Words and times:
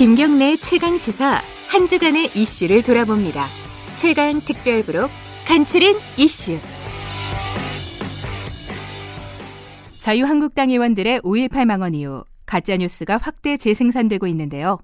김경래 0.00 0.56
최강 0.56 0.96
시사 0.96 1.42
한 1.68 1.86
주간의 1.86 2.30
이슈를 2.34 2.82
돌아봅니다. 2.82 3.44
최강 3.98 4.40
특별부록 4.40 5.10
간추린 5.46 5.94
이슈. 6.16 6.58
자유한국당 9.98 10.70
의원들의 10.70 11.20
5.18 11.20 11.66
망언 11.66 11.94
이후 11.94 12.24
가짜뉴스가 12.46 13.18
확대 13.18 13.58
재생산되고 13.58 14.26
있는데요. 14.28 14.78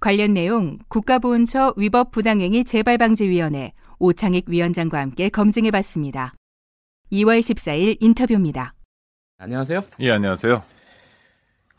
관련 0.00 0.34
내용 0.34 0.80
국가보훈처 0.88 1.74
위법 1.76 2.10
부당행위 2.10 2.64
재발방지위원회 2.64 3.70
오창익 4.00 4.46
위원장과 4.48 4.98
함께 4.98 5.28
검증해 5.28 5.70
봤습니다. 5.70 6.32
2월 7.12 7.38
14일 7.38 7.98
인터뷰입니다. 8.00 8.74
안녕하세요. 9.38 9.84
예, 10.00 10.10
안녕하세요. 10.10 10.71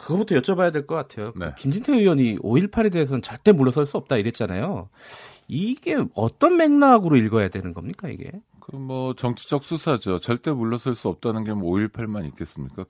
그거부터 0.06 0.36
여쭤봐야 0.36 0.72
될 0.74 0.86
것 0.86 0.96
같아요. 0.96 1.34
네. 1.36 1.54
김진태 1.58 1.94
의원이 1.94 2.40
5.18에 2.40 2.92
대해서는 2.92 3.22
절대 3.22 3.52
물러설 3.52 3.86
수 3.88 3.98
없다 3.98 4.18
이랬잖아요. 4.18 4.90
이게 5.48 5.98
어떤 6.16 6.58
맥락으로 6.58 7.16
읽어야 7.18 7.50
되는 7.50 7.74
겁니까, 7.74 8.10
이게? 8.10 8.32
그 8.60 8.78
뭐 8.78 9.14
정치적 9.14 9.64
수사죠. 9.66 10.20
절대 10.20 10.52
물러설 10.52 10.96
수 10.96 11.10
없다는 11.10 11.44
게 11.44 11.54
뭐 11.54 11.72
5.18만 11.78 12.26
있겠습니까? 12.28 12.86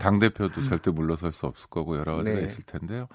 당 0.00 0.18
대표도 0.20 0.62
절대 0.62 0.90
물러설 0.90 1.32
수 1.32 1.46
없을 1.46 1.68
거고 1.68 1.96
여러 1.98 2.16
가지가 2.16 2.38
네. 2.38 2.44
있을 2.44 2.64
텐데요. 2.64 3.08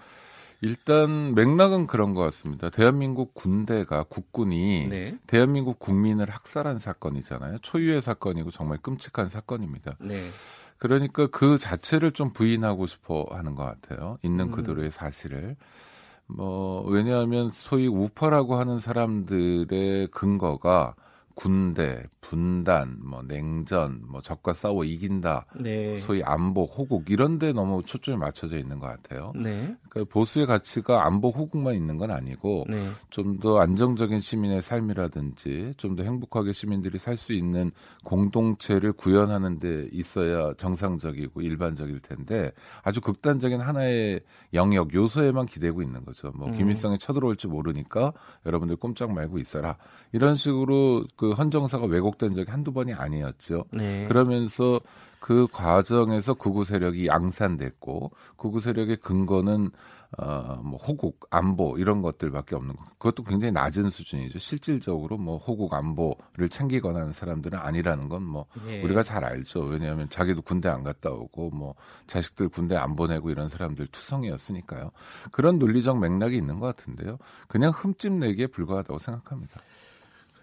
일단 0.61 1.33
맥락은 1.35 1.87
그런 1.87 2.13
것 2.13 2.21
같습니다. 2.21 2.69
대한민국 2.69 3.33
군대가 3.33 4.03
국군이 4.03 4.87
네. 4.87 5.17
대한민국 5.27 5.77
국민을 5.79 6.29
학살한 6.29 6.79
사건이잖아요. 6.79 7.57
초유의 7.61 8.01
사건이고 8.01 8.49
정말 8.51 8.77
끔찍한 8.77 9.27
사건입니다. 9.27 9.97
네. 9.99 10.21
그러니까 10.83 11.27
그 11.27 11.57
자체를 11.57 12.11
좀 12.11 12.33
부인하고 12.33 12.87
싶어 12.87 13.25
하는 13.31 13.55
것 13.55 13.63
같아요. 13.63 14.17
있는 14.21 14.47
음. 14.47 14.51
그대로의 14.51 14.91
사실을. 14.91 15.55
뭐, 16.27 16.81
왜냐하면 16.83 17.51
소위 17.53 17.87
우파라고 17.87 18.55
하는 18.55 18.79
사람들의 18.79 20.07
근거가 20.07 20.93
군대, 21.35 22.03
분단, 22.21 22.99
뭐 23.03 23.23
냉전, 23.23 24.01
뭐 24.07 24.21
적과 24.21 24.53
싸워 24.53 24.83
이긴다, 24.83 25.45
네. 25.59 25.99
소위 25.99 26.21
안보, 26.23 26.65
호국 26.65 27.09
이런 27.09 27.39
데 27.39 27.53
너무 27.53 27.81
초점이 27.83 28.17
맞춰져 28.17 28.57
있는 28.57 28.79
것 28.79 28.87
같아요. 28.87 29.31
네. 29.35 29.75
그러니까 29.89 30.13
보수의 30.13 30.45
가치가 30.45 31.05
안보, 31.05 31.29
호국만 31.29 31.75
있는 31.75 31.97
건 31.97 32.11
아니고 32.11 32.65
네. 32.69 32.87
좀더 33.09 33.59
안정적인 33.59 34.19
시민의 34.19 34.61
삶이라든지 34.61 35.73
좀 35.77 35.93
더 35.93 36.03
행복하게 36.03 36.51
시민들이 36.51 36.97
살 36.97 37.13
수 37.17 37.33
있는 37.33 37.71
공동체를 38.03 38.91
구현하는 38.93 39.59
데 39.59 39.87
있어야 39.91 40.53
정상적이고 40.55 41.41
일반적일 41.41 41.99
텐데 41.99 42.51
아주 42.83 43.01
극단적인 43.01 43.61
하나의 43.61 44.21
영역 44.53 44.93
요소에만 44.93 45.45
기대고 45.45 45.81
있는 45.81 46.03
거죠. 46.03 46.31
뭐 46.35 46.47
음. 46.47 46.57
김일성이 46.57 46.97
쳐들어올지 46.97 47.47
모르니까 47.47 48.13
여러분들 48.45 48.75
꼼짝 48.77 49.13
말고 49.13 49.37
있어라. 49.37 49.77
이런 50.11 50.35
식으로 50.35 51.05
그 51.23 51.31
헌정사가 51.31 51.85
왜곡된 51.85 52.35
적이 52.35 52.51
한두 52.51 52.73
번이 52.73 52.91
아니었죠. 52.91 53.63
네. 53.71 54.05
그러면서 54.09 54.81
그 55.21 55.47
과정에서 55.53 56.33
극우 56.33 56.65
세력이 56.65 57.07
양산됐고 57.07 58.11
극우 58.35 58.59
세력의 58.59 58.97
근거는 58.97 59.71
어뭐 60.17 60.75
호국 60.85 61.25
안보 61.29 61.77
이런 61.77 62.01
것들밖에 62.01 62.57
없는 62.57 62.75
거. 62.75 62.83
그것도 62.97 63.23
굉장히 63.23 63.53
낮은 63.53 63.89
수준이죠. 63.89 64.37
실질적으로 64.37 65.17
뭐 65.17 65.37
호국 65.37 65.73
안보를 65.73 66.49
챙기거나 66.49 66.99
하는 66.99 67.13
사람들은 67.13 67.57
아니라는 67.57 68.09
건뭐 68.09 68.47
예. 68.67 68.81
우리가 68.81 69.01
잘 69.01 69.23
알죠. 69.23 69.61
왜냐하면 69.61 70.09
자기도 70.09 70.41
군대 70.41 70.67
안 70.67 70.83
갔다 70.83 71.09
오고 71.09 71.51
뭐 71.51 71.75
자식들 72.05 72.49
군대 72.49 72.75
안 72.75 72.97
보내고 72.97 73.29
이런 73.29 73.47
사람들 73.47 73.87
투성이었으니까요. 73.87 74.91
그런 75.31 75.57
논리적 75.57 75.99
맥락이 75.99 76.35
있는 76.35 76.59
것 76.59 76.65
같은데요. 76.75 77.17
그냥 77.47 77.71
흠집 77.73 78.11
내기에 78.11 78.47
불과하다고 78.47 78.99
생각합니다. 78.99 79.61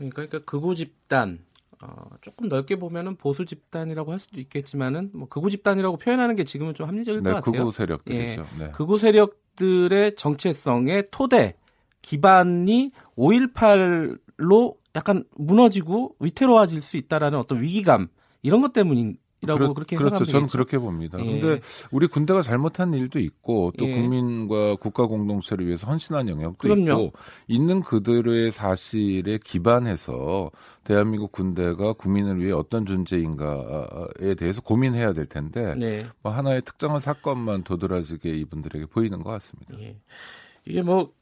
그러니까, 0.00 0.27
그러니까 0.27 0.50
극우 0.50 0.75
집단 0.75 1.44
어, 1.83 2.11
조금 2.21 2.49
넓게 2.49 2.77
보면은 2.77 3.16
보수 3.16 3.44
집단이라고 3.44 4.12
할 4.12 4.19
수도 4.19 4.41
있겠지만은 4.41 5.11
뭐 5.15 5.28
극우 5.28 5.50
집단이라고 5.50 5.97
표현하는 5.97 6.37
게 6.37 6.44
지금은 6.44 6.75
좀 6.75 6.88
합리적일 6.88 7.22
네, 7.22 7.31
것 7.31 7.37
같아요. 7.37 7.62
극우 7.62 7.72
세력들이죠. 7.72 8.47
예. 8.55 8.59
네. 8.59 8.71
극우 8.72 8.99
세력들의 8.99 10.16
정체성의 10.16 11.09
토대 11.10 11.55
기반이 12.03 12.93
5.18로 13.16 14.77
약간 14.94 15.25
무너지고 15.37 16.16
위태로워질 16.19 16.83
수 16.83 16.97
있다라는 16.97 17.39
어떤 17.39 17.62
위기감 17.62 18.09
이런 18.43 18.60
것 18.60 18.72
때문 18.72 19.16
이라고 19.43 19.59
그렇- 19.59 19.75
그렇 19.75 19.84
게 19.87 19.97
그렇죠. 19.97 20.25
저는. 20.25 20.49
그렇게 20.49 20.78
봅니다. 20.78 21.19
예. 21.25 21.41
근데 21.41 21.61
우리 21.91 22.06
군대가 22.06 22.43
잘못한 22.43 22.93
일도 22.93 23.19
있고 23.21 23.73
또 23.78 23.89
예. 23.89 23.93
국민과 23.95 24.77
국가 24.77 25.06
공동체를 25.06 25.67
위해서 25.67 25.87
헌신한 25.87 26.28
영역도 26.28 26.59
그럼요. 26.59 26.83
있고 27.06 27.12
있는 27.49 27.81
그대로의 27.81 28.51
사실에 28.51 29.39
기반해서 29.43 30.51
대한민국 30.84 31.33
군대가 31.33 31.93
국민을 31.95 32.43
위해 32.43 32.53
어떤 32.53 32.84
존재인가에 32.84 34.34
대해서 34.37 34.61
고민해야 34.61 35.12
될 35.12 35.27
텐데 35.27 35.75
네. 35.75 36.07
뭐 36.22 36.33
하나의 36.33 36.62
특정한 36.62 37.01
사건만 37.01 37.62
도드라지게 37.65 38.31
이분들에게 38.37 38.87
보이는 38.87 39.22
것 39.22 39.31
같습니다. 39.31 39.75
예. 39.81 39.97
이게 40.67 40.83
뭐 40.83 41.12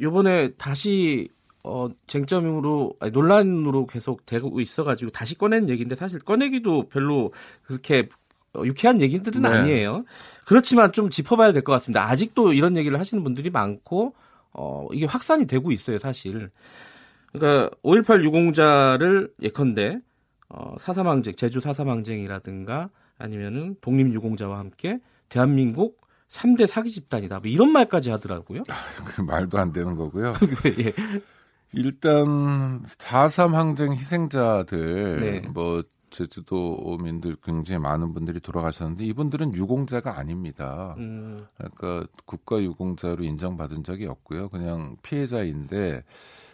요번에 0.00 0.50
다시 0.56 1.28
어 1.62 1.88
쟁점으로 2.06 2.94
아니, 3.00 3.12
논란으로 3.12 3.86
계속 3.86 4.24
되고 4.26 4.60
있어가지고 4.60 5.10
다시 5.10 5.36
꺼낸 5.36 5.68
얘기인데 5.68 5.94
사실 5.94 6.20
꺼내기도 6.20 6.88
별로 6.88 7.32
그렇게 7.62 8.08
어, 8.54 8.62
유쾌한 8.64 9.00
얘기들은 9.00 9.42
네. 9.42 9.48
아니에요. 9.48 10.04
그렇지만 10.46 10.92
좀 10.92 11.10
짚어봐야 11.10 11.52
될 11.52 11.62
것 11.62 11.72
같습니다. 11.72 12.04
아직도 12.08 12.52
이런 12.54 12.76
얘기를 12.76 12.98
하시는 12.98 13.22
분들이 13.22 13.50
많고 13.50 14.14
어 14.52 14.88
이게 14.92 15.06
확산이 15.06 15.46
되고 15.46 15.70
있어요, 15.70 15.98
사실. 15.98 16.50
그러니까 17.32 17.70
5.18 17.84 18.24
유공자를 18.24 19.32
예컨대 19.42 20.00
어 20.48 20.74
사사망쟁, 20.80 21.34
제주 21.36 21.60
사사망쟁이라든가 21.60 22.90
아니면은 23.18 23.76
독립 23.80 24.12
유공자와 24.12 24.58
함께 24.58 24.98
대한민국 25.28 26.00
3대 26.28 26.66
사기 26.66 26.90
집단이다. 26.90 27.40
뭐 27.40 27.48
이런 27.50 27.70
말까지 27.70 28.10
하더라고요. 28.10 28.62
그 29.04 29.20
말도 29.20 29.58
안 29.58 29.72
되는 29.72 29.94
거고요. 29.94 30.32
예. 30.80 30.92
일단 31.72 32.82
4.3 32.84 33.52
항쟁 33.52 33.92
희생자들 33.92 35.16
네. 35.20 35.40
뭐 35.48 35.82
제주도민들 36.10 37.36
굉장히 37.42 37.80
많은 37.80 38.12
분들이 38.12 38.40
돌아가셨는데 38.40 39.04
이분들은 39.04 39.54
유공자가 39.54 40.18
아닙니다. 40.18 40.94
음, 40.98 41.46
그러니까 41.56 42.06
국가 42.26 42.60
유공자로 42.60 43.24
인정받은 43.24 43.84
적이 43.84 44.06
없고요. 44.06 44.48
그냥 44.48 44.96
피해자인데 45.02 46.02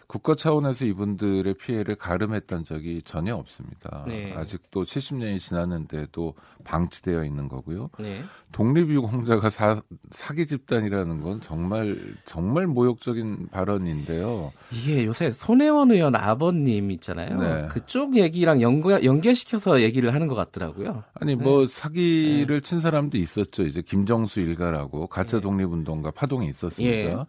국가 0.07 0.35
차원에서 0.35 0.85
이분들의 0.85 1.53
피해를 1.55 1.95
가름했던 1.95 2.63
적이 2.63 3.01
전혀 3.03 3.35
없습니다. 3.35 4.05
네. 4.07 4.33
아직도 4.33 4.85
70년이 4.85 5.37
지났는데도 5.39 6.33
방치되어 6.63 7.25
있는 7.25 7.49
거고요. 7.49 7.89
네. 7.99 8.23
독립유공자가 8.53 9.49
사, 9.49 9.81
사기 10.09 10.47
집단이라는 10.47 11.19
건 11.21 11.41
정말 11.41 11.97
정말 12.23 12.67
모욕적인 12.67 13.49
발언인데요. 13.51 14.53
이게 14.71 15.05
요새 15.05 15.31
손혜원 15.31 15.91
의원 15.91 16.15
아버님 16.15 16.89
있잖아요. 16.91 17.37
네. 17.37 17.67
그쪽 17.67 18.15
얘기랑 18.15 18.61
연계, 18.61 19.03
연계시켜서 19.03 19.81
얘기를 19.81 20.13
하는 20.13 20.29
것 20.29 20.35
같더라고요. 20.35 21.03
아니 21.15 21.35
뭐 21.35 21.67
사기를 21.67 22.61
친 22.61 22.79
사람도 22.79 23.17
있었죠. 23.17 23.63
이제 23.63 23.81
김정수 23.81 24.39
일가라고 24.39 25.07
가짜 25.07 25.41
독립운동가 25.41 26.11
파동이 26.11 26.47
있었습니다. 26.47 27.25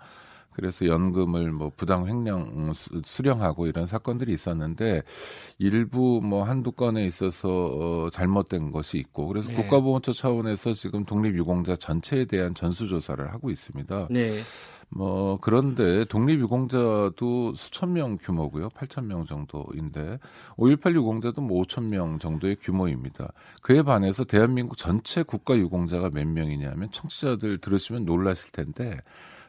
예. 0.58 0.60
그래서 0.60 0.86
연금을 0.86 1.52
뭐 1.52 1.70
부당 1.76 2.06
횡령 2.06 2.72
수- 2.74 3.00
수령하고 3.04 3.66
이런 3.66 3.86
사건들이 3.86 4.32
있었는데 4.32 5.02
일부 5.58 6.20
뭐 6.22 6.42
한두 6.44 6.72
건에 6.72 7.06
있어서 7.06 7.48
어, 7.48 8.10
잘못된 8.10 8.72
것이 8.72 8.98
있고 8.98 9.28
그래서 9.28 9.48
네. 9.48 9.54
국가보훈처 9.54 10.12
차원에서 10.12 10.74
지금 10.74 11.04
독립유공자 11.04 11.76
전체에 11.76 12.24
대한 12.24 12.54
전수조사를 12.54 13.32
하고 13.32 13.50
있습니다. 13.50 14.08
네. 14.10 14.38
뭐 14.90 15.36
그런데 15.42 16.04
독립유공자도 16.06 17.54
수천 17.54 17.92
명 17.92 18.16
규모고요. 18.16 18.70
8천 18.70 19.04
명 19.04 19.26
정도인데 19.26 20.18
5.18 20.56 20.94
유공자도 20.94 21.42
뭐 21.42 21.62
5천 21.62 21.90
명 21.90 22.18
정도의 22.18 22.56
규모입니다. 22.56 23.32
그에 23.62 23.82
반해서 23.82 24.24
대한민국 24.24 24.76
전체 24.78 25.22
국가 25.22 25.56
유공자가 25.56 26.08
몇 26.10 26.26
명이냐면 26.26 26.90
청취자들 26.90 27.58
들으시면 27.58 28.04
놀라실 28.06 28.52
텐데 28.52 28.96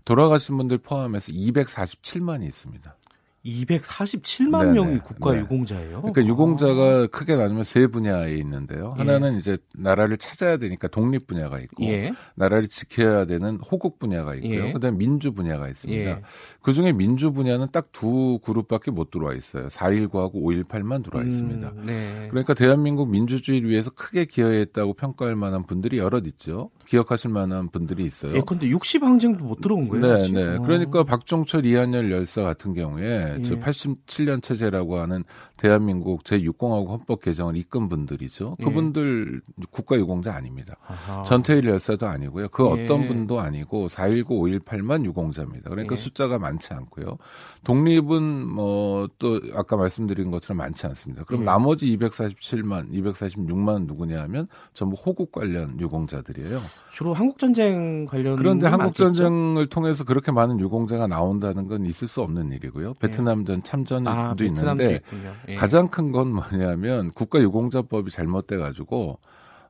돌아가신 0.09 0.57
분들 0.57 0.79
포함해서 0.79 1.31
247만이 1.31 2.44
있습니다. 2.45 2.97
247만 3.45 4.59
네네, 4.59 4.74
명이 4.74 5.00
국가 5.00 5.33
네. 5.33 5.39
유공자예요. 5.39 6.01
그러니까 6.01 6.25
유공자가 6.25 7.07
크게 7.07 7.36
나누면 7.36 7.63
세 7.63 7.88
분야에 7.88 8.36
있는데요. 8.36 8.95
예. 8.97 9.01
하나는 9.01 9.38
이제 9.38 9.57
나라를 9.74 10.18
찾아야 10.18 10.57
되니까 10.57 10.88
독립 10.88 11.27
분야가 11.27 11.59
있고 11.59 11.83
예. 11.86 12.13
나라를 12.36 12.68
지켜야 12.68 13.25
되는 13.25 13.57
호국 13.57 14.00
분야가 14.00 14.36
있고요. 14.36 14.68
예. 14.68 14.74
그다음 14.74 14.95
에 14.95 14.97
민주 14.97 15.33
분야가 15.33 15.69
있습니다. 15.69 16.09
예. 16.09 16.21
그 16.62 16.74
중에 16.74 16.91
민주 16.91 17.31
분야는 17.31 17.68
딱 17.71 17.89
두 18.00 18.39
그룹밖에 18.44 18.91
못 18.91 19.12
들어와 19.12 19.33
있어요. 19.33 19.68
4.19하고 19.68 20.35
5.18만 20.35 21.03
들어와 21.03 21.25
있습니다. 21.25 21.69
음, 21.69 21.83
네. 21.85 22.27
그러니까 22.30 22.53
대한민국 22.53 23.09
민주주의를 23.09 23.69
위해서 23.69 23.92
크게 23.92 24.24
기여했다고 24.24 24.94
평가할 24.94 25.35
만한 25.35 25.63
분들이 25.63 25.97
여럿 25.97 26.25
있죠. 26.27 26.69
기억하실 26.88 27.30
만한 27.31 27.69
분들이 27.69 28.06
있어요. 28.06 28.35
예컨대 28.38 28.68
60 28.68 29.03
항쟁도 29.03 29.44
못 29.44 29.59
들어온 29.59 29.89
거예요. 29.89 30.18
네? 30.18 30.31
네. 30.31 30.56
어. 30.56 30.62
그러니까 30.62 31.03
박종철 31.03 31.65
이한열 31.65 32.09
열사 32.09 32.42
같은 32.42 32.74
경우에 32.74 33.28
예. 33.37 33.43
저 33.43 33.55
87년 33.59 34.41
체제라고 34.41 34.97
하는 34.97 35.23
대한민국 35.57 36.23
제6공화국 36.23 36.89
헌법 36.89 37.21
개정을 37.21 37.57
이끈 37.57 37.89
분들이죠. 37.89 38.55
예. 38.59 38.63
그분들 38.63 39.41
국가유공자 39.71 40.33
아닙니다. 40.33 40.75
아하. 40.87 41.23
전태일 41.23 41.65
열사도 41.65 42.07
아니고요. 42.07 42.49
그 42.49 42.65
예. 42.77 42.83
어떤 42.83 43.07
분도 43.07 43.39
아니고 43.39 43.87
4.19, 43.87 44.27
5.18만 44.63 45.05
유공자입니다. 45.05 45.69
그러니까 45.69 45.95
예. 45.95 45.99
숫자가 45.99 46.39
많지 46.39 46.73
않고요. 46.73 47.17
독립은 47.63 48.47
뭐 48.47 49.09
또 49.19 49.39
아까 49.53 49.75
말씀드린 49.75 50.31
것처럼 50.31 50.57
많지 50.57 50.85
않습니다. 50.87 51.23
그럼 51.23 51.41
예. 51.41 51.45
나머지 51.45 51.95
247만, 51.97 52.91
246만 52.91 53.85
누구냐 53.85 54.21
하면 54.23 54.47
전부 54.73 54.95
호국 54.95 55.31
관련 55.31 55.79
유공자들이에요. 55.79 56.59
주로 56.91 57.13
한국 57.13 57.37
전쟁 57.37 58.05
관련 58.05 58.35
그런데 58.37 58.67
한국? 58.67 58.95
전쟁을 58.95 59.67
통해서 59.67 60.03
그렇게 60.03 60.31
많은 60.31 60.59
유공자가 60.59 61.07
나온다는 61.07 61.67
건 61.67 61.85
있을 61.85 62.07
수 62.07 62.21
없는 62.21 62.51
일이고요. 62.51 62.95
베트 62.95 63.19
남전 63.21 63.63
참전도 63.63 64.10
아, 64.10 64.36
있는데. 64.42 65.01
예. 65.50 65.56
가장 65.56 65.88
큰 65.88 66.12
건 66.12 66.31
뭐냐면 66.33 67.12
국가유공자법이 67.12 68.10
잘못돼 68.12 68.57
가지고 68.57 69.19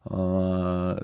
어 0.05 0.95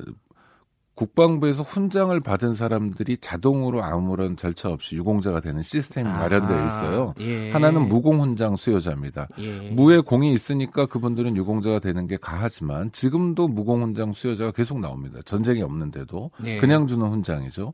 국방부에서 0.96 1.62
훈장을 1.62 2.18
받은 2.22 2.54
사람들이 2.54 3.18
자동으로 3.18 3.84
아무런 3.84 4.38
절차 4.38 4.70
없이 4.70 4.96
유공자가 4.96 5.42
되는 5.42 5.62
시스템이 5.62 6.10
아, 6.10 6.20
마련되어 6.20 6.68
있어요. 6.68 7.12
예. 7.20 7.52
하나는 7.52 7.90
무공 7.90 8.22
훈장 8.22 8.56
수요자입니다. 8.56 9.28
예. 9.40 9.72
무에 9.72 10.00
공이 10.00 10.32
있으니까 10.34 10.86
그분들은 10.86 11.36
유공자가 11.36 11.80
되는 11.80 12.08
게 12.08 12.16
가하지만 12.16 12.92
지금도 12.92 13.50
무공 13.50 13.82
훈장 13.82 14.14
수요자가 14.14 14.52
계속 14.52 14.80
나옵니다. 14.80 15.20
전쟁이 15.26 15.62
없는데도 15.62 16.32
예. 16.46 16.58
그냥 16.58 16.88
주는 16.88 17.06
훈장이죠. 17.08 17.74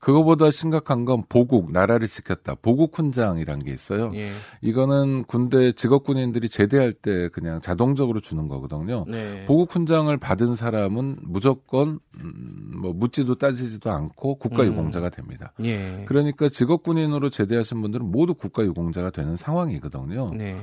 그거보다 0.00 0.50
심각한 0.50 1.04
건 1.04 1.22
보국 1.28 1.72
나라를 1.72 2.08
지켰다. 2.08 2.56
보국 2.62 2.98
훈장이란 2.98 3.64
게 3.64 3.72
있어요. 3.72 4.12
예. 4.14 4.30
이거는 4.62 5.24
군대 5.24 5.72
직업 5.72 6.04
군인들이 6.04 6.48
제대할 6.48 6.92
때 6.92 7.28
그냥 7.28 7.60
자동적으로 7.60 8.20
주는 8.20 8.48
거거든요. 8.48 9.04
네. 9.06 9.44
보국 9.46 9.74
훈장을 9.74 10.16
받은 10.16 10.54
사람은 10.54 11.18
무조건 11.22 12.00
음, 12.16 12.61
뭐 12.62 12.92
묻지도 12.92 13.34
따지지도 13.34 13.90
않고 13.90 14.36
국가 14.36 14.62
음. 14.62 14.68
유공자가 14.68 15.10
됩니다. 15.10 15.52
예. 15.64 16.04
그러니까 16.06 16.48
직업 16.48 16.82
군인으로 16.82 17.30
제대하신 17.30 17.82
분들은 17.82 18.10
모두 18.10 18.34
국가 18.34 18.64
유공자가 18.64 19.10
되는 19.10 19.36
상황이거든요. 19.36 20.30
네. 20.34 20.60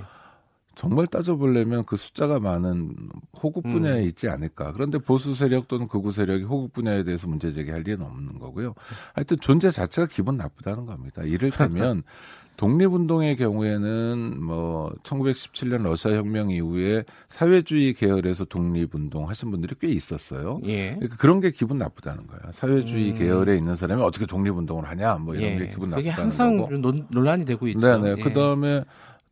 정말 0.80 1.08
따져보려면 1.08 1.84
그 1.84 1.98
숫자가 1.98 2.40
많은 2.40 2.96
호국 3.44 3.66
음. 3.66 3.72
분야에 3.72 4.04
있지 4.04 4.30
않을까. 4.30 4.72
그런데 4.72 4.98
보수 4.98 5.36
세력 5.36 5.68
또는 5.68 5.90
극우 5.90 6.14
세력이 6.14 6.46
호국 6.46 6.72
분야에 6.72 7.04
대해서 7.04 7.28
문제 7.28 7.52
제기할 7.52 7.82
리는 7.82 8.02
없는 8.02 8.40
거고요. 8.40 8.76
하여튼 9.14 9.36
존재 9.42 9.72
자체가 9.72 10.08
기분 10.08 10.38
나쁘다는 10.38 10.86
겁니다. 10.86 11.24
이를테면 11.24 12.04
독립운동의 12.56 13.36
경우에는 13.36 14.42
뭐 14.42 14.94
1917년 15.04 15.84
러시아 15.84 16.14
혁명 16.14 16.50
이후에 16.50 17.04
사회주의 17.28 17.94
계열에서 17.94 18.46
독립운동 18.46 19.28
하신 19.28 19.52
분들이 19.52 19.76
꽤 19.82 19.90
있었어요. 19.90 20.62
예. 20.64 20.94
그러니까 20.96 21.18
그런 21.18 21.42
게 21.42 21.52
기분 21.52 21.78
나쁘다는 21.78 22.26
거야. 22.28 22.40
사회주의 22.52 23.12
음. 23.12 23.18
계열에 23.18 23.58
있는 23.58 23.76
사람이 23.76 24.02
어떻게 24.02 24.26
독립운동을 24.26 24.88
하냐, 24.88 25.16
뭐 25.18 25.36
이런 25.36 25.52
예. 25.54 25.58
게 25.58 25.68
기분 25.68 25.90
그게 25.90 26.10
나쁘다는 26.10 26.24
항상 26.24 26.58
거고. 26.58 26.78
논, 26.78 27.06
논란이 27.10 27.44
되고 27.44 27.68
있죠. 27.68 27.80
네네. 27.80 28.16
예. 28.18 28.24
그 28.24 28.32
다음에 28.32 28.84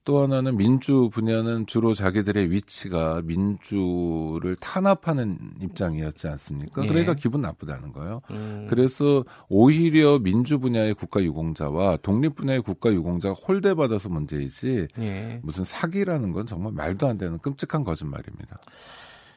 또 0.08 0.22
하나는 0.22 0.56
민주 0.56 1.10
분야는 1.12 1.66
주로 1.66 1.94
자기들의 1.94 2.50
위치가 2.50 3.22
민주를 3.26 4.56
탄압하는 4.56 5.38
입장이었지 5.60 6.30
않습니까? 6.30 6.82
예. 6.86 6.88
그러니까 6.88 7.14
기분 7.14 7.42
나쁘다는 7.42 7.92
거예요. 7.92 8.22
음. 8.32 8.68
그래서 8.70 9.26
오히려 9.50 10.18
민주 10.18 10.60
분야의 10.60 10.94
국가 10.94 11.22
유공자와 11.22 11.98
독립 12.04 12.36
분야의 12.36 12.62
국가 12.62 12.94
유공자가 12.94 13.34
홀대받아서 13.36 14.08
문제이지 14.08 14.88
예. 15.00 15.42
무슨 15.44 15.66
사기라는 15.66 16.32
건 16.32 16.46
정말 16.46 16.72
말도 16.72 17.06
안 17.06 17.18
되는 17.18 17.38
끔찍한 17.40 17.84
거짓말입니다. 17.84 18.60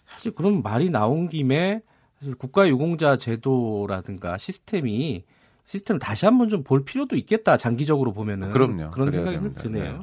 사실 0.06 0.31
그런 0.37 0.62
말이 0.62 0.88
나온 0.88 1.28
김에 1.28 1.82
사실 2.20 2.37
국가 2.37 2.69
유공자 2.69 3.17
제도라든가 3.17 4.38
시스템이 4.38 5.25
시스템을 5.64 5.99
다시 5.99 6.26
한번 6.26 6.49
좀 6.49 6.62
볼 6.62 6.84
필요도 6.84 7.17
있겠다. 7.17 7.56
장기적으로 7.56 8.12
보면은 8.12 8.50
그럼요. 8.52 8.93
그런 8.93 9.11
생각이. 9.11 9.55
드네요. 9.55 9.93
네. 9.93 9.99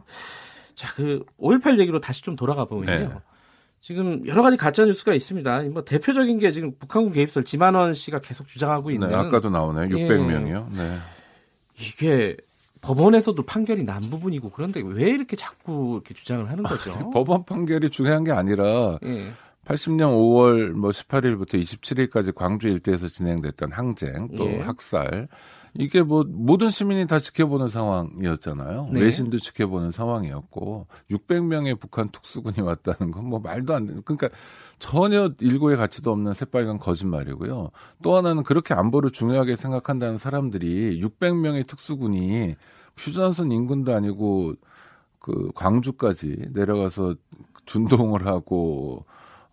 자, 0.78 0.94
그 0.94 1.26
5.18 1.40 1.80
얘기로 1.80 2.00
다시 2.00 2.22
좀 2.22 2.36
돌아가 2.36 2.64
보면요. 2.66 3.10
네. 3.10 3.10
지금 3.82 4.26
여러 4.28 4.44
가지 4.44 4.58
가짜 4.58 4.86
뉴스가 4.86 5.16
있습니다. 5.16 5.64
뭐 5.72 5.84
대표적인 5.84 6.38
게 6.38 6.52
지금 6.52 6.78
북한군 6.78 7.14
개입설 7.14 7.44
지만원 7.46 7.96
씨가 7.96 8.20
계속 8.20 8.48
주장하고 8.48 8.92
있는 8.92 9.10
네, 9.10 9.16
아까도 9.16 9.50
나오네요. 9.50 9.86
예. 9.98 10.08
600명이요. 10.08 10.78
네. 10.78 10.98
이게 11.80 12.38
법원에서도 12.82 13.42
판결이 13.44 13.86
난 13.86 14.02
부분이고 14.02 14.52
그런데 14.52 14.82
왜 14.86 15.10
이렇게 15.10 15.36
자꾸 15.36 15.94
이렇게 15.96 16.14
주장을 16.14 16.48
하는 16.48 16.64
거죠? 16.64 17.10
법원 17.10 17.44
판결이 17.44 17.90
중요한 17.90 18.24
게 18.24 18.32
아니라 18.32 19.00
예. 19.04 19.32
80년 19.66 20.12
5월 20.12 20.74
뭐 20.74 20.92
18일부터 20.92 21.56
27일까지 21.56 22.36
광주 22.36 22.68
일대에서 22.68 23.08
진행됐던 23.08 23.72
항쟁 23.72 24.28
또 24.38 24.46
예. 24.46 24.60
학살 24.60 25.28
이게 25.80 26.02
뭐 26.02 26.24
모든 26.28 26.70
시민이 26.70 27.06
다 27.08 27.20
지켜보는 27.20 27.68
상황이었잖아요. 27.68 28.90
네. 28.94 29.00
외신도 29.02 29.38
지켜보는 29.40 29.92
상황이었고 29.92 30.88
600명의 31.12 31.80
북한 31.80 32.10
특수군이 32.10 32.62
왔다는 32.62 33.12
건 33.12 33.28
뭐 33.28 33.40
말도 33.40 33.76
안 33.76 33.86
되는 33.86 34.02
그러니까 34.04 34.30
전혀 34.80 35.30
일고의 35.40 35.78
가치도 35.78 36.12
없는 36.12 36.34
새빨간 36.34 36.80
거짓말이고요. 36.80 37.72
또 38.02 38.16
하나는 38.16 38.44
그렇게 38.44 38.74
안보를 38.74 39.12
중요하게 39.12 39.56
생각한다는 39.56 40.18
사람들이 40.18 41.02
600명의 41.02 41.68
특수군이 41.68 42.56
휴전선 42.98 43.52
인근도 43.52 43.94
아니고 43.94 44.54
그 45.20 45.52
광주까지 45.56 46.38
내려가서 46.54 47.16
준동을 47.66 48.26
하고 48.26 49.06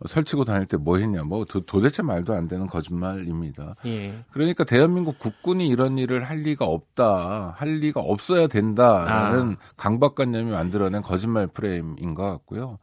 설치고 0.06 0.44
다닐 0.44 0.66
때 0.66 0.76
뭐 0.76 0.98
했냐 0.98 1.22
뭐 1.22 1.44
도, 1.44 1.60
도대체 1.60 2.02
말도 2.02 2.34
안 2.34 2.48
되는 2.48 2.66
거짓말입니다. 2.66 3.76
예. 3.86 4.24
그러니까 4.32 4.64
대한민국 4.64 5.18
국군이 5.18 5.68
이런 5.68 5.98
일을 5.98 6.24
할 6.24 6.38
리가 6.38 6.64
없다, 6.64 7.54
할 7.56 7.68
리가 7.78 8.00
없어야 8.00 8.46
된다라는 8.46 9.52
아. 9.52 9.72
강박관념이 9.76 10.50
만들어낸 10.50 11.00
거짓말 11.00 11.46
프레임인 11.46 12.14
것 12.14 12.22
같고요. 12.30 12.78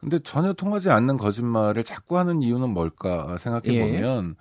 근데 0.00 0.18
전혀 0.18 0.52
통하지 0.52 0.90
않는 0.90 1.16
거짓말을 1.16 1.84
자꾸 1.84 2.18
하는 2.18 2.42
이유는 2.42 2.70
뭘까 2.70 3.36
생각해 3.38 3.74
예. 3.74 3.80
보면 3.80 4.36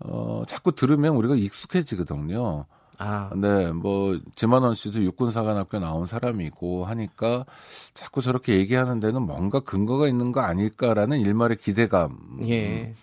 어 0.00 0.42
자꾸 0.46 0.72
들으면 0.72 1.14
우리가 1.16 1.34
익숙해지거든요. 1.34 2.66
아, 2.98 3.30
네, 3.34 3.72
뭐 3.72 4.18
지만원 4.36 4.74
씨도 4.74 5.02
육군사관학교 5.02 5.78
나온 5.78 6.06
사람이고 6.06 6.84
하니까 6.84 7.44
자꾸 7.92 8.20
저렇게 8.20 8.56
얘기하는 8.56 9.00
데는 9.00 9.22
뭔가 9.22 9.60
근거가 9.60 10.08
있는 10.08 10.32
거 10.32 10.40
아닐까라는 10.40 11.20
일말의 11.20 11.56
기대감을 11.56 12.48
예. 12.48 12.94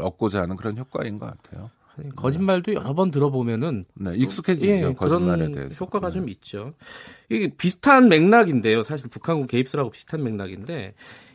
얻고자 0.00 0.42
하는 0.42 0.56
그런 0.56 0.78
효과인 0.78 1.18
것 1.18 1.26
같아요. 1.26 1.70
거짓말도 2.16 2.72
여러 2.72 2.94
번 2.94 3.10
들어보면은 3.10 3.84
네, 3.94 4.16
익숙해지죠 4.16 4.72
예, 4.88 4.94
거짓말에 4.94 5.50
대해서. 5.50 5.84
효과가 5.84 6.08
네. 6.08 6.14
좀 6.14 6.28
있죠. 6.30 6.72
이게 7.28 7.48
비슷한 7.48 8.08
맥락인데요. 8.08 8.82
사실 8.82 9.10
북한군 9.10 9.46
개입설하고 9.46 9.90
비슷한 9.90 10.22
맥락인데 10.22 10.94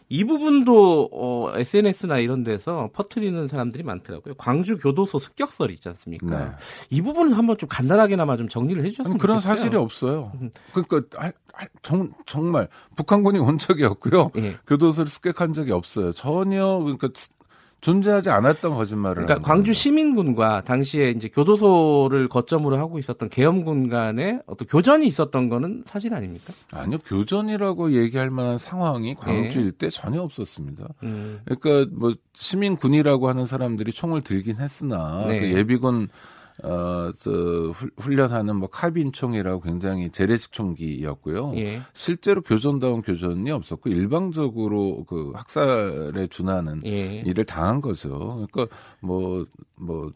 이 0.10 0.24
부분도 0.24 1.10
어, 1.12 1.52
SNS나 1.56 2.20
이런 2.20 2.44
데서 2.44 2.90
퍼뜨리는 2.94 3.48
사람들이 3.48 3.84
많더라고요. 3.84 4.36
광주 4.36 4.78
교도소 4.78 5.20
습격설 5.20 5.72
있지 5.72 5.90
않습니까? 5.90 6.46
네. 6.46 6.52
이 6.90 7.02
부분을 7.02 7.38
한번 7.38 7.58
좀 7.58 7.68
간단하게나마 7.68 8.38
좀 8.38 8.48
정리를 8.48 8.84
해주셨으면 8.86 9.14
아니, 9.14 9.20
그런 9.20 9.40
좋겠어요. 9.40 9.56
사실이 9.58 9.76
없어요. 9.76 10.32
음. 10.42 10.50
그러니까 10.74 11.02
아, 11.22 11.32
아, 11.54 11.66
정, 11.82 12.12
정말 12.26 12.68
북한군이 12.96 13.40
온 13.40 13.58
적이 13.58 13.86
없고요. 13.86 14.32
예. 14.38 14.58
교도소를 14.68 15.10
습격한 15.10 15.54
적이 15.54 15.74
없어요. 15.74 16.14
전혀 16.14 16.78
그러니까 16.78 17.10
존재하지 17.81 18.29
않았던 18.31 18.74
거짓말을. 18.74 19.25
그러니까 19.25 19.48
광주. 19.48 19.72
시민군과 19.74 20.63
당시에 20.63 21.12
이제 21.12 21.27
교도소를 21.27 22.27
거점으로 22.29 22.77
하고 22.77 22.98
있었던 22.98 23.29
계엄군 23.29 23.89
간에 23.89 24.39
어떤 24.48 24.67
교전이 24.67 25.05
있었던 25.07 25.50
거는 25.50 25.84
사실 25.86 26.13
아닙니까? 26.13 26.53
아니요 26.72 26.98
교전이라고 27.05 27.93
얘기할 27.93 28.31
만한 28.31 28.57
상황이 28.57 29.13
광주 29.13 29.60
예. 29.60 29.65
일대 29.65 29.89
전혀 29.89 30.22
없었습니다. 30.22 30.88
음, 31.03 31.41
그러니까 31.46 31.91
뭐 31.96 32.13
시민군이라고 32.34 33.29
하는 33.29 33.46
사람들이 33.46 33.91
총을 33.91 34.22
들긴 34.22 34.57
했으나 34.57 35.25
네. 35.27 35.39
그 35.39 35.53
예비군 35.53 36.10
어, 36.64 37.12
저, 37.20 37.30
후- 37.32 37.90
훈련하는 37.98 38.56
뭐 38.56 38.70
카빈총이라고 38.70 39.62
굉장히 39.62 40.10
재래식 40.10 40.52
총기였고요. 40.52 41.54
예. 41.56 41.82
실제로 41.94 42.42
교전다운 42.42 43.02
교전이 43.02 43.52
없었고 43.52 43.90
일방적으로 43.90 45.06
그 45.06 45.32
학살에 45.36 46.28
준하는 46.28 46.82
예. 46.86 47.22
일을 47.22 47.46
당한 47.46 47.82
거죠. 47.82 48.48
그러니까 48.52 48.76
뭐, 49.02 49.46
뭐, 49.76 50.12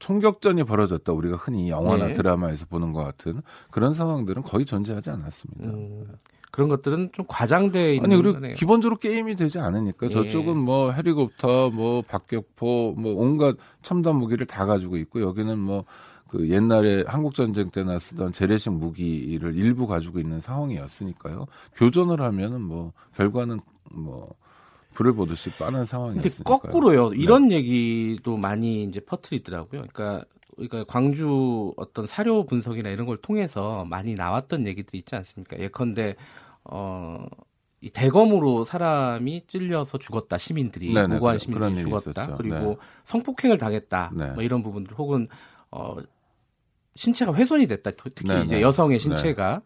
총격전이 0.00 0.64
벌어졌다. 0.64 1.12
우리가 1.12 1.36
흔히 1.36 1.70
영화나 1.70 2.08
네. 2.08 2.12
드라마에서 2.12 2.66
보는 2.66 2.92
것 2.92 3.02
같은 3.04 3.40
그런 3.70 3.94
상황들은 3.94 4.42
거의 4.42 4.66
존재하지 4.66 5.10
않았습니다. 5.10 5.70
음, 5.70 6.06
그런 6.54 6.68
것들은 6.68 7.10
좀 7.12 7.24
과장돼 7.28 7.96
있는 7.96 8.12
아니 8.12 8.22
그리고 8.22 8.34
거네요. 8.34 8.54
기본적으로 8.54 8.96
게임이 8.96 9.34
되지 9.34 9.58
않으니까 9.58 10.06
예. 10.06 10.08
저쪽은 10.08 10.56
뭐 10.56 10.92
헬리콥터, 10.92 11.70
뭐 11.70 12.02
박격포, 12.02 12.94
뭐 12.96 13.14
온갖 13.14 13.56
첨단 13.82 14.16
무기를 14.16 14.46
다 14.46 14.64
가지고 14.64 14.96
있고 14.96 15.20
여기는 15.20 15.58
뭐 15.58 15.84
그 16.34 16.50
옛날에 16.50 17.04
한국 17.06 17.32
전쟁 17.32 17.70
때나 17.70 18.00
쓰던 18.00 18.32
재래식 18.32 18.70
무기를 18.72 19.54
일부 19.56 19.86
가지고 19.86 20.18
있는 20.18 20.40
상황이었으니까요. 20.40 21.46
교전을 21.74 22.20
하면은 22.20 22.60
뭐 22.60 22.92
결과는 23.14 23.60
뭐 23.92 24.34
불을 24.94 25.12
보듯이 25.12 25.50
빠는 25.50 25.72
근데 25.72 25.84
상황이었으니까요. 25.84 26.58
거꾸로요. 26.58 27.10
네. 27.10 27.18
이런 27.18 27.52
얘기도 27.52 28.36
많이 28.36 28.82
이제 28.82 28.98
퍼뜨리더라고요. 28.98 29.84
그러니까 29.92 30.24
그러니까 30.56 30.82
광주 30.88 31.72
어떤 31.76 32.04
사료 32.04 32.44
분석이나 32.44 32.88
이런 32.88 33.06
걸 33.06 33.16
통해서 33.18 33.84
많이 33.84 34.14
나왔던 34.14 34.66
얘기들이 34.66 34.98
있지 34.98 35.14
않습니까? 35.14 35.56
예컨대 35.60 36.16
어. 36.64 37.26
이 37.80 37.90
대검으로 37.90 38.64
사람이 38.64 39.44
찔려서 39.46 39.98
죽었다 39.98 40.38
시민들이 40.38 40.94
네네, 40.94 41.16
무고한 41.16 41.38
그런 41.38 41.74
시민들이 41.74 42.00
죽었다. 42.00 42.34
그리고 42.36 42.56
네. 42.56 42.76
성폭행을 43.02 43.58
당했다 43.58 44.12
네. 44.14 44.30
뭐 44.30 44.42
이런 44.42 44.62
부분들 44.62 44.96
혹은 44.96 45.26
어 45.70 45.96
신체가 46.96 47.34
훼손이 47.34 47.66
됐다 47.66 47.90
특히 47.90 48.24
네네. 48.24 48.44
이제 48.46 48.62
여성의 48.62 49.00
신체가 49.00 49.60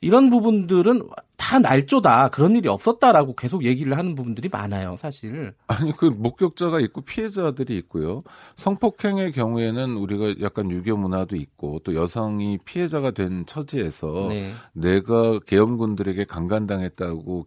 이런 0.00 0.30
부분들은 0.30 1.08
다 1.36 1.58
날조다 1.58 2.28
그런 2.28 2.54
일이 2.56 2.68
없었다라고 2.68 3.34
계속 3.34 3.64
얘기를 3.64 3.96
하는 3.96 4.14
부분들이 4.14 4.48
많아요 4.48 4.96
사실 4.98 5.54
아니 5.66 5.92
그 5.92 6.04
목격자가 6.06 6.80
있고 6.80 7.00
피해자들이 7.00 7.76
있고요. 7.78 8.20
성폭행의 8.56 9.32
경우에는 9.32 9.96
우리가 9.96 10.40
약간 10.42 10.70
유교 10.70 10.96
문화도 10.96 11.36
있고 11.36 11.80
또 11.84 11.94
여성이 11.94 12.58
피해자가 12.64 13.12
된 13.12 13.46
처지에서 13.46 14.26
네. 14.28 14.52
내가 14.72 15.38
계엄군들에게 15.46 16.24
강간당했다고 16.24 17.46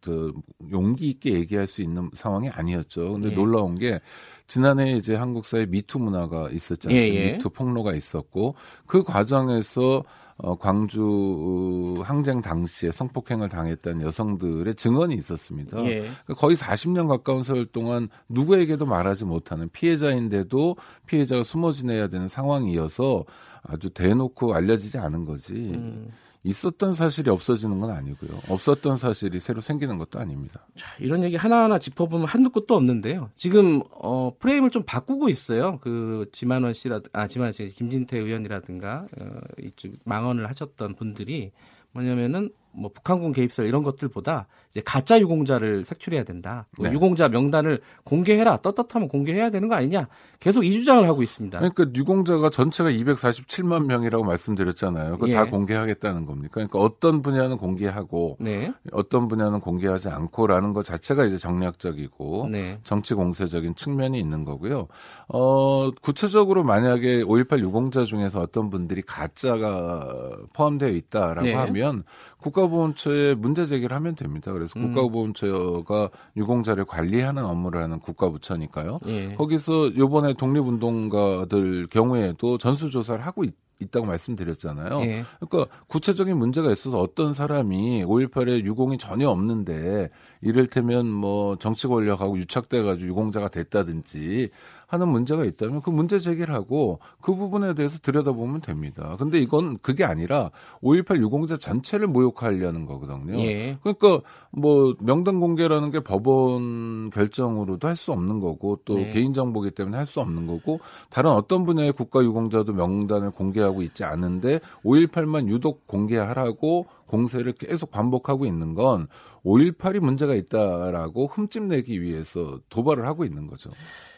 저 0.00 0.32
용기 0.70 1.08
있게 1.10 1.34
얘기할 1.34 1.66
수 1.66 1.82
있는 1.82 2.10
상황이 2.14 2.48
아니었죠. 2.48 3.14
근데 3.14 3.30
예. 3.30 3.34
놀라운 3.34 3.76
게 3.76 3.98
지난해 4.46 4.92
이제 4.92 5.14
한국 5.14 5.46
사회 5.46 5.66
미투 5.66 5.98
문화가 5.98 6.50
있었지 6.50 6.88
예, 6.90 6.94
않습니까? 6.94 7.24
예. 7.24 7.32
미투 7.32 7.50
폭로가 7.50 7.94
있었고 7.94 8.54
그 8.86 9.02
과정에서 9.02 10.04
어, 10.36 10.56
광주 10.56 12.02
항쟁 12.04 12.40
당시에 12.40 12.90
성폭행을 12.90 13.48
당했던 13.48 14.02
여성들의 14.02 14.74
증언이 14.74 15.14
있었습니다. 15.14 15.78
예. 15.84 16.00
그러니까 16.00 16.34
거의 16.36 16.56
40년 16.56 17.06
가까운 17.06 17.42
세월 17.42 17.66
동안 17.66 18.08
누구에게도 18.28 18.84
말하지 18.84 19.24
못하는 19.24 19.68
피해자인데도 19.70 20.76
피해자가 21.06 21.44
숨어 21.44 21.70
지내야 21.72 22.08
되는 22.08 22.26
상황이어서 22.26 23.24
아주 23.62 23.90
대놓고 23.90 24.54
알려지지 24.54 24.98
않은 24.98 25.24
거지. 25.24 25.54
음. 25.54 26.10
있었던 26.44 26.92
사실이 26.92 27.30
없어지는 27.30 27.78
건 27.78 27.90
아니고요. 27.90 28.38
없었던 28.48 28.98
사실이 28.98 29.40
새로 29.40 29.60
생기는 29.60 29.96
것도 29.96 30.20
아닙니다. 30.20 30.66
자, 30.76 30.86
이런 31.00 31.22
얘기 31.24 31.36
하나하나 31.36 31.78
짚어보면 31.78 32.26
한두 32.26 32.50
끝도 32.50 32.76
없는데요. 32.76 33.30
지금 33.34 33.82
어, 33.90 34.30
프레임을 34.38 34.70
좀 34.70 34.82
바꾸고 34.84 35.30
있어요. 35.30 35.78
그 35.80 36.28
지만원 36.32 36.74
씨라 36.74 37.00
아 37.12 37.26
지만원 37.26 37.52
씨 37.52 37.70
김진태 37.70 38.18
의원이라든가 38.18 39.06
어, 39.18 39.26
이쪽 39.58 39.92
망언을 40.04 40.48
하셨던 40.50 40.96
분들이 40.96 41.50
뭐냐면은 41.92 42.50
뭐 42.72 42.90
북한군 42.92 43.32
개입설 43.32 43.66
이런 43.66 43.82
것들보다 43.82 44.46
이제 44.74 44.82
가짜 44.84 45.20
유공자를 45.20 45.84
색출해야 45.84 46.24
된다. 46.24 46.66
뭐 46.76 46.88
네. 46.88 46.92
유공자 46.92 47.28
명단을 47.28 47.80
공개해라. 48.02 48.56
떳떳하면 48.56 49.08
공개해야 49.08 49.50
되는 49.50 49.68
거 49.68 49.76
아니냐. 49.76 50.08
계속 50.40 50.64
이 50.64 50.72
주장을 50.72 51.06
하고 51.08 51.22
있습니다. 51.22 51.58
그러니까 51.58 51.86
유공자가 51.94 52.50
전체가 52.50 52.90
247만 52.90 53.86
명이라고 53.86 54.24
말씀드렸잖아요. 54.24 55.12
그거 55.12 55.28
예. 55.28 55.34
다 55.34 55.44
공개하겠다는 55.44 56.26
겁니까? 56.26 56.54
그러니까 56.54 56.80
어떤 56.80 57.22
분야는 57.22 57.56
공개하고 57.56 58.38
네. 58.40 58.72
어떤 58.92 59.28
분야는 59.28 59.60
공개하지 59.60 60.08
않고라는 60.08 60.72
것 60.72 60.84
자체가 60.84 61.24
이제 61.24 61.38
정략적이고 61.38 62.48
네. 62.50 62.80
정치 62.82 63.14
공세적인 63.14 63.76
측면이 63.76 64.18
있는 64.18 64.44
거고요. 64.44 64.88
어, 65.28 65.90
구체적으로 66.02 66.64
만약에 66.64 67.22
5.18 67.22 67.60
유공자 67.60 68.04
중에서 68.04 68.40
어떤 68.40 68.70
분들이 68.70 69.02
가짜가 69.02 70.36
포함되어 70.52 70.88
있다라고 70.88 71.42
네. 71.42 71.54
하면 71.54 72.02
국가보훈처에 72.38 73.34
문제 73.34 73.64
제기를 73.64 73.96
하면 73.96 74.14
됩니다. 74.14 74.52
그래서 74.52 74.63
음. 74.76 74.92
국가보훈처가 74.92 76.10
유공자를 76.36 76.84
관리하는 76.84 77.44
업무를 77.44 77.82
하는 77.82 77.98
국가부처니까요. 78.00 79.00
예. 79.06 79.34
거기서 79.34 79.96
요번에 79.96 80.34
독립운동가들 80.34 81.86
경우에도 81.90 82.58
전수조사를 82.58 83.24
하고 83.24 83.44
있, 83.44 83.54
있다고 83.80 84.06
말씀드렸잖아요. 84.06 85.00
예. 85.02 85.24
그러니까 85.40 85.74
구체적인 85.88 86.36
문제가 86.36 86.70
있어서 86.70 87.00
어떤 87.00 87.34
사람이 87.34 88.04
5.18에 88.04 88.64
유공이 88.64 88.98
전혀 88.98 89.28
없는데 89.28 90.08
이를테면 90.40 91.08
뭐 91.08 91.56
정치 91.56 91.86
권력하고 91.86 92.38
유착돼 92.38 92.82
가지고 92.82 93.08
유공자가 93.08 93.48
됐다든지 93.48 94.50
하는 94.94 95.08
문제가 95.08 95.44
있다면 95.44 95.82
그 95.82 95.90
문제 95.90 96.18
제기를 96.18 96.54
하고 96.54 96.98
그 97.20 97.34
부분에 97.34 97.74
대해서 97.74 97.98
들여다보면 97.98 98.60
됩니다. 98.62 99.16
근데 99.18 99.38
이건 99.38 99.78
그게 99.82 100.04
아니라 100.04 100.50
5.18 100.82 101.20
유공자 101.20 101.56
전체를 101.56 102.06
모욕하려는 102.08 102.86
거거든요. 102.86 103.38
예. 103.40 103.78
그러니까 103.82 104.20
뭐 104.50 104.94
명단 105.00 105.40
공개라는 105.40 105.90
게 105.90 106.00
법원 106.00 107.10
결정으로도 107.10 107.86
할 107.88 107.94
수 107.96 108.10
없는 108.12 108.40
거고 108.40 108.80
또 108.84 108.94
네. 108.96 109.10
개인 109.10 109.32
정보기 109.32 109.70
때문에 109.70 109.96
할 109.96 110.06
수 110.06 110.20
없는 110.20 110.46
거고 110.46 110.80
다른 111.10 111.30
어떤 111.30 111.64
분야의 111.64 111.92
국가 111.92 112.22
유공자도 112.22 112.72
명단을 112.72 113.30
공개하고 113.30 113.82
있지 113.82 114.04
않은데 114.04 114.60
5.18만 114.84 115.48
유독 115.48 115.86
공개하라고 115.86 116.86
공세를 117.06 117.52
계속 117.52 117.90
반복하고 117.90 118.46
있는 118.46 118.74
건 118.74 119.06
5.18이 119.44 120.00
문제가 120.00 120.34
있다라고 120.34 121.26
흠집내기 121.26 122.02
위해서 122.02 122.58
도발을 122.68 123.06
하고 123.06 123.24
있는 123.24 123.46
거죠. 123.46 123.70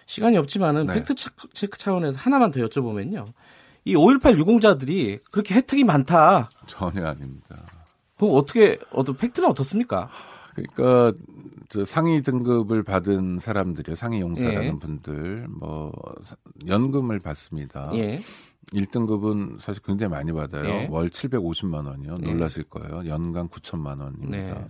시간이 0.06 0.36
없지만은 0.38 0.86
네. 0.86 0.94
팩트 0.94 1.14
체크 1.52 1.78
차원에서 1.78 2.18
하나만 2.18 2.50
더 2.50 2.60
여쭤보면요. 2.60 3.26
이 3.84 3.94
5.18 3.94 4.38
유공자들이 4.38 5.18
그렇게 5.30 5.54
혜택이 5.54 5.84
많다. 5.84 6.50
전혀 6.66 7.06
아닙니다. 7.06 7.56
그럼 8.16 8.34
어떻게, 8.34 8.78
어떤 8.92 9.16
팩트는 9.16 9.48
어떻습니까? 9.48 10.08
그러니까 10.54 11.12
저 11.68 11.84
상위 11.84 12.22
등급을 12.22 12.82
받은 12.82 13.38
사람들이요, 13.38 13.94
상위 13.94 14.20
용사라는 14.20 14.64
예. 14.64 14.78
분들 14.78 15.46
뭐 15.50 15.92
연금을 16.66 17.20
받습니다. 17.20 17.90
예. 17.94 18.20
1등급은 18.72 19.60
사실 19.60 19.82
굉장히 19.84 20.10
많이 20.10 20.32
받아요. 20.32 20.64
예. 20.64 20.88
월 20.90 21.08
750만 21.08 21.86
원이요. 21.86 22.18
예. 22.22 22.32
놀라실 22.32 22.64
거예요. 22.64 23.06
연간 23.06 23.48
9천만 23.48 24.00
원입니다. 24.00 24.54
네. 24.54 24.66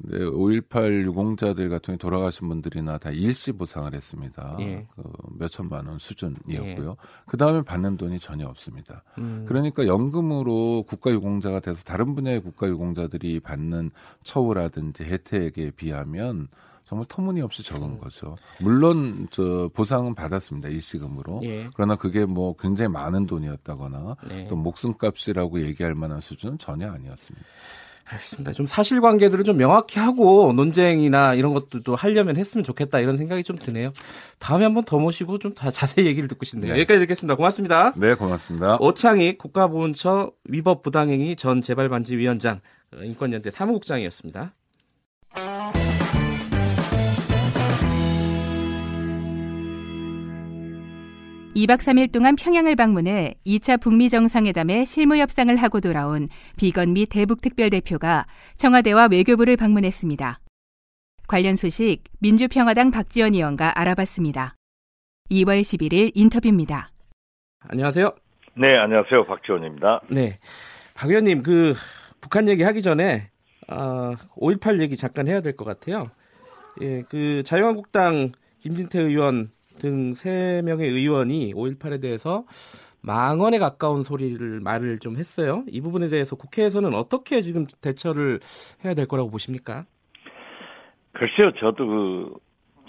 근데 0.00 0.24
5.18 0.24 1.04
유공자들 1.06 1.68
같은 1.68 1.86
경우에 1.86 1.98
돌아가신 1.98 2.48
분들이나 2.48 2.98
다 2.98 3.10
일시 3.10 3.52
보상을 3.52 3.92
했습니다. 3.92 4.56
예. 4.60 4.86
그 4.94 5.02
몇천만 5.38 5.86
원 5.86 5.98
수준이었고요. 5.98 6.96
그 7.26 7.36
다음에 7.36 7.62
받는 7.62 7.96
돈이 7.96 8.18
전혀 8.20 8.46
없습니다. 8.46 9.02
음, 9.18 9.44
그러니까 9.48 9.86
연금으로 9.86 10.84
국가 10.86 11.10
유공자가 11.10 11.60
돼서 11.60 11.82
다른 11.84 12.14
분야의 12.14 12.40
국가 12.42 12.68
유공자들이 12.68 13.40
받는 13.40 13.90
처우라든지 14.22 15.04
혜택에 15.04 15.72
비하면 15.72 16.48
정말 16.88 17.04
터무니없이 17.06 17.62
적은 17.62 17.86
음. 17.86 17.98
거죠. 17.98 18.34
물론 18.60 19.28
저 19.30 19.68
보상은 19.74 20.14
받았습니다 20.14 20.70
일시금으로. 20.70 21.40
예. 21.44 21.68
그러나 21.74 21.96
그게 21.96 22.24
뭐 22.24 22.56
굉장히 22.56 22.90
많은 22.90 23.26
돈이었다거나 23.26 24.16
네. 24.26 24.46
또 24.48 24.56
목숨값이라고 24.56 25.60
얘기할 25.60 25.94
만한 25.94 26.20
수준은 26.20 26.56
전혀 26.56 26.90
아니었습니다. 26.90 27.46
알겠습니다. 28.10 28.52
좀 28.52 28.66
사실관계들을 28.66 29.44
좀 29.44 29.56
명확히 29.56 29.98
하고 29.98 30.52
논쟁이나 30.52 31.34
이런 31.34 31.54
것들도 31.54 31.94
하려면 31.94 32.36
했으면 32.36 32.64
좋겠다 32.64 33.00
이런 33.00 33.16
생각이 33.16 33.44
좀 33.44 33.58
드네요. 33.58 33.92
다음에 34.38 34.64
한번 34.64 34.84
더 34.84 34.98
모시고 34.98 35.38
좀다 35.38 35.70
자세히 35.70 36.06
얘기를 36.06 36.28
듣고 36.28 36.44
싶네요. 36.44 36.72
네. 36.72 36.80
여기까지 36.80 37.00
듣겠습니다. 37.00 37.34
고맙습니다. 37.34 37.92
네, 37.96 38.14
고맙습니다. 38.14 38.76
오창익 38.80 39.38
국가보훈처 39.38 40.32
위법 40.44 40.82
부당행위 40.82 41.36
전 41.36 41.62
재발반지 41.62 42.16
위원장 42.16 42.60
어, 42.94 43.02
인권연대 43.02 43.50
사무국장이었습니다. 43.50 44.54
2박 51.58 51.78
3일 51.78 52.12
동안 52.12 52.36
평양을 52.36 52.76
방문해 52.76 53.34
2차 53.44 53.80
북미 53.80 54.08
정상회담에 54.08 54.84
실무 54.84 55.16
협상을 55.16 55.54
하고 55.56 55.80
돌아온 55.80 56.28
비건 56.56 56.92
미 56.92 57.04
대북 57.06 57.40
특별 57.42 57.68
대표가 57.70 58.26
청와대와 58.56 59.08
외교부를 59.10 59.56
방문했습니다. 59.56 60.38
관련 61.26 61.56
소식 61.56 62.04
민주평화당 62.20 62.92
박지원 62.92 63.34
의원과 63.34 63.72
알아봤습니다. 63.76 64.54
2월 65.32 65.60
11일 65.60 66.12
인터뷰입니다. 66.14 66.90
안녕하세요. 67.60 68.12
네, 68.54 68.76
안녕하세요. 68.78 69.24
박지원입니다. 69.24 70.02
네. 70.10 70.38
박 70.94 71.08
의원님, 71.10 71.42
그, 71.42 71.74
북한 72.20 72.48
얘기 72.48 72.62
하기 72.62 72.82
전에, 72.82 73.30
아, 73.66 74.14
5.18 74.36 74.80
얘기 74.80 74.96
잠깐 74.96 75.26
해야 75.26 75.40
될 75.40 75.56
것 75.56 75.64
같아요. 75.64 76.10
예, 76.82 77.02
그, 77.10 77.42
자유한국당 77.44 78.30
김진태 78.60 79.00
의원 79.00 79.50
등 79.78 80.12
3명의 80.12 80.82
의원이 80.82 81.54
5.18에 81.54 82.00
대해서 82.00 82.44
망언에 83.00 83.58
가까운 83.58 84.02
소리를 84.02 84.60
말을 84.60 84.98
좀 84.98 85.16
했어요. 85.16 85.64
이 85.68 85.80
부분에 85.80 86.08
대해서 86.08 86.36
국회에서는 86.36 86.94
어떻게 86.94 87.42
지금 87.42 87.66
대처를 87.80 88.40
해야 88.84 88.94
될 88.94 89.06
거라고 89.06 89.30
보십니까? 89.30 89.86
글쎄요, 91.12 91.52
저도 91.52 91.86
그, 91.86 92.34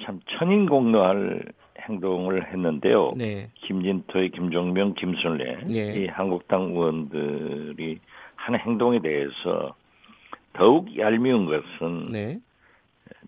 참 0.04 0.20
천인공노할 0.28 1.44
행동을 1.88 2.52
했는데요. 2.52 3.14
네. 3.16 3.50
김진토의 3.56 4.32
김종명, 4.32 4.94
김순례 4.94 5.64
네. 5.66 6.02
이 6.02 6.08
한국당 6.08 6.72
의원들이 6.72 8.00
하는 8.36 8.60
행동에 8.60 9.00
대해서 9.00 9.76
더욱 10.54 10.98
얄미운 10.98 11.46
것은 11.46 12.10
네. 12.12 12.40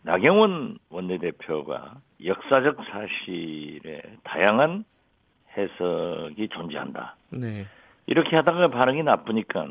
나경원 0.03 0.77
원내대표가 0.89 1.95
역사적 2.25 2.77
사실에 2.85 4.01
다양한 4.23 4.83
해석이 5.57 6.49
존재한다. 6.49 7.15
네. 7.29 7.65
이렇게 8.07 8.35
하다가 8.35 8.69
반응이 8.69 9.03
나쁘니까 9.03 9.65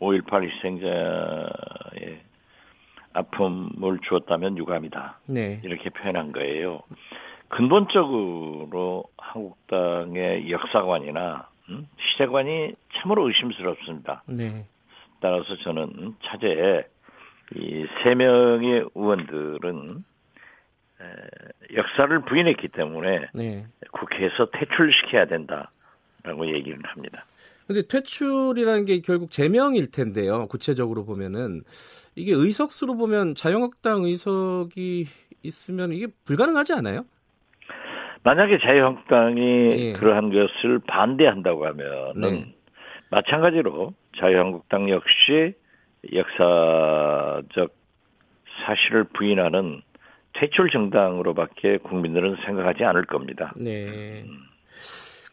5.18 0.00 0.50
희생자의 0.50 2.20
아픔을 3.12 3.98
주었다면 4.02 4.58
유감이다. 4.58 5.20
네. 5.26 5.60
이렇게 5.64 5.90
표현한 5.90 6.32
거예요. 6.32 6.82
근본적으로 7.48 9.04
한국당의 9.16 10.50
역사관이나 10.50 11.48
음? 11.70 11.88
시대관이 11.98 12.74
참으로 12.94 13.26
의심스럽습니다. 13.28 14.22
네. 14.26 14.66
따라서 15.20 15.56
저는 15.56 16.16
차제에 16.22 16.84
이 17.54 17.86
세 18.02 18.14
명의 18.14 18.84
의원들은 18.94 20.04
에, 21.00 21.76
역사를 21.76 22.20
부인했기 22.24 22.68
때문에 22.68 23.28
네. 23.34 23.66
국회에서 23.92 24.50
퇴출시켜야 24.50 25.26
된다라고 25.26 26.46
얘기를 26.48 26.78
합니다. 26.84 27.24
근데 27.66 27.82
퇴출이라는 27.82 28.84
게 28.84 29.00
결국 29.00 29.30
제명일 29.30 29.90
텐데요. 29.90 30.46
구체적으로 30.46 31.04
보면은 31.04 31.62
이게 32.14 32.32
의석수로 32.32 32.96
보면 32.96 33.34
자유한국당 33.34 34.04
의석이 34.04 35.06
있으면 35.42 35.92
이게 35.92 36.06
불가능하지 36.24 36.74
않아요? 36.74 37.04
만약에 38.22 38.58
자유한국당이 38.58 39.40
예. 39.78 39.92
그러한 39.94 40.30
것을 40.30 40.80
반대한다고 40.86 41.66
하면은 41.66 42.20
네. 42.20 42.54
마찬가지로 43.10 43.94
자유한국당 44.18 44.88
역시 44.90 45.54
역사적 46.12 47.74
사실을 48.64 49.04
부인하는 49.04 49.82
퇴출 50.32 50.70
정당으로밖에 50.70 51.78
국민들은 51.78 52.36
생각하지 52.44 52.84
않을 52.84 53.06
겁니다. 53.06 53.52
네. 53.56 54.24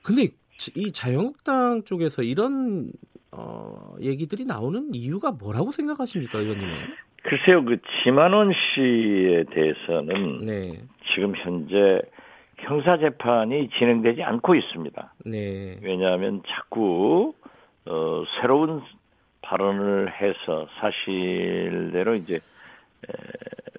근데 0.02 0.30
이 0.76 0.92
자유한국당 0.92 1.84
쪽에서 1.84 2.22
이런 2.24 2.92
어, 3.32 3.96
얘기들이 4.02 4.46
나오는 4.46 4.94
이유가 4.94 5.32
뭐라고 5.32 5.72
생각하십니까, 5.72 6.40
의원님은? 6.40 6.74
글쎄요, 7.24 7.64
그 7.66 7.78
지만원 8.04 8.52
씨에 8.52 9.46
대해서는 9.52 10.46
네, 10.46 10.84
지금 11.14 11.34
현재 11.36 12.02
형사 12.60 12.98
재판이 12.98 13.70
진행되지 13.78 14.24
않고 14.24 14.56
있습니다. 14.56 15.14
네, 15.26 15.78
왜냐하면 15.82 16.44
자꾸 16.48 17.34
어, 17.86 18.24
새로운 18.40 18.82
발언을 19.44 20.12
해서 20.20 20.68
사실대로 20.80 22.16
이제 22.16 22.36
에, 22.36 23.14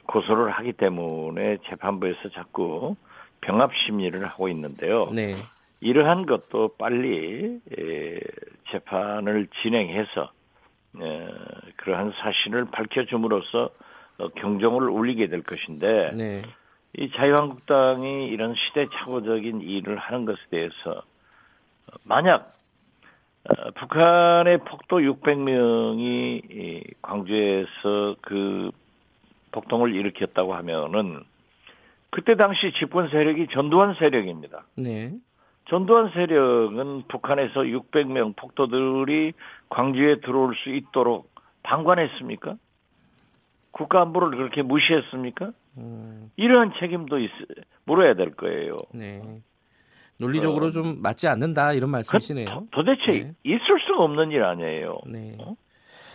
고소를 0.06 0.50
하기 0.52 0.74
때문에 0.74 1.58
재판부에서 1.68 2.28
자꾸 2.30 2.94
병합 3.40 3.72
심리를 3.74 4.24
하고 4.24 4.48
있는데요. 4.48 5.10
네, 5.10 5.34
이러한 5.80 6.26
것도 6.26 6.76
빨리 6.78 7.60
에, 7.76 8.20
재판을 8.70 9.48
진행해서 9.62 10.30
에, 11.00 11.28
그러한 11.76 12.12
사실을 12.12 12.66
밝혀줌으로써 12.66 13.70
어, 14.18 14.28
경종을 14.28 14.88
울리게 14.88 15.26
될 15.28 15.42
것인데 15.42 16.12
네, 16.16 16.42
이 16.96 17.10
자유한국당이 17.10 18.26
이런 18.28 18.54
시대착오적인 18.54 19.60
일을 19.62 19.96
하는 19.98 20.24
것에 20.24 20.38
대해서 20.50 20.90
어, 20.92 21.96
만약 22.04 22.52
어, 23.48 23.70
북한의 23.72 24.58
폭도 24.58 24.98
600명이 24.98 26.94
광주에서 27.02 28.16
그 28.22 28.70
폭동을 29.52 29.94
일으켰다고 29.94 30.54
하면은 30.54 31.22
그때 32.10 32.36
당시 32.36 32.72
집권 32.78 33.08
세력이 33.08 33.48
전두환 33.52 33.94
세력입니다. 33.94 34.64
네, 34.76 35.12
전두환 35.68 36.10
세력은 36.10 37.04
북한에서 37.08 37.60
600명 37.60 38.36
폭도들이 38.36 39.32
광주에 39.68 40.20
들어올 40.20 40.54
수 40.56 40.70
있도록 40.70 41.30
방관했습니까? 41.62 42.56
국가 43.72 44.00
안보를 44.02 44.36
그렇게 44.36 44.62
무시했습니까? 44.62 45.52
음, 45.78 46.30
이러한 46.36 46.72
책임도 46.78 47.18
있, 47.18 47.30
물어야 47.84 48.14
될 48.14 48.34
거예요. 48.34 48.82
네. 48.92 49.20
논리적으로 50.18 50.70
좀 50.70 51.02
맞지 51.02 51.28
않는다 51.28 51.72
이런 51.72 51.90
말씀이시네요. 51.90 52.48
어. 52.48 52.60
그 52.60 52.66
도, 52.70 52.84
대체 52.84 53.12
네. 53.12 53.32
있을 53.44 53.80
수가 53.86 54.02
없는 54.02 54.30
일 54.30 54.44
아니에요. 54.44 54.98
네, 55.06 55.36
어? 55.40 55.56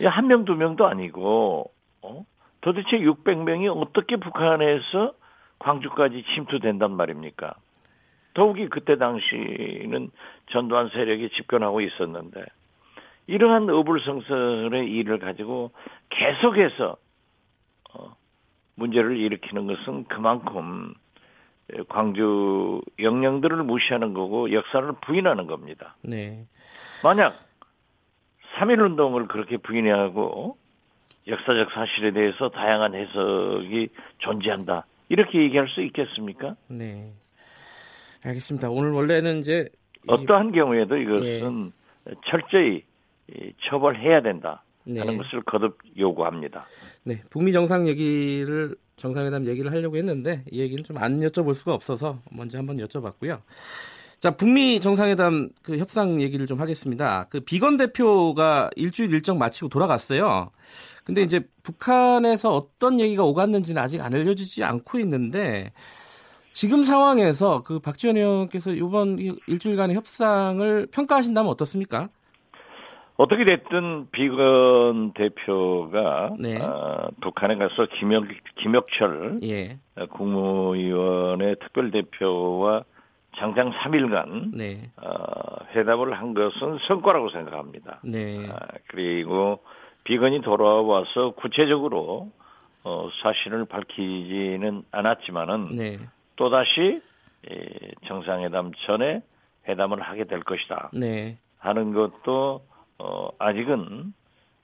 한 0.08 0.26
명, 0.26 0.44
두 0.44 0.54
명도 0.54 0.86
아니고, 0.86 1.70
어? 2.02 2.24
도대체 2.62 2.98
600명이 2.98 3.74
어떻게 3.74 4.16
북한에서 4.16 5.14
광주까지 5.58 6.24
침투된단 6.34 6.92
말입니까? 6.92 7.54
더욱이 8.32 8.68
그때 8.68 8.96
당시는 8.96 10.10
전두환 10.50 10.88
세력이 10.88 11.30
집권하고 11.30 11.80
있었는데, 11.80 12.44
이러한 13.26 13.68
어불성설의 13.68 14.90
일을 14.90 15.18
가지고 15.18 15.72
계속해서, 16.08 16.96
어, 17.92 18.16
문제를 18.76 19.18
일으키는 19.18 19.66
것은 19.66 20.04
그만큼 20.04 20.94
광주 21.88 22.80
영령들을 22.98 23.62
무시하는 23.64 24.14
거고 24.14 24.52
역사를 24.52 24.90
부인하는 25.04 25.46
겁니다. 25.46 25.96
네, 26.02 26.46
만약 27.02 27.34
3.1 28.58 28.80
운동을 28.84 29.28
그렇게 29.28 29.56
부인하고 29.56 30.56
역사적 31.26 31.70
사실에 31.72 32.10
대해서 32.12 32.48
다양한 32.48 32.94
해석이 32.94 33.88
존재한다. 34.18 34.86
이렇게 35.08 35.42
얘기할 35.42 35.68
수 35.68 35.82
있겠습니까? 35.82 36.56
네. 36.68 37.12
알겠습니다. 38.24 38.70
오늘 38.70 38.90
원래는 38.92 39.38
이제 39.38 39.68
이- 40.04 40.06
어떠한 40.08 40.52
경우에도 40.52 40.96
이것은 40.96 41.72
철저히 42.26 42.84
이 43.28 43.52
처벌해야 43.62 44.20
된다. 44.22 44.62
네. 44.84 44.98
하는 44.98 45.18
것을 45.18 45.42
거듭 45.42 45.78
요구합니다. 45.98 46.66
네, 47.04 47.22
북미 47.30 47.52
정상 47.52 47.86
얘기를 47.86 48.74
정상회담 49.00 49.46
얘기를 49.46 49.72
하려고 49.72 49.96
했는데 49.96 50.44
이 50.50 50.60
얘기는 50.60 50.84
좀 50.84 50.98
안 50.98 51.20
여쭤볼 51.20 51.54
수가 51.54 51.74
없어서 51.74 52.20
먼저 52.30 52.58
한번 52.58 52.76
여쭤봤고요. 52.76 53.40
자, 54.20 54.32
북미 54.32 54.80
정상회담 54.80 55.48
그 55.62 55.78
협상 55.78 56.20
얘기를 56.20 56.46
좀 56.46 56.60
하겠습니다. 56.60 57.26
그 57.30 57.40
비건 57.40 57.78
대표가 57.78 58.68
일주일 58.76 59.12
일정 59.12 59.38
마치고 59.38 59.68
돌아갔어요. 59.70 60.50
근데 61.04 61.22
이제 61.22 61.40
북한에서 61.62 62.54
어떤 62.54 63.00
얘기가 63.00 63.24
오갔는지는 63.24 63.80
아직 63.80 64.02
안 64.02 64.12
알려지지 64.14 64.62
않고 64.62 64.98
있는데 65.00 65.72
지금 66.52 66.84
상황에서 66.84 67.62
그 67.62 67.78
박지원 67.78 68.18
의원께서 68.18 68.72
이번 68.72 69.18
일주일간의 69.46 69.96
협상을 69.96 70.86
평가하신다면 70.90 71.50
어떻습니까? 71.50 72.10
어떻게 73.20 73.44
됐든 73.44 74.08
비건 74.12 75.12
대표가 75.12 76.34
네. 76.38 76.56
어, 76.56 77.08
북한에 77.20 77.56
가서 77.56 77.84
김혁, 77.84 78.24
김혁철 78.56 79.40
예, 79.42 79.76
국무위원회 80.08 81.56
특별대표와 81.56 82.82
장장 83.36 83.72
3일간 83.72 84.56
네, 84.56 84.90
어, 84.96 85.66
회담을 85.74 86.14
한 86.14 86.32
것은 86.32 86.78
성과라고 86.88 87.28
생각합니다. 87.28 88.00
네, 88.04 88.48
아, 88.48 88.58
그리고 88.86 89.60
비건이 90.04 90.40
돌아와서 90.40 91.32
구체적으로 91.32 92.30
어, 92.84 93.10
사실을 93.22 93.66
밝히지는 93.66 94.84
않았지만은 94.92 95.76
네, 95.76 95.98
또 96.36 96.48
다시 96.48 97.02
예, 97.50 97.90
정상회담 98.06 98.72
전에 98.86 99.20
회담을 99.68 100.00
하게 100.00 100.24
될 100.24 100.42
것이다. 100.42 100.88
네, 100.94 101.36
하는 101.58 101.92
것도 101.92 102.69
어, 103.00 103.30
아직은 103.38 104.12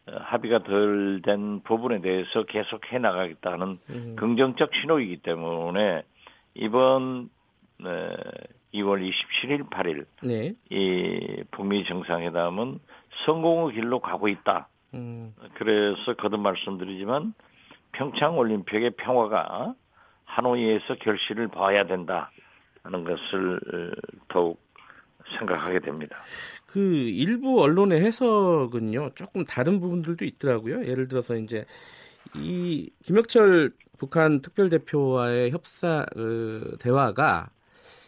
어, 0.09 0.13
합의가 0.21 0.59
덜 0.61 1.23
된 1.23 1.61
부분에 1.63 2.01
대해서 2.01 2.45
계속 2.45 2.93
해 2.93 2.99
나가겠다는 2.99 3.79
음, 3.89 4.17
긍정적 4.19 4.71
신호이기 4.75 5.19
때문에 5.19 6.03
이번 6.55 7.31
네, 7.79 8.17
2월 8.75 9.11
27일, 9.11 9.71
8일 9.71 10.07
네. 10.23 10.55
이 10.71 11.45
북미 11.51 11.85
정상회담은 11.85 12.79
성공의 13.25 13.75
길로 13.75 14.01
가고 14.01 14.29
있다. 14.29 14.69
음. 14.95 15.35
그래서 15.55 16.15
거듭 16.15 16.41
말씀드리지만 16.41 17.35
평창 17.93 18.39
올림픽의 18.39 18.91
평화가 18.93 19.75
하노이에서 20.25 20.97
결실을 21.01 21.49
봐야 21.49 21.87
된다 21.87 22.31
하는 22.83 23.05
것을 23.05 23.57
어, 23.57 24.19
더욱 24.29 24.61
생각하게 25.39 25.81
됩니다. 25.81 26.19
그 26.67 26.81
일부 26.81 27.63
언론의 27.63 28.01
해석은요 28.03 29.11
조금 29.15 29.45
다른 29.45 29.81
부분들도 29.81 30.25
있더라고요. 30.25 30.85
예를 30.87 31.09
들어서 31.09 31.37
이제 31.37 31.65
이 32.35 32.91
김혁철 33.05 33.73
북한 33.99 34.41
특별 34.41 34.69
대표와의 34.69 35.51
협상 35.53 36.05
그 36.13 36.77
대화가 36.81 37.49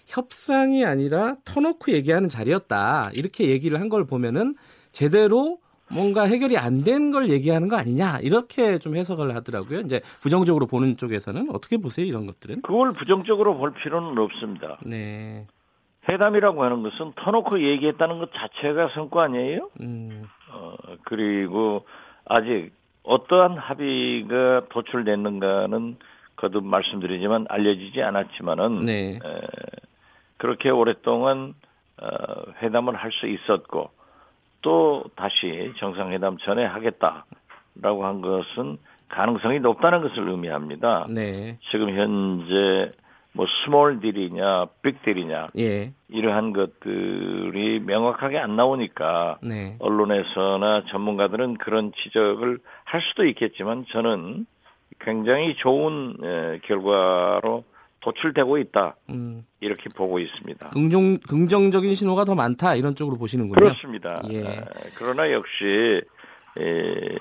협상이 0.06 0.84
아니라 0.84 1.36
터놓고 1.44 1.92
얘기하는 1.92 2.28
자리였다 2.28 3.10
이렇게 3.14 3.48
얘기를 3.50 3.80
한 3.80 3.88
걸 3.88 4.04
보면은 4.06 4.54
제대로 4.92 5.58
뭔가 5.90 6.24
해결이 6.24 6.58
안 6.58 6.82
된 6.84 7.12
걸 7.12 7.30
얘기하는 7.30 7.68
거 7.68 7.76
아니냐 7.76 8.18
이렇게 8.20 8.78
좀 8.78 8.96
해석을 8.96 9.34
하더라고요. 9.36 9.80
이제 9.80 10.00
부정적으로 10.20 10.66
보는 10.66 10.96
쪽에서는 10.98 11.48
어떻게 11.50 11.76
보세요 11.78 12.04
이런 12.04 12.26
것들은? 12.26 12.62
그걸 12.62 12.92
부정적으로 12.92 13.56
볼 13.56 13.72
필요는 13.74 14.18
없습니다. 14.18 14.78
네. 14.84 15.46
회담이라고 16.08 16.64
하는 16.64 16.82
것은 16.82 17.12
터놓고 17.16 17.62
얘기했다는 17.62 18.18
것 18.18 18.30
자체가 18.32 18.88
성과 18.88 19.24
아니에요? 19.24 19.70
음. 19.80 20.24
어, 20.50 20.74
그리고 21.04 21.84
아직 22.24 22.72
어떠한 23.02 23.56
합의가 23.58 24.66
도출됐는가는 24.70 25.96
거듭 26.36 26.64
말씀드리지만 26.64 27.46
알려지지 27.48 28.02
않았지만은 28.02 28.84
네. 28.84 29.16
에, 29.16 29.18
그렇게 30.36 30.70
오랫동안 30.70 31.54
어, 32.00 32.06
회담을 32.62 32.94
할 32.94 33.10
수 33.12 33.26
있었고 33.26 33.90
또 34.62 35.04
다시 35.16 35.72
정상회담 35.78 36.38
전에 36.38 36.64
하겠다라고 36.64 38.04
한 38.04 38.20
것은 38.20 38.78
가능성이 39.08 39.60
높다는 39.60 40.02
것을 40.02 40.28
의미합니다. 40.28 41.06
네. 41.10 41.58
지금 41.70 41.90
현재 41.96 42.92
뭐 43.32 43.46
small 43.64 44.00
deal이냐 44.00 44.66
빅 44.82 45.02
딜이냐 45.02 45.48
예. 45.58 45.92
이러한 46.08 46.52
것들이 46.52 47.80
명확하게 47.80 48.38
안 48.38 48.56
나오니까 48.56 49.38
네. 49.42 49.76
언론에서나 49.78 50.84
전문가들은 50.86 51.58
그런 51.58 51.92
지적을 51.92 52.58
할 52.84 53.00
수도 53.02 53.26
있겠지만 53.26 53.84
저는 53.90 54.46
굉장히 55.00 55.54
좋은 55.56 56.16
에, 56.22 56.58
결과로 56.64 57.64
도출되고 58.00 58.58
있다 58.58 58.96
음. 59.10 59.44
이렇게 59.60 59.88
보고 59.90 60.18
있습니다. 60.18 60.70
긍정 60.70 61.18
긍정적인 61.18 61.94
신호가 61.94 62.24
더 62.24 62.34
많다 62.34 62.74
이런 62.74 62.94
쪽으로 62.94 63.18
보시는군요. 63.18 63.60
그렇습니다. 63.60 64.22
예. 64.30 64.38
에, 64.40 64.64
그러나 64.96 65.30
역시 65.32 66.02
에, 66.58 67.16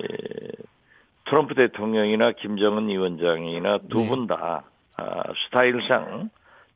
트럼프 1.25 1.55
대통령이나 1.55 2.31
김정은 2.31 2.87
위원장이나 2.87 3.79
두 3.89 3.99
네. 3.99 4.07
분다 4.07 4.63
아, 4.97 5.23
스타일상 5.45 6.29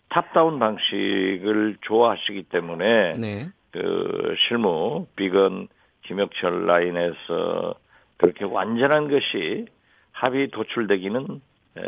탑다운 0.10 0.60
방식을 0.60 1.78
좋아하시기 1.82 2.44
때문에 2.44 3.14
네. 3.14 3.50
그 3.72 4.36
실무 4.48 5.08
비건 5.16 5.68
김혁철 6.04 6.66
라인에서 6.66 7.76
그렇게 8.18 8.46
완전한 8.46 9.10
것이 9.10 9.66
합의 10.12 10.50
도출되기는 10.50 11.42
에, 11.78 11.82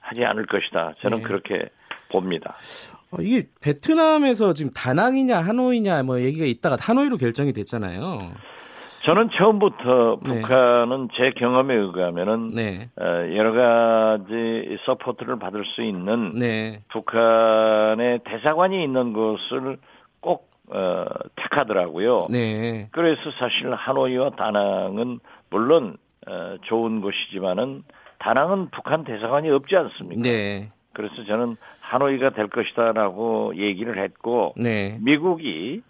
하지 0.00 0.24
않을 0.24 0.46
것이다. 0.46 0.94
저는 1.02 1.18
네. 1.18 1.22
그렇게 1.24 1.68
봅니다. 2.10 2.56
어, 3.10 3.16
이게 3.20 3.48
베트남에서 3.60 4.54
지금 4.54 4.72
다낭이냐 4.72 5.40
하노이냐 5.40 6.02
뭐 6.02 6.20
얘기가 6.20 6.44
있다가 6.44 6.76
하노이로 6.78 7.16
결정이 7.16 7.52
됐잖아요. 7.52 8.32
저는 9.02 9.30
처음부터 9.30 10.18
네. 10.22 10.40
북한은 10.40 11.08
제 11.14 11.30
경험에 11.30 11.74
의하면은 11.74 12.50
네. 12.54 12.88
어, 13.00 13.04
여러 13.34 13.52
가지 13.52 14.76
support를 14.84 15.38
받을 15.38 15.64
수 15.64 15.82
있는 15.82 16.32
네. 16.38 16.82
북한의 16.88 18.20
대사관이 18.24 18.82
있는 18.82 19.12
곳을 19.12 19.78
꼭 20.20 20.50
어, 20.70 21.06
택하더라고요. 21.36 22.26
네. 22.30 22.88
그래서 22.90 23.30
사실 23.38 23.72
하노이와 23.72 24.30
다낭은 24.30 25.20
물론 25.50 25.96
어, 26.26 26.56
좋은 26.62 27.00
곳이지만은 27.00 27.84
다낭은 28.18 28.70
북한 28.70 29.04
대사관이 29.04 29.48
없지 29.50 29.76
않습니까? 29.76 30.22
네. 30.22 30.70
그래서 30.92 31.24
저는 31.24 31.56
하노이가 31.80 32.30
될 32.30 32.48
것이다라고 32.48 33.56
얘기를 33.56 34.02
했고 34.02 34.52
네. 34.56 34.98
미국이 35.00 35.82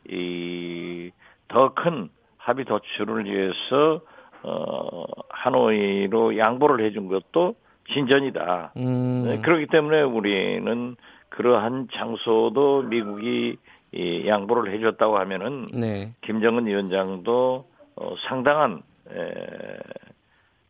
더 1.48 1.72
큰 1.74 2.10
합의 2.48 2.64
도출을 2.64 3.26
위해서 3.26 4.00
어, 4.42 5.04
하노이로 5.28 6.38
양보를 6.38 6.82
해준 6.82 7.08
것도 7.08 7.56
진전이다. 7.92 8.72
음. 8.78 9.24
네, 9.26 9.40
그렇기 9.40 9.66
때문에 9.66 10.00
우리는 10.00 10.96
그러한 11.28 11.88
장소도 11.92 12.84
미국이 12.84 13.56
이 13.92 14.26
양보를 14.26 14.72
해줬다고 14.72 15.18
하면은 15.18 15.68
네. 15.72 16.14
김정은 16.22 16.66
위원장도 16.66 17.66
어, 17.96 18.14
상당한 18.28 18.82
에, 19.10 19.76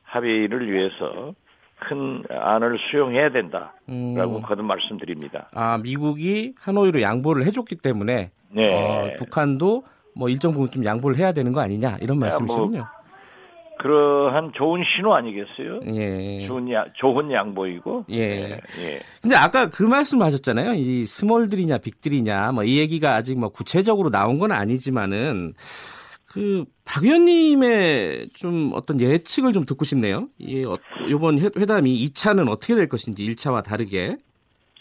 합의를 0.02 0.72
위해서 0.72 1.34
큰 1.80 2.24
안을 2.28 2.78
수용해야 2.90 3.30
된다라고 3.30 3.72
음. 3.88 4.42
거듭 4.42 4.64
말씀드립니다. 4.64 5.48
아, 5.54 5.78
미국이 5.78 6.54
하노이로 6.58 7.02
양보를 7.02 7.44
해줬기 7.46 7.76
때문에 7.76 8.30
네. 8.50 8.74
어, 8.74 9.16
북한도 9.18 9.84
뭐 10.18 10.28
일정 10.28 10.52
부분 10.52 10.70
좀 10.70 10.84
양보를 10.84 11.16
해야 11.16 11.32
되는 11.32 11.52
거 11.52 11.60
아니냐 11.60 11.98
이런 12.00 12.18
말씀이시군요. 12.18 12.84
그러한 13.80 14.50
좋은 14.56 14.82
신호 14.96 15.14
아니겠어요? 15.14 15.78
예. 15.94 16.48
좋은, 16.48 16.68
야, 16.72 16.84
좋은 16.94 17.30
양보이고. 17.30 18.06
예. 18.10 18.16
예. 18.18 18.60
예. 18.80 18.98
근데 19.22 19.36
아까 19.36 19.68
그 19.70 19.84
말씀 19.84 20.20
하셨잖아요. 20.20 20.72
이 20.74 21.06
스몰들이냐 21.06 21.78
빅들이냐 21.78 22.50
뭐 22.52 22.64
이 22.64 22.78
얘기가 22.78 23.14
아직 23.14 23.38
뭐 23.38 23.50
구체적으로 23.50 24.10
나온 24.10 24.40
건 24.40 24.50
아니지만은 24.50 25.54
그박 26.26 27.04
의원님의 27.04 28.30
좀 28.34 28.72
어떤 28.74 29.00
예측을 29.00 29.52
좀 29.52 29.64
듣고 29.64 29.84
싶네요. 29.84 30.28
이 30.38 30.64
어, 30.64 30.76
이번 31.08 31.38
회- 31.38 31.48
회담이 31.56 32.04
2차는 32.08 32.48
어떻게 32.50 32.74
될 32.74 32.88
것인지 32.88 33.24
1차와 33.24 33.62
다르게. 33.62 34.16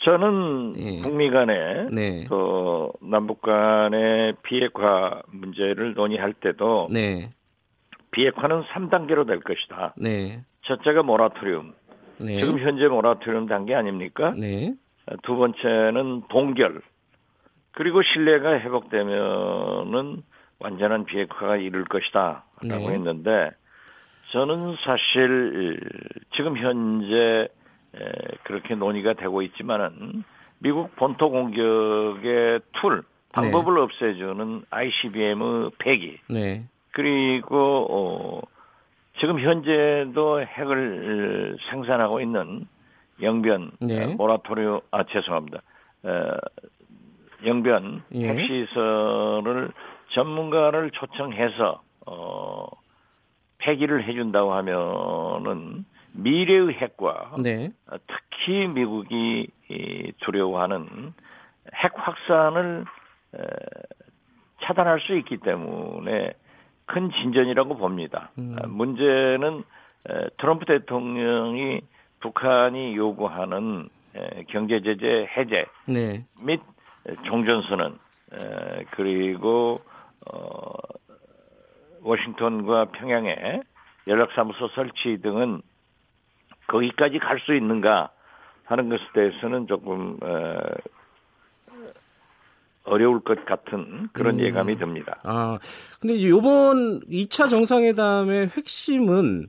저는 0.07 0.75
예. 0.77 1.01
북미 1.01 1.29
간에 1.29 1.87
네. 1.91 2.25
그 2.29 2.89
남북 3.01 3.41
간의 3.41 4.35
비핵화 4.41 5.21
문제를 5.27 5.95
논의할 5.95 6.31
때도 6.31 6.87
네. 6.89 7.31
비핵화는 8.11 8.63
3단계로 8.63 9.27
될 9.27 9.41
것이다. 9.41 9.95
네. 9.97 10.43
첫째가 10.61 11.03
모라토리움. 11.03 11.73
네. 12.19 12.39
지금 12.39 12.57
현재 12.59 12.87
모라토리움 12.87 13.47
단계 13.47 13.75
아닙니까? 13.75 14.33
네. 14.39 14.75
두 15.23 15.35
번째는 15.35 16.23
동결. 16.29 16.81
그리고 17.73 18.01
신뢰가 18.01 18.59
회복되면은 18.59 20.23
완전한 20.59 21.03
비핵화가 21.03 21.57
이룰 21.57 21.83
것이다. 21.83 22.45
라고 22.61 22.87
네. 22.87 22.93
했는데 22.93 23.51
저는 24.31 24.77
사실 24.85 25.81
지금 26.31 26.55
현재 26.55 27.15
에, 27.15 27.49
그렇게 28.43 28.75
논의가 28.75 29.13
되고 29.13 29.41
있지만은 29.41 30.23
미국 30.59 30.95
본토 30.95 31.29
공격의 31.29 32.61
tool 32.73 33.03
방법을 33.31 33.77
없애주는 33.79 34.63
ICBM의 34.69 35.71
폐기 35.77 36.19
네. 36.29 36.65
그리고 36.91 37.87
어, 37.89 38.41
지금 39.19 39.39
현재도 39.39 40.41
핵을 40.41 41.57
생산하고 41.69 42.21
있는 42.21 42.67
영변 43.21 43.71
네. 43.79 44.05
어, 44.05 44.07
모라토리움 44.09 44.81
아 44.91 45.03
죄송합니다. 45.03 45.61
어, 46.03 46.37
영변 47.45 48.03
예. 48.15 48.29
핵시설을 48.29 49.71
전문가를 50.09 50.91
초청해서 50.91 51.81
어, 52.07 52.67
폐기를 53.59 54.03
해준다고 54.07 54.53
하면은 54.53 55.85
미래의 56.17 56.73
핵과 56.73 57.35
네. 57.41 57.71
어, 57.87 57.97
특히 58.07 58.67
미국이 58.67 59.47
이, 59.69 60.11
두려워하는 60.21 61.13
핵 61.75 61.93
확산을 61.95 62.85
에, 63.35 63.39
차단할 64.63 64.99
수 65.01 65.15
있기 65.17 65.37
때문에 65.37 66.33
큰 66.85 67.11
진전이라고 67.11 67.77
봅니다. 67.77 68.31
음. 68.37 68.55
아, 68.59 68.67
문제는 68.67 69.63
에, 70.09 70.29
트럼프 70.37 70.65
대통령이 70.65 71.81
북한이 72.19 72.95
요구하는 72.95 73.89
에, 74.15 74.43
경제 74.47 74.81
제재 74.81 75.27
해제 75.37 75.65
네. 75.85 76.25
및 76.41 76.61
종전선언 77.23 77.99
에, 78.33 78.85
그리고 78.91 79.81
어, 80.31 80.73
워싱턴과 82.01 82.85
평양에 82.85 83.61
연락사무소 84.07 84.69
설치 84.69 85.21
등은 85.21 85.61
거기까지 86.67 87.19
갈 87.19 87.39
수 87.39 87.53
있는가 87.53 88.11
하는 88.65 88.89
것에 88.89 89.03
대해서는 89.13 89.67
조금 89.67 90.17
어, 90.21 90.57
어려울 92.83 93.19
것 93.21 93.45
같은 93.45 94.09
그런 94.13 94.35
음. 94.35 94.39
예감이 94.41 94.77
듭니다. 94.77 95.19
아, 95.23 95.59
근데 95.99 96.15
이제 96.15 96.29
요번 96.29 97.01
2차 97.01 97.49
정상회담의 97.49 98.47
핵심은 98.47 99.47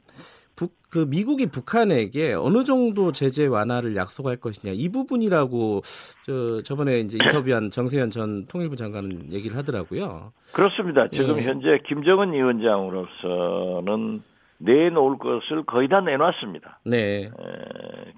북, 0.56 0.74
그 0.90 1.06
미국이 1.08 1.46
북한에게 1.46 2.34
어느 2.34 2.64
정도 2.64 3.12
제재 3.12 3.46
완화를 3.46 3.94
약속할 3.94 4.38
것이냐 4.38 4.72
이 4.74 4.88
부분이라고 4.88 5.82
저 6.26 6.62
저번에 6.62 7.00
이제 7.00 7.16
인터뷰한 7.22 7.70
정세현 7.70 8.10
전 8.10 8.44
통일부 8.46 8.74
장관은 8.74 9.32
얘기를 9.32 9.56
하더라고요. 9.56 10.32
그렇습니다. 10.52 11.06
지금 11.08 11.38
예. 11.38 11.42
현재 11.44 11.78
김정은 11.86 12.32
위원장으로서는 12.32 14.22
내놓을 14.58 15.18
것을 15.18 15.62
거의 15.64 15.88
다 15.88 16.00
내놨습니다. 16.00 16.80
네, 16.84 17.24
에, 17.26 17.30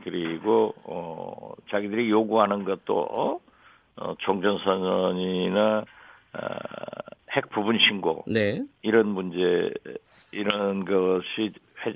그리고 0.05 0.74
어, 0.85 1.53
자기들이 1.70 2.11
요구하는 2.11 2.64
것도 2.64 3.40
어, 3.96 4.14
종전선언이나 4.18 5.85
어, 6.33 6.38
핵 7.33 7.50
부분 7.50 7.79
신고 7.79 8.24
네, 8.26 8.62
이런 8.83 9.09
문제 9.09 9.72
이런 10.33 10.85
것이 10.85 11.53
회- 11.85 11.94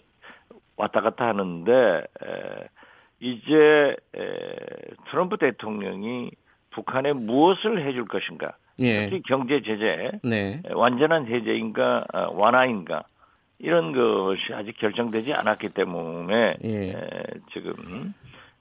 왔다 0.76 1.00
갔다 1.00 1.26
하는데 1.28 1.72
에, 2.00 2.68
이제 3.20 3.96
에, 4.16 4.56
트럼프 5.10 5.38
대통령이 5.38 6.30
북한에 6.70 7.12
무엇을 7.12 7.86
해줄 7.86 8.06
것인가? 8.06 8.56
예, 8.80 9.06
특히 9.08 9.22
경제 9.22 9.62
제재 9.62 10.10
네, 10.24 10.60
완전한 10.72 11.26
해제인가 11.26 12.04
아, 12.12 12.26
완화인가 12.32 13.04
이런 13.58 13.92
것이 13.92 14.52
아직 14.52 14.76
결정되지 14.78 15.32
않았기 15.32 15.70
때문에 15.70 16.56
예. 16.64 16.90
에, 16.90 16.94
지금 17.52 18.14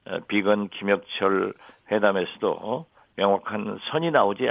어, 0.06 0.19
비건 0.27 0.69
김혁철 0.69 1.53
회담에서도 1.91 2.86
명확한 3.15 3.79
선이 3.91 4.12
나오지 4.12 4.49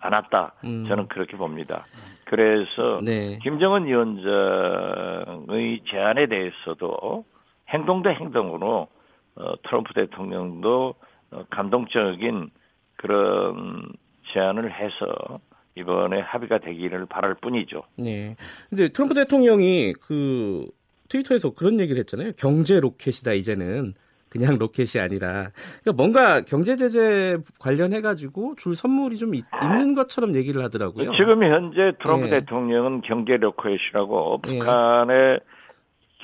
않았다. 0.00 0.52
음. 0.64 0.86
저는 0.86 1.08
그렇게 1.08 1.36
봅니다. 1.36 1.86
그래서 2.24 3.00
네, 3.02 3.38
김정은 3.42 3.86
위원장의 3.86 5.80
제안에 5.86 6.26
대해서도 6.26 7.24
행동 7.70 8.02
대 8.02 8.10
행동으로 8.10 8.88
어, 9.36 9.62
트럼프 9.62 9.94
대통령도 9.94 10.94
어, 11.30 11.44
감동적인 11.50 12.50
그런 12.96 13.92
제안을 14.32 14.72
해서 14.72 15.38
이번에 15.76 16.20
합의가 16.20 16.58
되기를 16.58 17.06
바랄 17.06 17.34
뿐이죠. 17.34 17.82
네. 17.96 18.36
근데 18.70 18.88
트럼프 18.88 19.14
대통령이 19.14 19.94
그 19.94 20.66
트위터에서 21.08 21.50
그런 21.54 21.80
얘기를 21.80 21.98
했잖아요. 22.00 22.32
경제 22.36 22.78
로켓이다 22.78 23.32
이제는 23.32 23.94
그냥 24.28 24.58
로켓이 24.58 25.00
아니라 25.00 25.52
그러니까 25.82 25.92
뭔가 25.96 26.40
경제 26.40 26.76
제재 26.76 27.38
관련해 27.60 28.00
가지고 28.00 28.56
줄 28.56 28.74
선물이 28.74 29.16
좀 29.16 29.34
있, 29.34 29.44
는 29.62 29.94
것처럼 29.94 30.34
얘기를 30.34 30.62
하더라고요. 30.64 31.12
지금 31.12 31.44
현재 31.44 31.92
트럼프 32.00 32.26
예. 32.26 32.30
대통령은 32.30 33.02
경제 33.02 33.36
로켓이라고 33.36 34.42
예. 34.48 34.58
북한의 34.58 35.40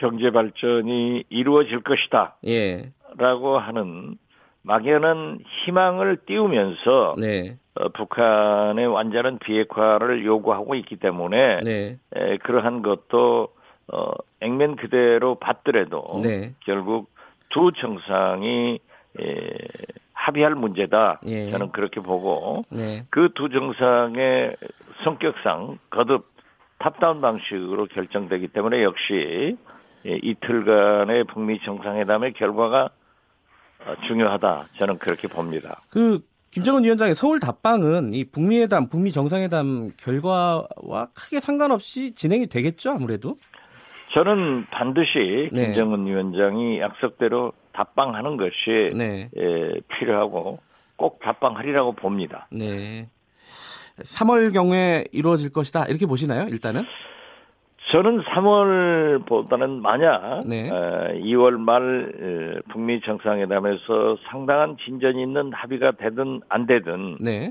경제 0.00 0.30
발전이 0.30 1.24
이루어질 1.28 1.82
것이다. 1.82 2.36
예, 2.46 2.90
라고 3.16 3.58
하는 3.58 4.16
막연한 4.62 5.38
희망을 5.64 6.18
띄우면서 6.26 7.14
네, 7.18 7.58
어, 7.81 7.88
북한의 7.88 8.87
완전한 8.87 9.38
비핵화를 9.38 10.25
요구하고 10.25 10.75
있기 10.75 10.97
때문에 10.97 11.61
네, 11.62 11.99
에, 12.14 12.37
그러한 12.38 12.83
것도 12.83 13.49
어, 13.93 14.12
액면 14.40 14.77
그대로 14.77 15.37
받더라도 15.37 16.21
네. 16.23 16.55
결국 16.61 17.11
두 17.49 17.73
정상이 17.73 18.79
에, 19.19 19.59
합의할 20.12 20.55
문제다. 20.55 21.21
예. 21.27 21.51
저는 21.51 21.73
그렇게 21.73 22.01
보고 22.01 22.62
네, 22.69 23.07
그두 23.09 23.49
정상의 23.49 24.55
성격상 25.03 25.79
거듭 25.88 26.31
탑다운 26.79 27.21
방식으로 27.23 27.87
결정되기 27.87 28.49
때문에 28.49 28.83
역시 28.83 29.57
예, 30.07 30.19
이틀간의 30.23 31.25
북미 31.25 31.61
정상회담의 31.62 32.35
결과가 32.35 32.90
어, 33.87 33.95
중요하다. 34.07 34.69
저는 34.79 34.99
그렇게 34.99 35.27
봅니다. 35.27 35.81
그 35.90 36.21
김정은 36.50 36.82
위원장의 36.82 37.14
서울 37.14 37.38
답방은 37.38 38.12
이 38.12 38.24
북미회담, 38.24 38.88
북미 38.88 39.12
정상회담 39.12 39.92
결과와 39.96 41.08
크게 41.14 41.38
상관없이 41.38 42.12
진행이 42.14 42.48
되겠죠, 42.48 42.90
아무래도. 42.90 43.36
저는 44.12 44.66
반드시 44.70 45.48
네. 45.52 45.66
김정은 45.66 46.06
위원장이 46.06 46.80
약속대로 46.80 47.52
답방하는 47.72 48.36
것이 48.36 48.90
네, 48.96 49.30
예, 49.36 49.80
필요하고 49.86 50.58
꼭 50.96 51.20
답방하리라고 51.20 51.92
봅니다. 51.92 52.48
네. 52.50 53.08
3월 54.00 54.52
경에 54.52 55.04
이루어질 55.12 55.50
것이다 55.50 55.84
이렇게 55.86 56.06
보시나요? 56.06 56.48
일단은. 56.48 56.84
저는 57.90 58.22
3월보다는 58.22 59.81
만약 59.81 60.46
네. 60.46 60.70
어, 60.70 61.09
2월 61.14 61.59
말 61.59 62.12
어, 62.62 62.70
북미 62.70 63.00
정상회담에서 63.00 64.16
상당한 64.29 64.76
진전이 64.79 65.20
있는 65.20 65.53
합의가 65.53 65.92
되든 65.92 66.40
안 66.48 66.66
되든 66.66 67.18
네, 67.20 67.50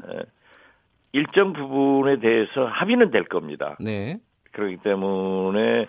일정 1.11 1.51
부분에 1.53 2.19
대해서 2.19 2.65
합의는 2.65 3.11
될 3.11 3.25
겁니다. 3.25 3.75
네, 3.81 4.17
그렇기 4.53 4.77
때문에 4.77 5.87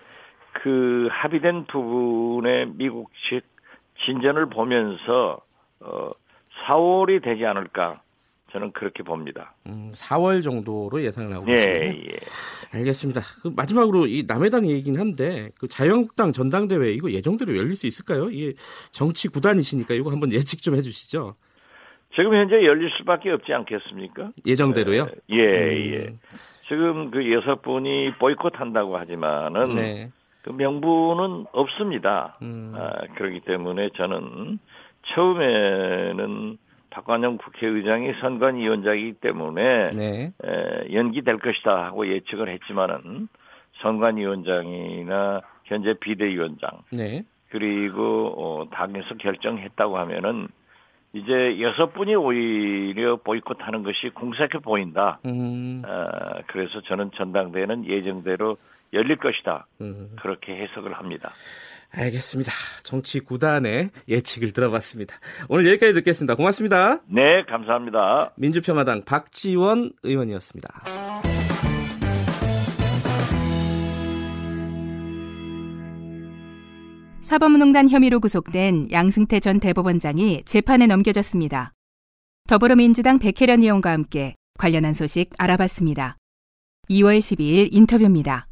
그 0.52 1.08
합의된 1.12 1.66
부분의 1.66 2.72
미국 2.74 3.10
측 3.28 3.42
진전을 4.04 4.46
보면서 4.46 5.40
어 5.80 6.10
4월이 6.66 7.22
되지 7.22 7.46
않을까 7.46 8.02
저는 8.52 8.72
그렇게 8.72 9.02
봅니다. 9.02 9.54
음, 9.66 9.90
4월 9.94 10.42
정도로 10.42 11.02
예상을 11.02 11.32
하고 11.32 11.46
예, 11.50 11.56
계시네요. 11.56 12.04
예. 12.12 12.18
알겠습니다. 12.78 13.20
그 13.42 13.48
마지막으로 13.48 14.06
이 14.06 14.24
남해당 14.26 14.68
얘기긴 14.68 14.98
한데 14.98 15.50
그 15.58 15.68
자유한국당 15.68 16.32
전당대회 16.32 16.92
이거 16.92 17.10
예정대로 17.10 17.56
열릴 17.56 17.76
수 17.76 17.86
있을까요? 17.86 18.30
이게 18.30 18.54
정치 18.90 19.28
구단이시니까 19.28 19.94
이거 19.94 20.10
한번 20.10 20.32
예측 20.34 20.62
좀 20.62 20.74
해주시죠. 20.76 21.36
지금 22.14 22.34
현재 22.34 22.64
열릴 22.64 22.90
수밖에 22.98 23.30
없지 23.30 23.52
않겠습니까? 23.52 24.32
예정대로요? 24.44 25.06
예, 25.30 25.38
예. 25.38 25.98
음, 26.08 26.18
지금 26.66 27.10
그 27.10 27.32
여섯 27.32 27.62
분이 27.62 28.14
보이콧한다고 28.18 28.96
하지만은 28.96 29.74
네. 29.76 30.10
그 30.42 30.50
명분은 30.50 31.46
없습니다. 31.52 32.38
음, 32.42 32.74
아, 32.76 32.90
그렇기 33.14 33.40
때문에 33.40 33.90
저는 33.96 34.58
처음에는 35.14 36.58
박관영 36.90 37.38
국회의장이 37.38 38.14
선관위원장이기 38.20 39.14
때문에 39.14 39.92
네. 39.92 40.33
에, 40.44 40.92
연기될 40.92 41.38
것이다 41.38 41.85
하고 41.85 42.07
예측을 42.07 42.48
했지만은 42.48 43.29
선관위원장이나 43.81 45.40
현재 45.64 45.94
비대위원장 45.94 46.70
네. 46.92 47.24
그리고 47.50 48.35
어, 48.37 48.70
당에서 48.70 49.16
결정했다고 49.16 49.98
하면은 49.98 50.48
이제 51.12 51.61
여섯 51.61 51.92
분이 51.92 52.14
오히려 52.14 53.16
보이콧하는 53.16 53.83
것이 53.83 54.11
공색해 54.11 54.61
보인다. 54.62 55.18
음, 55.26 55.83
아, 55.85 56.42
그래서 56.46 56.81
저는 56.83 57.11
전당대회는 57.16 57.87
예정대로 57.87 58.59
열릴 58.92 59.16
것이다. 59.16 59.66
음, 59.81 60.14
그렇게 60.20 60.57
해석을 60.57 60.92
합니다. 60.92 61.33
알겠습니다. 61.92 62.53
정치 62.83 63.20
구단의 63.20 63.90
예측을 64.09 64.53
들어봤습니다. 64.53 65.16
오늘 65.48 65.66
여기까지 65.68 65.92
듣겠습니다. 65.94 66.35
고맙습니다. 66.35 67.00
네, 67.09 67.44
감사합니다. 67.44 68.33
민주평화당 68.37 69.05
박지원 69.05 69.92
의원이었습니다. 70.03 70.85
사법농단 77.22 77.88
혐의로 77.88 78.18
구속된 78.18 78.90
양승태 78.90 79.38
전 79.38 79.61
대법원장이 79.61 80.42
재판에 80.46 80.88
넘겨졌습니다. 80.88 81.72
더불어민주당 82.48 83.20
백혜련 83.20 83.62
의원과 83.62 83.92
함께 83.92 84.35
관련한 84.59 84.94
소식 84.94 85.31
알아봤습니다. 85.38 86.16
2월 86.90 87.18
12일 87.18 87.68
인터뷰입니다. 87.70 88.49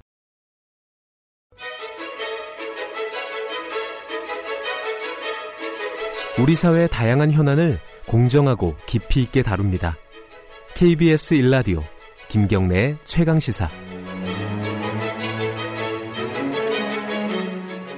우리 6.40 6.54
사회의 6.54 6.88
다양한 6.88 7.32
현안을 7.32 7.80
공정하고 8.06 8.76
깊이 8.86 9.22
있게 9.22 9.42
다룹니다. 9.42 9.96
KBS 10.76 11.34
일라디오 11.34 11.82
김경래의 12.28 12.96
최강 13.02 13.40
시사. 13.40 13.68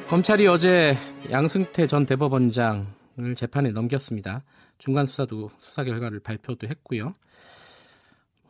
검찰이 0.09 0.47
어제 0.47 0.97
양승태 1.31 1.87
전 1.87 2.07
대법원장을 2.07 3.35
재판에 3.37 3.73
넘겼습니다. 3.73 4.43
중간 4.79 5.05
수사도 5.05 5.51
수사 5.59 5.85
결과를 5.85 6.21
발표도 6.21 6.67
했고요. 6.67 7.15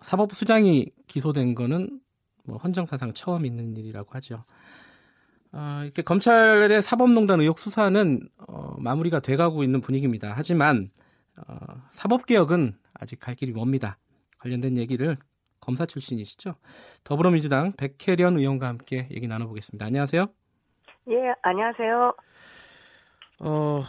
사법부 0.02 0.36
수장이 0.36 0.86
기소된 1.08 1.56
거는 1.56 2.00
뭐 2.44 2.58
헌정사상 2.58 3.14
처음 3.14 3.44
있는 3.44 3.76
일이라고 3.76 4.08
하죠. 4.12 4.44
어, 5.52 5.80
이렇게 5.82 6.02
검찰의 6.02 6.82
사법농단 6.82 7.40
의혹 7.40 7.58
수사는 7.58 8.20
어, 8.46 8.74
마무리가 8.78 9.20
돼가고 9.20 9.64
있는 9.64 9.80
분위기입니다. 9.80 10.32
하지만 10.36 10.90
어, 11.36 11.56
사법개혁은 11.92 12.74
아직 12.94 13.18
갈 13.18 13.34
길이 13.34 13.52
멉니다. 13.52 13.98
관련된 14.38 14.76
얘기를 14.76 15.16
검사 15.60 15.86
출신이시죠? 15.86 16.54
더불어민주당 17.04 17.72
백혜련 17.72 18.38
의원과 18.38 18.66
함께 18.66 19.08
얘기 19.10 19.26
나눠보겠습니다. 19.26 19.86
안녕하세요. 19.86 20.26
예, 21.10 21.14
안녕하세요. 21.42 22.14
어, 23.40 23.82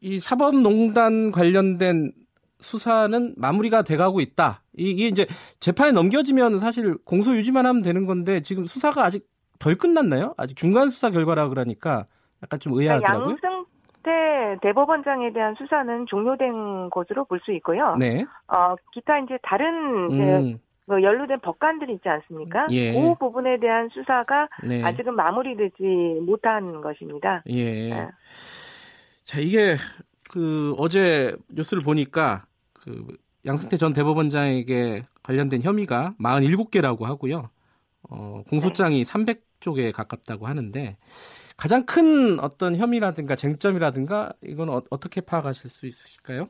이 0.00 0.20
사법농단 0.20 1.32
관련된 1.32 2.12
수사는 2.60 3.34
마무리가 3.36 3.82
돼가고 3.82 4.20
있다. 4.20 4.62
이게 4.76 5.06
이제 5.06 5.26
재판에 5.60 5.92
넘겨지면 5.92 6.58
사실 6.58 6.96
공소 7.04 7.36
유지만 7.36 7.66
하면 7.66 7.82
되는 7.82 8.06
건데 8.06 8.40
지금 8.40 8.66
수사가 8.66 9.04
아직 9.04 9.26
덜 9.58 9.74
끝났나요? 9.76 10.34
아직 10.36 10.56
중간 10.56 10.90
수사 10.90 11.10
결과라 11.10 11.48
그러니까 11.48 12.04
약간 12.42 12.60
좀 12.60 12.74
의아하더라고요. 12.74 13.36
양승태 13.42 14.58
대법원장에 14.62 15.32
대한 15.32 15.54
수사는 15.56 16.06
종료된 16.06 16.90
것으로 16.90 17.24
볼 17.24 17.40
수 17.44 17.52
있고요. 17.52 17.96
네. 17.98 18.24
어, 18.48 18.74
기타 18.92 19.18
이제 19.18 19.38
다른 19.42 20.10
이제 20.10 20.22
음, 20.22 20.58
그 20.88 21.02
연루된 21.02 21.40
법관들이 21.40 21.94
있지 21.94 22.08
않습니까? 22.08 22.66
예. 22.70 22.92
그 22.94 23.14
부분에 23.18 23.58
대한 23.60 23.88
수사가 23.92 24.48
네. 24.64 24.82
아직은 24.82 25.14
마무리되지 25.14 26.20
못한 26.24 26.80
것입니다. 26.80 27.42
예. 27.48 27.88
네. 27.90 28.08
자, 29.24 29.40
이게 29.40 29.76
그 30.32 30.74
어제 30.78 31.34
뉴스를 31.50 31.82
보니까 31.82 32.44
그 32.72 33.06
양승태 33.44 33.76
전 33.76 33.92
대법원장에게 33.92 35.04
관련된 35.22 35.62
혐의가 35.62 36.14
47개라고 36.20 37.02
하고요. 37.04 37.50
어, 38.10 38.42
공소장이 38.48 39.04
300 39.04 39.42
쪽에 39.60 39.92
가깝다고 39.92 40.46
하는데 40.46 40.96
가장 41.56 41.86
큰 41.86 42.38
어떤 42.40 42.76
혐의라든가 42.76 43.34
쟁점이라든가 43.34 44.32
이건 44.42 44.68
어, 44.68 44.80
떻게 45.00 45.20
파악하실 45.20 45.70
수 45.70 45.86
있으실까요? 45.86 46.48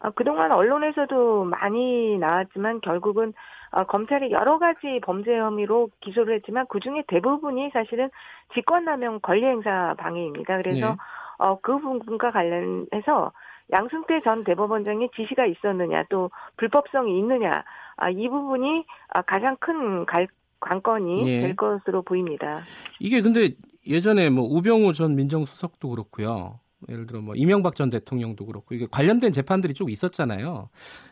아, 0.00 0.10
그동안 0.10 0.50
언론에서도 0.50 1.44
많이 1.44 2.18
나왔지만 2.18 2.80
결국은 2.80 3.32
어, 3.70 3.84
검찰이 3.84 4.30
여러 4.32 4.58
가지 4.58 5.00
범죄 5.02 5.36
혐의로 5.36 5.88
기소를 6.00 6.36
했지만 6.36 6.66
그 6.68 6.80
중에 6.80 7.04
대부분이 7.08 7.70
사실은 7.72 8.10
직권남용 8.54 9.20
권리행사 9.22 9.94
방해입니다. 9.98 10.56
그래서 10.58 10.86
네. 10.88 10.96
어, 11.38 11.58
그 11.60 11.78
부분과 11.78 12.32
관련해서 12.32 13.32
양승태 13.72 14.20
전 14.22 14.44
대법원장의 14.44 15.10
지시가 15.16 15.46
있었느냐 15.46 16.04
또 16.10 16.30
불법성이 16.56 17.18
있느냐 17.20 17.64
아, 17.96 18.10
이 18.10 18.28
부분이 18.28 18.84
아, 19.08 19.22
가장 19.22 19.56
큰 19.60 20.04
갈- 20.04 20.28
관건이 20.62 21.28
예. 21.28 21.40
될 21.42 21.56
것으로 21.56 22.02
보입니다. 22.02 22.60
이게 23.00 23.20
근데 23.20 23.50
예전에 23.86 24.30
뭐 24.30 24.44
우병우 24.44 24.92
전 24.94 25.16
민정수석도 25.16 25.90
그렇고요. 25.90 26.60
예를 26.88 27.06
들어 27.06 27.20
뭐 27.20 27.34
이명박 27.36 27.76
전 27.76 27.90
대통령도 27.90 28.46
그렇고 28.46 28.74
이게 28.74 28.86
관련된 28.90 29.32
재판들이 29.32 29.74
쭉 29.74 29.90
있었잖아요. 29.90 30.68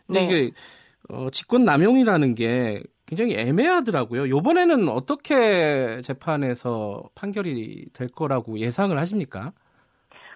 근데 0.06 0.20
네. 0.20 0.26
이게 0.26 0.50
어, 1.10 1.30
직권 1.30 1.64
남용이라는 1.64 2.34
게 2.34 2.82
굉장히 3.06 3.34
애매하더라고요. 3.34 4.26
이번에는 4.26 4.88
어떻게 4.88 6.00
재판에서 6.02 7.02
판결이 7.14 7.86
될 7.92 8.08
거라고 8.08 8.58
예상을 8.58 8.96
하십니까? 8.96 9.52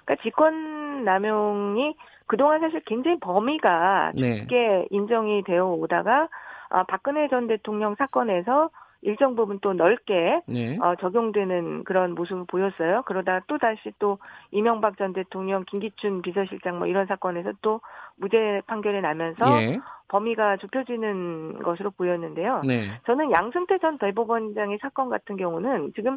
그러니까 0.05 0.22
직권 0.22 1.05
남용이 1.05 1.94
그동안 2.27 2.61
사실 2.61 2.81
굉장히 2.87 3.18
범위가 3.20 4.12
네. 4.16 4.38
쉽게 4.38 4.87
인정이 4.90 5.44
되어 5.44 5.66
오다가 5.66 6.29
아, 6.70 6.83
박근혜 6.85 7.29
전 7.29 7.46
대통령 7.46 7.94
사건에서 7.96 8.70
일정 9.05 9.37
부분 9.37 9.59
또 9.61 9.75
넓게 9.75 10.40
네. 10.47 10.79
어, 10.81 10.97
적용되는 10.97 11.85
그런 11.85 12.14
모습을 12.14 12.45
보였어요. 12.47 13.03
그러다 13.03 13.40
또 13.47 13.59
다시 13.59 13.93
또 13.99 14.19
이명박 14.51 14.97
전 14.97 15.12
대통령, 15.12 15.64
김기춘 15.64 16.23
비서실장 16.23 16.79
뭐 16.79 16.87
이런 16.87 17.07
사건에서 17.07 17.53
또 17.61 17.83
무죄 18.17 18.62
판결이 18.67 19.03
나면서 19.03 19.62
예. 19.62 19.79
범위가 20.09 20.57
좁혀지는 20.57 21.62
것으로 21.62 21.90
보였는데요. 21.90 22.62
네. 22.64 22.88
저는 23.05 23.31
양승태 23.31 23.79
전 23.79 23.99
대법원장의 23.99 24.79
사건 24.81 25.11
같은 25.11 25.37
경우는 25.37 25.93
지금 25.95 26.17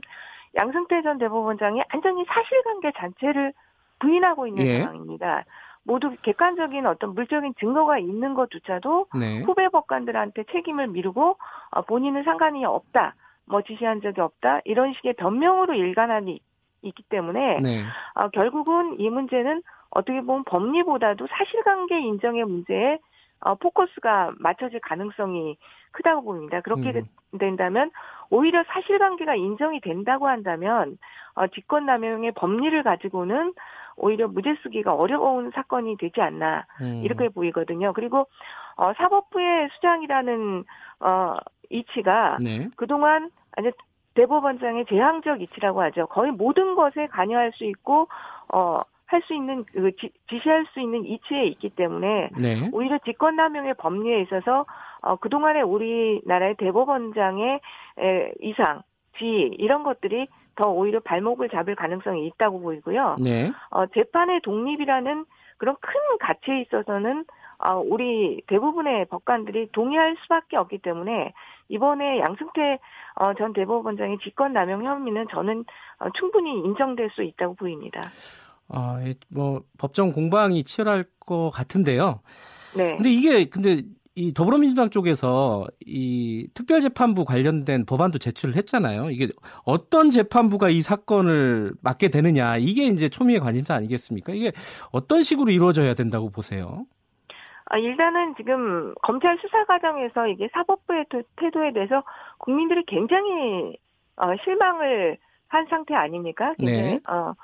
양승태 0.56 1.02
전 1.02 1.18
대법원장이 1.18 1.82
완전히 1.94 2.24
사실관계 2.26 2.94
자체를 2.96 3.52
부인하고 4.00 4.48
있는 4.48 4.66
예. 4.66 4.80
상황입니다. 4.80 5.44
모두 5.88 6.14
객관적인 6.22 6.86
어떤 6.86 7.16
물적인 7.16 7.54
증거가 7.60 7.98
있는 7.98 8.34
것조차도 8.34 9.08
네. 9.18 9.42
후배 9.44 9.70
법관들한테 9.70 10.44
책임을 10.52 10.88
미루고 10.88 11.38
어, 11.72 11.82
본인은 11.84 12.24
상관이 12.24 12.66
없다, 12.66 13.16
뭐 13.46 13.62
지시한 13.62 14.02
적이 14.02 14.20
없다 14.22 14.60
이런 14.66 14.94
식의 14.94 15.14
변명으로 15.14 15.74
일관하니 15.74 16.42
있기 16.82 17.04
때문에 17.04 17.62
네. 17.62 17.84
어, 18.16 18.28
결국은 18.30 19.00
이 19.00 19.10
문제는 19.10 19.64
어떻게 19.90 20.20
보면 20.20 20.44
법리보다도 20.44 21.26
사실관계 21.26 22.02
인정의 22.02 22.44
문제에 22.44 23.00
어, 23.40 23.56
포커스가 23.56 24.34
맞춰질 24.40 24.82
가능성이 24.82 25.58
크다고 25.92 26.24
봅니다. 26.24 26.60
그렇게 26.62 26.92
음. 26.92 27.38
된다면 27.40 27.92
오히려 28.30 28.64
사실관계가 28.68 29.36
인정이 29.36 29.80
된다고 29.80 30.28
한다면 30.28 30.98
어, 31.36 31.48
직권남용의 31.48 32.34
법리를 32.34 32.84
가지고는 32.84 33.54
오히려 33.98 34.28
무죄 34.28 34.56
쓰기가 34.64 34.94
어려운 34.94 35.52
사건이 35.52 35.98
되지 35.98 36.22
않나 36.22 36.66
음. 36.82 37.02
이렇게 37.04 37.30
보이거든요. 37.30 37.94
그리고 37.94 38.28
어, 38.76 38.94
사법부의 38.94 39.70
수장이라는 39.74 40.64
어, 41.02 41.38
이치가 41.70 42.38
네. 42.40 42.70
그동안 42.76 43.32
아니 43.56 43.72
대법원장의 44.14 44.86
제왕적 44.88 45.42
이치라고 45.42 45.82
하죠. 45.82 46.08
거의 46.08 46.32
모든 46.32 46.76
것에 46.76 47.08
관여할 47.08 47.52
수 47.54 47.66
있고 47.66 48.08
어 48.54 48.82
할 49.08 49.22
수 49.24 49.34
있는 49.34 49.64
그 49.66 49.96
지, 49.96 50.12
지시할 50.30 50.66
수 50.74 50.82
있는 50.82 51.06
이치에 51.06 51.46
있기 51.46 51.70
때문에 51.70 52.30
네. 52.38 52.70
오히려 52.74 52.98
직권남용의 53.00 53.76
법리에 53.76 54.22
있어서 54.22 54.66
어 55.02 55.16
그동안의 55.16 55.64
우리나라의 55.64 56.56
대법원장의 56.58 57.60
에, 58.00 58.32
이상, 58.42 58.82
지위 59.18 59.56
이런 59.58 59.84
것들이 59.84 60.28
더 60.58 60.70
오히려 60.70 61.00
발목을 61.00 61.50
잡을 61.50 61.76
가능성이 61.76 62.28
있다고 62.28 62.60
보이고요. 62.60 63.18
네. 63.20 63.52
어, 63.70 63.86
재판의 63.86 64.42
독립이라는 64.42 65.26
그런 65.58 65.76
큰 65.80 65.94
가치에 66.20 66.62
있어서는 66.62 67.26
어, 67.60 67.80
우리 67.80 68.42
대부분의 68.48 69.06
법관들이 69.06 69.70
동의할 69.72 70.16
수밖에 70.22 70.58
없기 70.58 70.80
때문에 70.80 71.34
이번에 71.70 72.20
양승태 72.20 72.80
어, 73.16 73.34
전 73.36 73.54
대법원장의 73.54 74.20
직권 74.24 74.54
남용 74.54 74.86
혐의는 74.86 75.28
저는 75.32 75.64
어, 76.00 76.10
충분히 76.20 76.60
인정될 76.60 77.10
수 77.12 77.24
있다고 77.24 77.56
보입니다. 77.56 78.02
아, 78.70 79.00
예, 79.06 79.16
뭐 79.30 79.62
법정 79.78 80.12
공방이 80.12 80.64
치열할 80.64 81.06
것 81.20 81.50
같은데요. 81.52 82.20
네. 82.76 82.96
근데 82.98 83.10
이게 83.10 83.46
근데 83.46 83.82
이 84.18 84.34
더불어민주당 84.34 84.90
쪽에서 84.90 85.68
이 85.86 86.48
특별재판부 86.56 87.24
관련된 87.24 87.86
법안도 87.86 88.18
제출을 88.18 88.56
했잖아요. 88.56 89.12
이게 89.12 89.28
어떤 89.64 90.10
재판부가 90.10 90.70
이 90.70 90.82
사건을 90.82 91.74
맡게 91.84 92.10
되느냐 92.10 92.58
이게 92.58 92.88
이제 92.88 93.10
초미의 93.10 93.40
관심사 93.40 93.76
아니겠습니까? 93.76 94.34
이게 94.34 94.52
어떤 94.92 95.22
식으로 95.22 95.52
이루어져야 95.52 95.94
된다고 95.94 96.32
보세요? 96.32 96.88
아, 97.66 97.78
일단은 97.78 98.34
지금 98.38 98.96
검찰 99.04 99.38
수사 99.40 99.64
과정에서 99.66 100.28
이게 100.30 100.50
사법부의 100.52 101.06
도- 101.10 101.22
태도에 101.36 101.74
대해서 101.74 102.04
국민들이 102.40 102.84
굉장히 102.88 103.78
어, 104.16 104.34
실망을 104.44 105.18
한 105.48 105.68
상태 105.70 105.94
아닙니까? 105.94 106.56
굉장히, 106.58 106.82
네. 106.82 107.00
어, 107.08 107.14
어, 107.14 107.36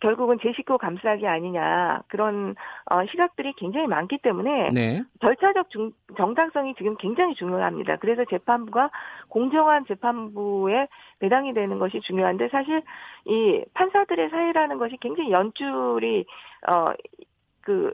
결국은 0.00 0.38
제 0.40 0.52
식구 0.52 0.78
감싸기 0.78 1.26
아니냐 1.26 2.02
그런 2.08 2.54
어, 2.90 3.04
시각들이 3.10 3.52
굉장히 3.54 3.86
많기 3.86 4.18
때문에 4.18 4.70
네. 4.72 5.02
절차적 5.20 5.70
중- 5.70 5.92
정당성이 6.16 6.74
지금 6.76 6.96
굉장히 6.96 7.34
중요합니다. 7.34 7.96
그래서 7.96 8.24
재판부가 8.26 8.90
공정한 9.28 9.84
재판부에 9.86 10.86
배당이 11.18 11.52
되는 11.52 11.78
것이 11.78 12.00
중요한데 12.00 12.48
사실 12.48 12.82
이 13.26 13.64
판사들의 13.74 14.30
사회라는 14.30 14.78
것이 14.78 14.96
굉장히 15.00 15.32
연줄이 15.32 16.24
어그 16.66 17.92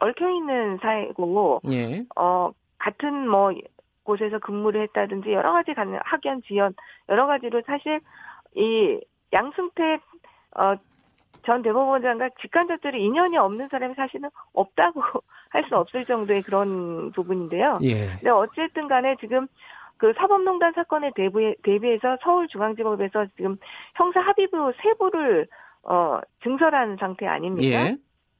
얽혀 0.00 0.30
있는 0.30 0.78
사회고 0.78 1.60
예. 1.72 2.04
어 2.16 2.52
같은 2.78 3.28
뭐 3.28 3.52
곳에서 4.04 4.38
근무를 4.38 4.82
했다든지 4.82 5.32
여러 5.32 5.52
가지 5.52 5.74
가능 5.74 5.98
학연 6.04 6.42
지연 6.42 6.74
여러 7.08 7.26
가지로 7.26 7.62
사실 7.66 8.00
이 8.54 9.00
양승태 9.32 9.98
어 10.56 10.74
전 11.44 11.62
대법원장과 11.62 12.30
직간접적으로 12.40 12.98
인연이 13.00 13.36
없는 13.36 13.68
사람이 13.68 13.94
사실은 13.94 14.30
없다고 14.52 15.00
할 15.50 15.64
수 15.68 15.76
없을 15.76 16.04
정도의 16.04 16.42
그런 16.42 17.12
부분인데요. 17.12 17.78
예. 17.82 18.06
근데 18.16 18.30
어쨌든 18.30 18.88
간에 18.88 19.16
지금 19.20 19.46
그 19.98 20.12
사법농단 20.16 20.72
사건에 20.74 21.12
대비, 21.14 21.54
대비해서 21.62 22.18
서울중앙지법에서 22.22 23.26
지금 23.36 23.56
형사 23.94 24.20
합의부 24.20 24.72
세 24.82 24.92
부를 24.94 25.46
어 25.84 26.18
증설한 26.42 26.96
상태 26.98 27.26
아닙니까? 27.26 27.86
예. 27.86 27.96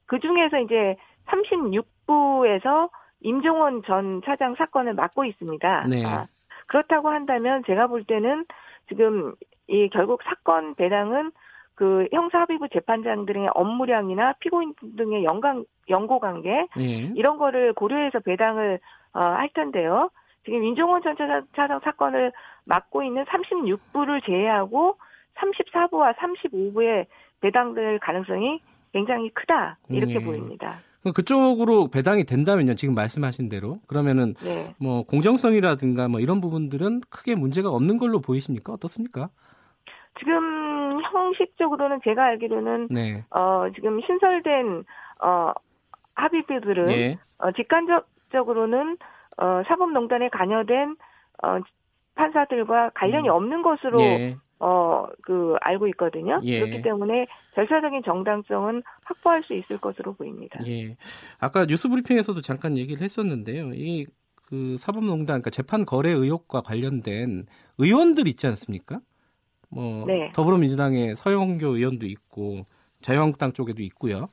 그 0.06 0.18
중에서 0.18 0.58
이제 0.58 0.96
36부에서 1.26 2.90
임종원 3.20 3.82
전 3.86 4.20
차장 4.24 4.54
사건을 4.56 4.94
맡고 4.94 5.24
있습니다. 5.24 5.86
네. 5.88 6.04
아, 6.04 6.26
그렇다고 6.66 7.08
한다면 7.10 7.62
제가 7.66 7.86
볼 7.86 8.04
때는 8.04 8.44
지금 8.88 9.34
이 9.68 9.88
결국 9.90 10.22
사건 10.24 10.74
배당은 10.74 11.30
그 11.74 12.06
형사합의부 12.12 12.68
재판장들의 12.72 13.48
업무량이나 13.54 14.34
피고인 14.40 14.74
등의 14.96 15.24
연관 15.24 15.64
연고 15.88 16.20
관계 16.20 16.66
예. 16.78 17.12
이런 17.14 17.38
거를 17.38 17.72
고려해서 17.72 18.20
배당을 18.20 18.78
어, 19.12 19.20
할 19.20 19.48
텐데요. 19.54 20.10
지금 20.44 20.60
민종원 20.60 21.02
전 21.02 21.16
차장 21.56 21.80
사건을 21.82 22.32
맡고 22.64 23.02
있는 23.02 23.24
36부를 23.24 24.24
제외하고 24.24 24.96
34부와 25.36 26.14
35부의 26.16 27.06
배당될 27.40 27.98
가능성이 27.98 28.60
굉장히 28.92 29.30
크다 29.30 29.78
이렇게 29.88 30.16
음, 30.16 30.20
예. 30.20 30.24
보입니다. 30.24 30.78
그쪽으로 31.14 31.88
배당이 31.88 32.24
된다면요. 32.24 32.76
지금 32.76 32.94
말씀하신 32.94 33.48
대로 33.50 33.80
그러면은 33.86 34.34
네. 34.42 34.74
뭐 34.78 35.02
공정성이라든가 35.02 36.08
뭐 36.08 36.20
이런 36.20 36.40
부분들은 36.40 37.02
크게 37.10 37.34
문제가 37.34 37.68
없는 37.68 37.98
걸로 37.98 38.20
보이십니까? 38.20 38.72
어떻습니까? 38.72 39.28
지금 40.18 40.73
형식적으로는 41.24 42.00
제가 42.04 42.24
알기로는 42.24 42.88
네. 42.90 43.24
어 43.30 43.66
지금 43.74 44.00
신설된 44.00 44.84
어 45.22 45.52
합의비들은 46.14 46.90
예. 46.90 47.18
어 47.38 47.52
직간접적으로는 47.52 48.96
어 49.38 49.62
사법농단에 49.66 50.28
관여된 50.28 50.96
어 51.42 51.58
판사들과 52.14 52.90
관련이 52.94 53.28
음. 53.28 53.34
없는 53.34 53.62
것으로 53.62 54.00
예. 54.00 54.36
어 54.60 55.06
그 55.22 55.56
알고 55.60 55.88
있거든요. 55.88 56.40
예. 56.44 56.60
그렇기 56.60 56.82
때문에 56.82 57.26
절차적인 57.54 58.02
정당성은 58.04 58.82
확보할 59.04 59.42
수 59.42 59.54
있을 59.54 59.78
것으로 59.78 60.14
보입니다. 60.14 60.58
예. 60.66 60.96
아까 61.40 61.66
뉴스 61.66 61.88
브리핑에서도 61.88 62.40
잠깐 62.40 62.76
얘기를 62.76 63.02
했었는데요. 63.02 63.72
이 63.74 64.06
그 64.46 64.76
사법농단, 64.78 65.40
그러니까 65.40 65.50
재판 65.50 65.84
거래 65.84 66.10
의혹과 66.10 66.60
관련된 66.62 67.46
의원들 67.78 68.28
있지 68.28 68.46
않습니까? 68.46 69.00
뭐 69.74 70.06
네. 70.06 70.30
더불어민주당의 70.34 71.16
서영교 71.16 71.66
의원도 71.66 72.06
있고 72.06 72.62
자유한국당 73.02 73.52
쪽에도 73.52 73.82
있고요. 73.82 74.26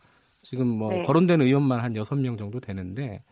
지금 0.44 0.68
뭐 0.68 0.92
네. 0.92 1.04
거론된 1.04 1.42
의원만 1.42 1.80
한 1.80 1.96
여섯 1.96 2.16
명 2.16 2.38
정도 2.38 2.60
되는데 2.60 3.24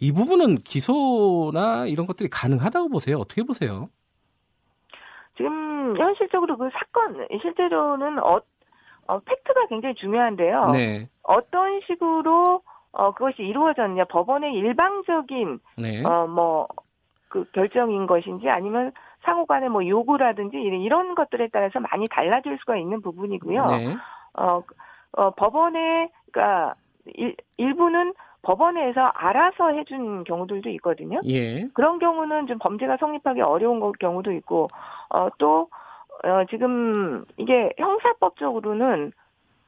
이 0.00 0.12
부분은 0.12 0.56
기소나 0.58 1.86
이런 1.86 2.06
것들이 2.06 2.28
가능하다고 2.28 2.88
보세요. 2.88 3.18
어떻게 3.18 3.42
보세요? 3.42 3.88
지금 5.36 5.96
현실적으로 5.96 6.56
그 6.56 6.68
사건 6.72 7.26
실제로는 7.40 8.18
어, 8.18 8.40
어 9.06 9.18
팩트가 9.18 9.66
굉장히 9.68 9.94
중요한데요. 9.96 10.70
네. 10.72 11.08
어떤 11.22 11.80
식으로 11.86 12.62
어 12.92 13.12
그것이 13.12 13.42
이루어졌냐 13.42 14.04
법원의 14.04 14.54
일방적인 14.54 15.58
네. 15.78 16.04
어뭐 16.04 16.68
그 17.28 17.44
결정인 17.52 18.06
것인지 18.06 18.48
아니면 18.48 18.92
상호 19.24 19.46
간의 19.46 19.68
뭐 19.68 19.86
요구라든지 19.86 20.56
이런 20.56 20.80
이런 20.80 21.14
것들에 21.14 21.48
따라서 21.52 21.80
많이 21.80 22.08
달라질 22.08 22.58
수가 22.58 22.76
있는 22.76 23.00
부분이고요. 23.02 23.66
네. 23.66 23.96
어, 24.34 24.62
어 25.16 25.30
법원의 25.30 26.10
그러니까 26.30 26.74
일, 27.14 27.36
일부는 27.56 28.14
법원에서 28.44 29.00
알아서 29.00 29.70
해준 29.72 30.22
경우들도 30.24 30.68
있거든요. 30.70 31.20
예. 31.24 31.66
그런 31.72 31.98
경우는 31.98 32.46
좀 32.46 32.58
범죄가 32.58 32.98
성립하기 32.98 33.40
어려운 33.40 33.80
거- 33.80 33.92
경우도 33.98 34.32
있고, 34.32 34.68
어, 35.08 35.28
또, 35.38 35.68
어, 36.22 36.44
지금 36.50 37.24
이게 37.38 37.72
형사법적으로는, 37.78 39.12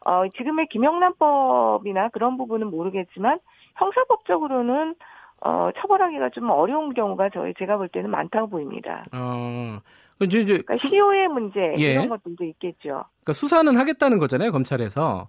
어, 0.04 0.28
지금의 0.36 0.68
김영란법이나 0.68 2.11
그런 2.11 2.36
부분은 2.36 2.70
모르겠지만, 2.70 3.38
형사법적으로는, 3.76 4.94
어, 5.43 5.70
처벌하기가 5.76 6.30
좀 6.30 6.51
어려운 6.51 6.93
경우가 6.95 7.30
저희, 7.30 7.55
제가 7.59 7.76
볼 7.76 7.89
때는 7.89 8.11
많다고 8.11 8.49
보입니다. 8.49 9.05
어. 9.12 9.78
이제 10.22 10.41
이제 10.41 10.53
그러니까 10.55 10.76
시효의 10.78 11.28
문제, 11.28 11.74
예. 11.78 11.93
이런 11.93 12.09
것들도 12.09 12.43
있겠죠. 12.45 13.05
그러니까 13.20 13.32
수사는 13.34 13.76
하겠다는 13.76 14.18
거잖아요, 14.18 14.51
검찰에서. 14.51 15.28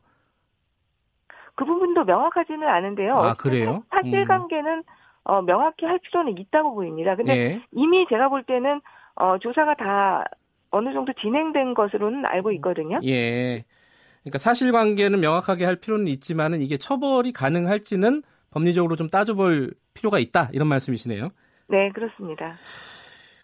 그 1.55 1.65
부분도 1.65 2.05
명확하지는 2.05 2.67
않은데요. 2.67 3.15
아, 3.15 3.33
그래요? 3.33 3.83
사실관계는, 3.89 4.83
어, 5.25 5.41
명확히 5.41 5.85
할 5.85 5.99
필요는 5.99 6.37
있다고 6.37 6.73
보입니다. 6.73 7.15
근데 7.15 7.37
예. 7.37 7.61
이미 7.71 8.05
제가 8.07 8.29
볼 8.29 8.43
때는 8.43 8.79
어, 9.15 9.37
조사가 9.39 9.75
다 9.75 10.23
어느 10.69 10.93
정도 10.93 11.11
진행된 11.21 11.73
것으로는 11.73 12.25
알고 12.25 12.51
있거든요. 12.53 12.99
예. 13.03 13.65
그러니까 14.21 14.37
사실관계는 14.37 15.19
명확하게 15.19 15.65
할 15.65 15.75
필요는 15.77 16.07
있지만은 16.07 16.61
이게 16.61 16.77
처벌이 16.77 17.31
가능할지는 17.33 18.21
법리적으로 18.57 18.95
좀 18.95 19.09
따져볼 19.09 19.73
필요가 19.93 20.19
있다 20.19 20.49
이런 20.53 20.67
말씀이시네요. 20.67 21.29
네, 21.67 21.89
그렇습니다. 21.93 22.55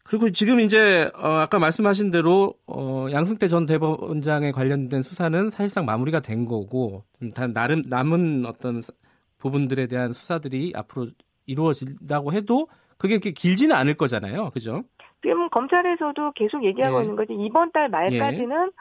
그리고 0.03 0.29
지금 0.31 0.59
이제 0.59 1.09
어, 1.15 1.27
아까 1.27 1.59
말씀하신 1.59 2.11
대로 2.11 2.53
어, 2.67 3.07
양승태 3.11 3.47
전 3.47 3.65
대법원장에 3.65 4.51
관련된 4.51 5.01
수사는 5.01 5.49
사실상 5.49 5.85
마무리가 5.85 6.19
된 6.19 6.45
거고 6.45 7.03
좀다 7.19 7.47
나름 7.47 7.83
남은 7.87 8.45
어떤 8.45 8.81
사- 8.81 8.93
부분들에 9.39 9.87
대한 9.87 10.13
수사들이 10.13 10.73
앞으로 10.75 11.07
이루어진다고 11.45 12.31
해도 12.33 12.67
그게 12.97 13.15
이렇게 13.15 13.31
길지는 13.31 13.75
않을 13.75 13.95
거잖아요, 13.95 14.51
그죠? 14.51 14.83
지금 15.21 15.49
검찰에서도 15.49 16.31
계속 16.35 16.63
얘기하고 16.63 16.99
네. 16.99 17.03
있는 17.05 17.15
거지 17.15 17.33
이번 17.33 17.71
달 17.71 17.89
말까지는 17.89 18.71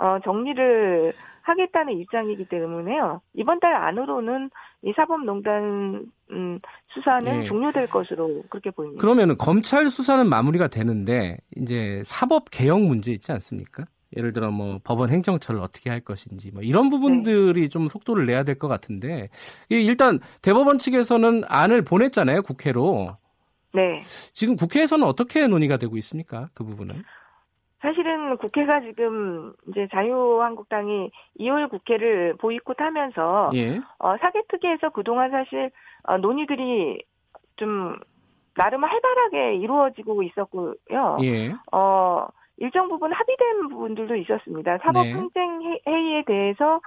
어, 0.00 0.18
정리를 0.24 1.12
하겠다는 1.42 1.98
입장이기 1.98 2.46
때문에요. 2.48 3.20
이번 3.34 3.60
달 3.60 3.74
안으로는 3.74 4.50
이 4.82 4.92
사법농단 4.94 6.06
음, 6.30 6.58
수사는 6.88 7.44
예. 7.44 7.48
종료될 7.48 7.88
것으로 7.88 8.42
그렇게 8.48 8.70
보입니다. 8.70 9.00
그러면은 9.00 9.36
검찰 9.36 9.90
수사는 9.90 10.28
마무리가 10.28 10.68
되는데 10.68 11.38
이제 11.56 12.02
사법 12.04 12.44
개혁 12.50 12.80
문제 12.80 13.12
있지 13.12 13.32
않습니까? 13.32 13.84
예를 14.16 14.32
들어 14.32 14.50
뭐 14.50 14.80
법원 14.82 15.10
행정처를 15.10 15.60
어떻게 15.60 15.88
할 15.90 16.00
것인지 16.00 16.50
뭐 16.50 16.62
이런 16.62 16.90
부분들이 16.90 17.68
좀 17.68 17.88
속도를 17.88 18.26
내야 18.26 18.42
될 18.42 18.56
것 18.58 18.66
같은데 18.66 19.28
이 19.70 19.76
일단 19.76 20.18
대법원 20.42 20.78
측에서는 20.78 21.42
안을 21.46 21.82
보냈잖아요 21.82 22.42
국회로 22.42 23.16
네. 23.72 24.00
지금 24.34 24.56
국회에서는 24.56 25.06
어떻게 25.06 25.46
논의가 25.46 25.76
되고 25.76 25.96
있습니까 25.98 26.48
그 26.54 26.64
부분은 26.64 27.04
사실은 27.80 28.36
국회가 28.36 28.80
지금 28.80 29.52
이제 29.68 29.88
자유한국당이 29.90 31.10
2월 31.38 31.70
국회를 31.70 32.34
보이콧하면서 32.38 33.50
예 33.54 33.80
어, 33.98 34.16
사개특위에서 34.18 34.90
그동안 34.90 35.30
사실 35.30 35.70
어, 36.04 36.18
논의들이 36.18 37.02
좀 37.56 37.96
나름 38.54 38.84
활발하게 38.84 39.56
이루어지고 39.56 40.22
있었고요. 40.22 41.18
예. 41.22 41.54
어, 41.72 42.26
일정 42.58 42.88
부분 42.88 43.12
합의된 43.12 43.68
부분들도 43.68 44.14
있었습니다. 44.16 44.72
네. 44.72 44.78
사법행정회의에 44.82 46.24
대해서 46.26 46.80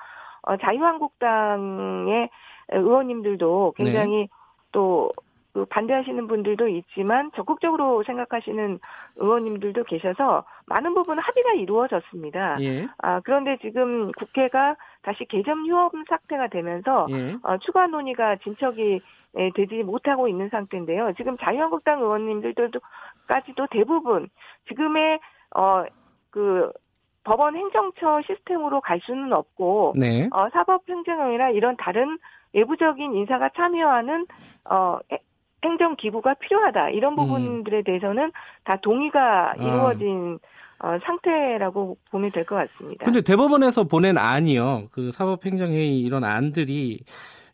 어, 0.43 0.57
자유한국당의 0.57 2.29
의원님들도 2.69 3.73
굉장히 3.75 4.27
또 4.71 5.11
그 5.53 5.65
반대하시는 5.65 6.27
분들도 6.27 6.67
있지만 6.67 7.31
적극적으로 7.35 8.03
생각하시는 8.03 8.79
의원님들도 9.17 9.83
계셔서 9.83 10.43
많은 10.65 10.95
부분 10.95 11.19
합의가 11.19 11.53
이루어졌습니다. 11.53 12.57
예. 12.61 12.87
아, 12.97 13.19
그런데 13.19 13.57
지금 13.61 14.11
국회가 14.13 14.75
다시 15.03 15.25
개점 15.25 15.67
휴업 15.67 15.91
사태가 16.09 16.47
되면서 16.47 17.05
예. 17.11 17.35
어, 17.43 17.57
추가 17.59 17.85
논의가 17.85 18.37
진척이 18.37 19.01
예, 19.35 19.49
되지 19.55 19.83
못하고 19.83 20.27
있는 20.27 20.49
상태인데요. 20.49 21.13
지금 21.17 21.37
자유한국당 21.37 22.01
의원님들도까지도 22.01 23.67
대부분 23.71 24.29
지금의 24.67 25.19
어, 25.55 25.83
그 26.31 26.71
법원 27.23 27.55
행정처 27.55 28.21
시스템으로 28.25 28.81
갈 28.81 28.99
수는 29.01 29.31
없고 29.33 29.93
네. 29.95 30.27
어, 30.31 30.49
사법행정이나 30.49 31.49
이런 31.51 31.77
다른 31.77 32.17
외부적인 32.53 33.13
인사가 33.13 33.49
참여하는 33.55 34.25
어, 34.69 34.99
해- 35.11 35.19
행정 35.63 35.95
기구가 35.95 36.35
필요하다. 36.35 36.89
이런 36.91 37.13
음. 37.13 37.15
부분들에 37.15 37.83
대해서는 37.83 38.31
다 38.63 38.77
동의가 38.81 39.51
아. 39.51 39.55
이루어진 39.55 40.39
어, 40.79 40.97
상태라고 41.05 41.97
보면 42.11 42.31
될 42.31 42.45
것 42.45 42.55
같습니다. 42.55 43.05
근데 43.05 43.21
대법원에서 43.21 43.85
보낸 43.85 44.17
안이요. 44.17 44.89
그 44.91 45.11
사법행정회의 45.11 45.99
이런 45.99 46.23
안들이 46.25 46.99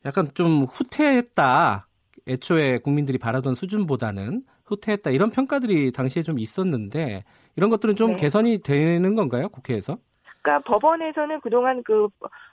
약간 0.05 0.29
좀 0.33 0.63
후퇴했다. 0.63 1.85
애초에 2.27 2.79
국민들이 2.79 3.17
바라던 3.17 3.53
수준보다는 3.55 4.41
후퇴했다. 4.65 5.11
이런 5.11 5.29
평가들이 5.29 5.91
당시에 5.91 6.23
좀 6.23 6.39
있었는데 6.39 7.23
이런 7.55 7.69
것들은 7.69 7.95
좀 7.95 8.11
네. 8.11 8.17
개선이 8.17 8.59
되는 8.63 9.15
건가요? 9.15 9.49
국회에서? 9.49 9.97
그러니까 10.41 10.67
법원에서는 10.71 11.41
그동안 11.41 11.83
그 11.83 12.07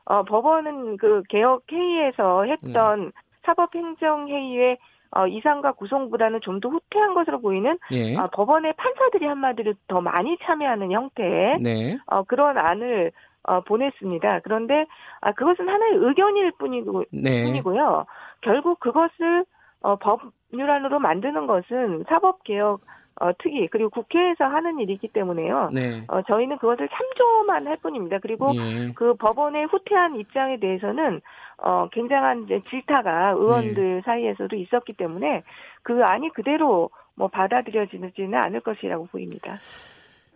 어, 0.05 0.25
법원은 0.25 0.97
그 0.99 1.23
개혁 1.29 1.63
회의에서 1.71 2.45
했던 2.45 3.13
사법행정회의의 3.45 4.77
어, 5.17 5.27
이상과 5.27 5.73
구성보다는 5.73 6.41
좀 6.41 6.57
더 6.61 6.69
후퇴한 6.71 7.15
것으로 7.15 7.41
보이는 7.41 7.79
예. 7.93 8.17
어, 8.17 8.29
법원의 8.33 8.75
판사들이 8.77 9.27
한마디로 9.27 9.75
더 9.89 10.01
많이 10.01 10.39
참여하는 10.43 10.91
형태의 10.91 11.59
네. 11.61 11.99
어, 12.07 12.23
그런 12.23 12.57
안을 12.57 13.13
어, 13.45 13.61
보냈습니다. 13.61 14.41
그런데 14.41 14.87
아, 15.21 15.33
그것은 15.33 15.69
하나의 15.69 15.97
의견일 15.97 16.53
뿐이고, 16.53 17.05
네. 17.13 17.45
뿐이고요. 17.45 18.07
결국 18.41 18.81
그것을 18.81 19.45
어, 19.83 19.97
법률안으로 19.97 20.99
만드는 20.99 21.47
것은 21.47 22.05
사법개혁 22.09 22.81
어, 23.19 23.33
특위 23.39 23.67
그리고 23.69 23.91
국회에서 23.91 24.45
하는 24.45 24.79
일이기 24.79 25.09
때문에요. 25.09 25.71
네. 25.73 26.05
어, 26.09 26.21
저희는 26.23 26.59
그것을 26.59 26.89
참조만 26.89 27.67
할 27.67 27.77
뿐입니다. 27.79 28.19
그리고 28.21 28.53
예. 28.55 28.93
그 28.95 29.15
법원의 29.15 29.67
후퇴한 29.67 30.17
입장에 30.17 30.59
대해서는 30.59 31.21
어 31.59 31.89
굉장한 31.93 32.47
질타가 32.69 33.31
의원들 33.31 34.03
사이에서도 34.05 34.55
있었기 34.55 34.93
때문에 34.93 35.43
그 35.83 36.05
안이 36.05 36.31
그대로 36.35 36.91
뭐 37.15 37.29
받아들여지지는 37.29 38.35
않을 38.35 38.61
것이라고 38.61 39.07
보입니다. 39.07 39.57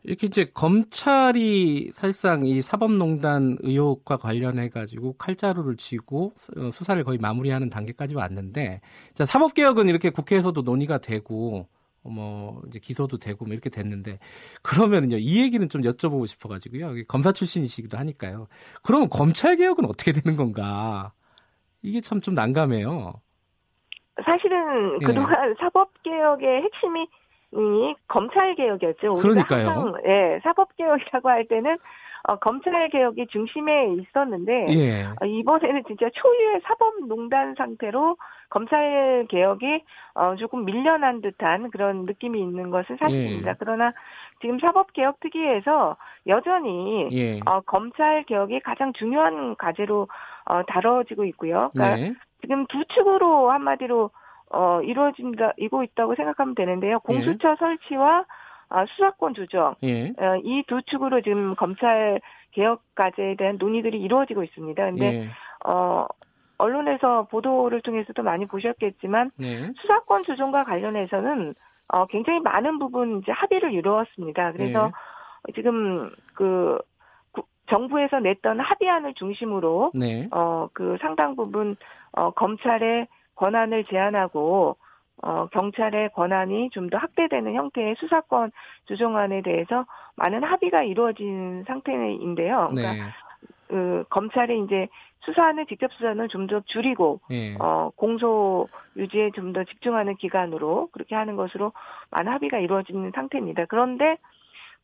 이렇게 0.03 0.29
이제 0.29 0.47
검찰이 0.55 1.91
사실상 1.93 2.47
이 2.47 2.63
사법농단 2.63 3.59
의혹과 3.61 4.17
관련해 4.17 4.71
가지고 4.71 5.13
칼자루를 5.19 5.77
쥐고 5.77 6.33
어, 6.57 6.71
수사를 6.71 7.05
거의 7.05 7.19
마무리하는 7.19 7.69
단계까지 7.69 8.15
왔는데 8.15 8.81
자 9.13 9.27
사법개혁은 9.27 9.89
이렇게 9.89 10.09
국회에서도 10.09 10.63
논의가 10.63 10.99
되고 10.99 11.67
어, 11.67 11.80
뭐 12.03 12.63
이제 12.67 12.79
기소도 12.79 13.19
되고 13.19 13.45
뭐 13.45 13.53
이렇게 13.53 13.69
됐는데 13.71 14.19
그러면은요 14.63 15.17
이 15.19 15.43
얘기는 15.43 15.69
좀 15.69 15.83
여쭤보고 15.83 16.27
싶어가지고요 16.27 17.05
검사 17.09 17.33
출신이시기도 17.33 17.99
하니까요 17.99 18.47
그러면 18.83 19.09
검찰 19.11 19.57
개혁은 19.57 19.85
어떻게 19.85 20.13
되는 20.13 20.37
건가 20.37 21.13
이게 21.83 22.01
참 22.01 22.21
좀 22.21 22.35
난감해요 22.35 23.15
사실은 24.25 24.99
예. 25.03 25.07
그동안 25.07 25.55
사법 25.61 25.91
개혁의 26.03 26.63
핵심이 26.63 27.07
이 27.53 27.95
검찰 28.07 28.55
개혁이었죠. 28.55 29.13
우리가 29.13 29.23
그러니까요. 29.23 29.69
항상, 29.69 30.03
예, 30.07 30.41
사법 30.45 30.77
개혁이라고 30.77 31.29
할 31.29 31.47
때는 31.49 31.79
어, 32.25 32.37
검찰 32.37 32.89
개혁이 32.91 33.27
중심에 33.29 33.95
있었는데 33.95 34.67
예 34.71 35.05
어, 35.05 35.25
이번에는 35.27 35.83
진짜 35.89 36.09
초유의 36.15 36.61
사법 36.65 37.07
농단 37.07 37.55
상태로 37.57 38.17
검찰 38.51 39.27
개혁이 39.29 39.83
어, 40.15 40.35
조금 40.37 40.65
밀려난 40.65 41.23
듯한 41.23 41.71
그런 41.71 42.05
느낌이 42.05 42.41
있는 42.41 42.71
것은 42.71 42.97
사실입니다. 42.99 43.51
예. 43.51 43.55
그러나 43.59 43.93
지금 44.41 44.59
사법 44.59 44.93
개혁 44.93 45.21
특위에서 45.21 45.97
여전히 46.27 47.09
예. 47.13 47.41
어, 47.47 47.61
검찰 47.61 48.25
개혁이 48.25 48.61
가장 48.61 48.93
중요한 48.93 49.55
과제로 49.57 50.09
어, 50.45 50.63
다뤄지고 50.65 51.25
있고요. 51.27 51.71
그러니까 51.73 51.97
네. 51.97 52.15
지금 52.43 52.67
두 52.67 52.85
축으로 52.87 53.51
한마디로 53.51 54.11
어, 54.53 54.81
이루어진다 54.83 55.53
이고 55.59 55.85
있다고 55.85 56.17
생각하면 56.17 56.55
되는데요. 56.57 56.99
공수처 57.01 57.55
설치와 57.57 58.25
아, 58.73 58.87
수사권 58.87 59.35
조정 59.35 59.75
예. 59.83 60.09
어, 60.19 60.37
이 60.45 60.63
두 60.67 60.81
축으로 60.83 61.21
지금 61.23 61.55
검찰 61.55 62.21
개혁 62.53 62.83
과제에 62.97 63.37
대한 63.37 63.59
논의들이 63.59 64.01
이루어지고 64.01 64.43
있습니다. 64.43 64.85
근데 64.85 65.05
예. 65.23 65.29
어 65.65 66.07
언론에서 66.61 67.27
보도를 67.31 67.81
통해서도 67.81 68.23
많이 68.23 68.47
보셨겠지만 68.47 69.31
네. 69.37 69.73
수사권 69.81 70.25
조정과 70.25 70.65
관련해서는 70.65 71.53
어 71.93 72.07
굉장히 72.07 72.41
많은 72.41 72.79
부분 72.79 73.19
이제 73.19 73.33
합의를 73.33 73.73
이루었습니다. 73.73 74.53
그래서 74.53 74.93
네. 75.47 75.53
지금 75.55 76.11
그 76.35 76.79
구- 77.33 77.43
정부에서 77.69 78.21
냈던 78.21 78.61
합의안을 78.61 79.15
중심으로 79.15 79.93
네. 79.95 80.29
어그 80.31 80.99
상당 81.01 81.35
부분 81.37 81.77
어 82.13 82.31
검찰의 82.31 83.09
권한을 83.37 83.85
제한하고 83.85 84.77
어 85.23 85.47
경찰의 85.53 86.11
권한이 86.15 86.71
좀 86.71 86.89
더 86.91 86.99
확대되는 86.99 87.55
형태의 87.55 87.95
수사권 87.99 88.53
조정안에 88.87 89.43
대해서 89.43 89.85
많은 90.17 90.45
합의가 90.45 90.83
이루어진 90.83 91.65
상태인데요. 91.67 92.69
그러니까 92.71 92.93
네. 92.93 93.11
그 93.71 94.05
검찰이 94.11 94.65
이제 94.65 94.89
수사는 95.21 95.65
직접 95.69 95.93
수사는 95.93 96.29
좀 96.29 96.49
더 96.49 96.61
줄이고 96.67 97.21
예. 97.31 97.55
어 97.61 97.91
공소 97.95 98.67
유지에 98.97 99.31
좀 99.35 99.53
더 99.53 99.63
집중하는 99.65 100.17
기간으로 100.17 100.89
그렇게 100.93 101.15
하는 101.15 101.37
것으로 101.37 101.73
많은 102.11 102.33
합의가 102.33 102.59
이루어지는 102.59 103.13
상태입니다. 103.15 103.67
그런데 103.67 104.17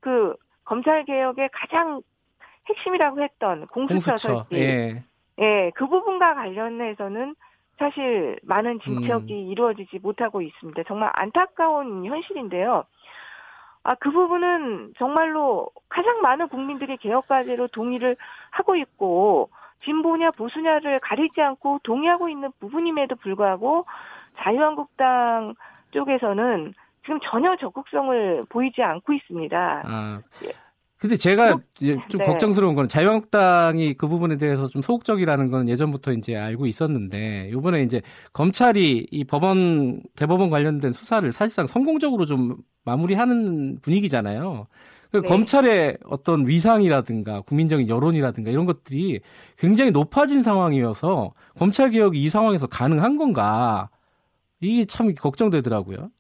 그 0.00 0.34
검찰 0.64 1.04
개혁의 1.04 1.48
가장 1.52 2.00
핵심이라고 2.68 3.22
했던 3.22 3.66
공수처, 3.68 4.10
공수처. 4.12 4.16
설치, 4.48 4.54
예. 4.54 5.02
예, 5.40 5.70
그 5.74 5.86
부분과 5.88 6.34
관련해서는 6.34 7.34
사실 7.78 8.38
많은 8.42 8.80
진척이 8.80 9.32
음. 9.34 9.50
이루어지지 9.50 9.98
못하고 10.00 10.40
있습니다. 10.42 10.82
정말 10.86 11.10
안타까운 11.12 12.04
현실인데요. 12.06 12.84
아, 13.86 13.94
그 14.00 14.10
부분은 14.10 14.94
정말로 14.98 15.70
가장 15.88 16.20
많은 16.20 16.48
국민들이 16.48 16.96
개혁 16.96 17.28
과제로 17.28 17.68
동의를 17.68 18.16
하고 18.50 18.74
있고, 18.74 19.48
진보냐 19.84 20.26
보수냐를 20.36 20.98
가리지 20.98 21.40
않고 21.40 21.78
동의하고 21.84 22.28
있는 22.28 22.50
부분임에도 22.58 23.14
불구하고, 23.14 23.86
자유한국당 24.38 25.54
쪽에서는 25.92 26.74
지금 27.04 27.20
전혀 27.22 27.54
적극성을 27.54 28.46
보이지 28.48 28.82
않고 28.82 29.12
있습니다. 29.12 29.82
아. 29.86 30.20
예. 30.96 30.98
근데 30.98 31.16
제가 31.16 31.58
좀 32.08 32.18
네. 32.18 32.24
걱정스러운 32.24 32.74
건 32.74 32.88
자유한국당이 32.88 33.94
그 33.94 34.08
부분에 34.08 34.36
대해서 34.36 34.66
좀 34.66 34.80
소극적이라는 34.80 35.50
건 35.50 35.68
예전부터 35.68 36.12
이제 36.12 36.34
알고 36.34 36.66
있었는데 36.66 37.50
이번에 37.52 37.82
이제 37.82 38.00
검찰이 38.32 39.06
이 39.10 39.24
법원 39.24 40.02
대법원 40.16 40.48
관련된 40.48 40.92
수사를 40.92 41.30
사실상 41.32 41.66
성공적으로 41.66 42.24
좀 42.24 42.56
마무리하는 42.84 43.78
분위기잖아요. 43.82 44.66
그 45.12 45.18
네. 45.18 45.28
검찰의 45.28 45.98
어떤 46.04 46.46
위상이라든가 46.46 47.42
국민적인 47.42 47.88
여론이라든가 47.88 48.50
이런 48.50 48.66
것들이 48.66 49.20
굉장히 49.58 49.90
높아진 49.90 50.42
상황이어서 50.42 51.32
검찰 51.58 51.90
개혁이 51.90 52.22
이 52.22 52.28
상황에서 52.28 52.66
가능한 52.66 53.18
건가 53.18 53.90
이게 54.60 54.86
참 54.86 55.14
걱정되더라고요. 55.14 56.10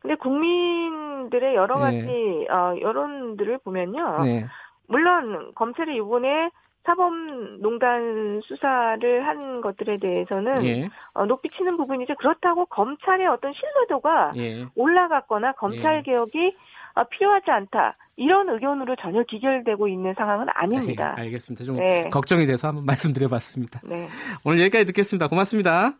근데 0.00 0.16
국민 0.16 0.99
들의 1.28 1.54
여러 1.56 1.74
네. 1.76 2.00
가지 2.00 2.46
어, 2.50 2.74
여론들을 2.80 3.58
보면요. 3.58 4.20
네, 4.22 4.46
물론 4.88 5.52
검찰이 5.54 5.96
이번에 5.96 6.50
사법농단 6.84 8.40
수사를 8.44 9.26
한 9.26 9.60
것들에 9.60 9.98
대해서는 9.98 10.64
예, 10.64 10.88
어, 11.14 11.26
높이 11.26 11.50
치는 11.50 11.76
부분이죠. 11.76 12.14
그렇다고 12.16 12.64
검찰의 12.66 13.26
어떤 13.26 13.52
신뢰도가 13.52 14.32
예. 14.36 14.66
올라갔거나 14.74 15.52
검찰 15.52 15.98
예. 15.98 16.02
개혁이 16.02 16.56
어, 16.94 17.04
필요하지 17.04 17.50
않다 17.50 17.96
이런 18.16 18.48
의견으로 18.48 18.96
전혀 18.96 19.22
기결되고 19.22 19.88
있는 19.88 20.14
상황은 20.14 20.46
아닙니다. 20.54 21.14
알- 21.16 21.24
알겠습니다. 21.24 21.64
좀 21.64 21.76
네. 21.76 22.08
걱정이 22.08 22.46
돼서 22.46 22.68
한번 22.68 22.84
말씀드려봤습니다. 22.86 23.80
네, 23.84 24.08
오늘 24.44 24.60
여기까지 24.60 24.86
듣겠습니다. 24.86 25.28
고맙습니다. 25.28 25.92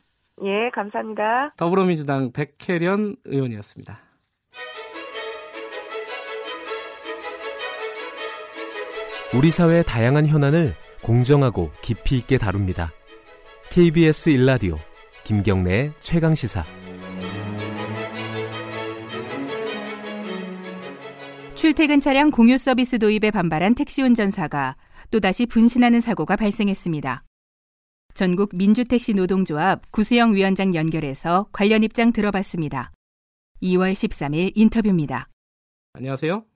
예, 0.42 0.70
감사합니다. 0.70 1.52
더불어민주당 1.58 2.32
백혜련 2.32 3.16
의원이었습니다. 3.26 3.98
우리 9.32 9.52
사회의 9.52 9.84
다양한 9.84 10.26
현안을 10.26 10.74
공정하고 11.02 11.70
깊이 11.82 12.18
있게 12.18 12.36
다룹니다. 12.36 12.92
KBS 13.70 14.30
일라디오 14.30 14.76
김경래의 15.22 15.92
최강 16.00 16.34
시사. 16.34 16.64
출퇴근 21.54 22.00
차량 22.00 22.32
공유 22.32 22.58
서비스 22.58 22.98
도입에 22.98 23.30
반발한 23.30 23.76
택시 23.76 24.02
운전사가 24.02 24.76
또다시 25.12 25.46
분신하는 25.46 26.00
사고가 26.00 26.34
발생했습니다. 26.34 27.22
전국 28.14 28.50
민주택시 28.56 29.14
노동조합 29.14 29.92
구수영 29.92 30.34
위원장 30.34 30.74
연결해서 30.74 31.46
관련 31.52 31.84
입장 31.84 32.12
들어봤습니다. 32.12 32.90
2월 33.62 33.92
13일 33.92 34.50
인터뷰입니다. 34.56 35.28
안녕하세요. 35.92 36.49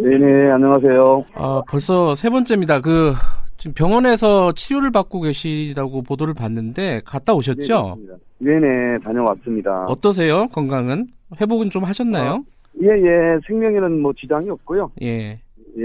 네네, 0.00 0.50
안녕하세요. 0.50 1.24
아, 1.34 1.62
벌써 1.68 2.14
세 2.14 2.28
번째입니다. 2.28 2.80
그 2.80 3.12
지금 3.58 3.74
병원에서 3.74 4.52
치료를 4.52 4.90
받고 4.90 5.20
계시다고 5.20 6.02
보도를 6.02 6.34
봤는데 6.34 7.02
갔다 7.04 7.32
오셨죠? 7.32 7.98
네네, 8.38 8.60
네네, 8.60 8.98
다녀왔습니다. 9.04 9.84
어떠세요? 9.86 10.48
건강은 10.48 11.06
회복은 11.40 11.70
좀 11.70 11.84
하셨나요? 11.84 12.44
예, 12.82 12.88
예, 12.88 13.38
생명에는 13.46 14.00
뭐 14.00 14.12
지장이 14.18 14.50
없고요. 14.50 14.90
예. 15.02 15.40
예, 15.78 15.84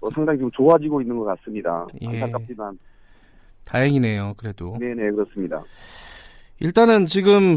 뭐 0.00 0.10
상당히 0.14 0.38
좀 0.38 0.50
좋아지고 0.52 1.02
있는 1.02 1.18
것 1.18 1.24
같습니다. 1.24 1.86
예. 2.00 2.22
안타깝지만. 2.22 2.78
다행이네요. 3.66 4.34
그래도 4.36 4.76
네네, 4.80 5.10
그렇습니다. 5.10 5.62
일단은 6.60 7.04
지금 7.04 7.56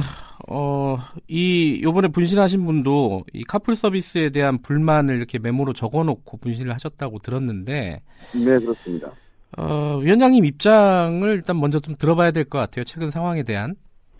어, 0.51 0.97
이 1.27 1.81
요번에 1.83 2.07
분신하신 2.07 2.65
분도 2.65 3.23
이 3.33 3.43
카풀 3.43 3.75
서비스에 3.75 4.31
대한 4.31 4.57
불만을 4.61 5.15
이렇게 5.15 5.37
메모로 5.37 5.73
적어 5.73 6.03
놓고 6.03 6.37
분신을 6.37 6.73
하셨다고 6.73 7.19
들었는데 7.19 8.01
네, 8.33 8.59
그렇습니다. 8.59 9.11
어, 9.57 9.97
위원장님 9.97 10.45
입장을 10.45 11.27
일단 11.29 11.59
먼저 11.59 11.79
좀 11.79 11.95
들어봐야 11.95 12.31
될 12.31 12.45
것 12.45 12.57
같아요. 12.59 12.83
최근 12.85 13.09
상황에 13.11 13.43
대한 13.43 13.75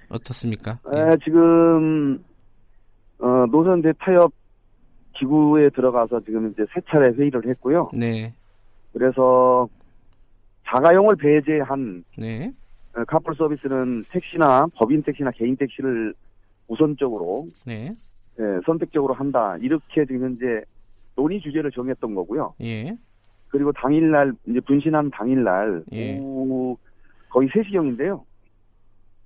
어떻습니까? 0.10 0.80
예. 0.94 1.00
에, 1.00 1.18
지금, 1.24 2.24
어, 3.20 3.46
노선 3.52 3.82
대타협 3.82 4.32
기구에 5.18 5.70
들어가서 5.72 6.20
지금 6.26 6.52
이제 6.52 6.64
세 6.74 6.82
차례 6.90 7.12
회의를 7.16 7.48
했고요. 7.48 7.90
네, 7.94 8.34
그래서 8.94 9.68
자가용을 10.68 11.16
배제한 11.16 12.04
네, 12.18 12.48
어, 12.48 12.52
카풀 13.08 13.36
서비스는 13.36 14.04
택시나 14.12 14.68
법인 14.76 15.02
택시나 15.04 15.32
개인 15.32 15.56
택시를 15.56 16.14
우선적으로 16.68 17.48
네, 17.66 17.86
예, 18.40 18.44
선택적으로 18.66 19.14
한다. 19.14 19.58
이렇게 19.60 20.06
지금 20.06 20.24
현재 20.24 20.64
논의 21.16 21.42
주제를 21.42 21.72
정했던 21.72 22.16
거고요. 22.16 22.54
예. 22.62 22.96
그리고 23.50 23.72
당일날 23.72 24.34
이제 24.48 24.60
분신한 24.62 25.10
당일날 25.12 25.84
예. 25.92 26.18
오후 26.20 26.78
거의 27.30 27.50
3시경인데요. 27.50 28.24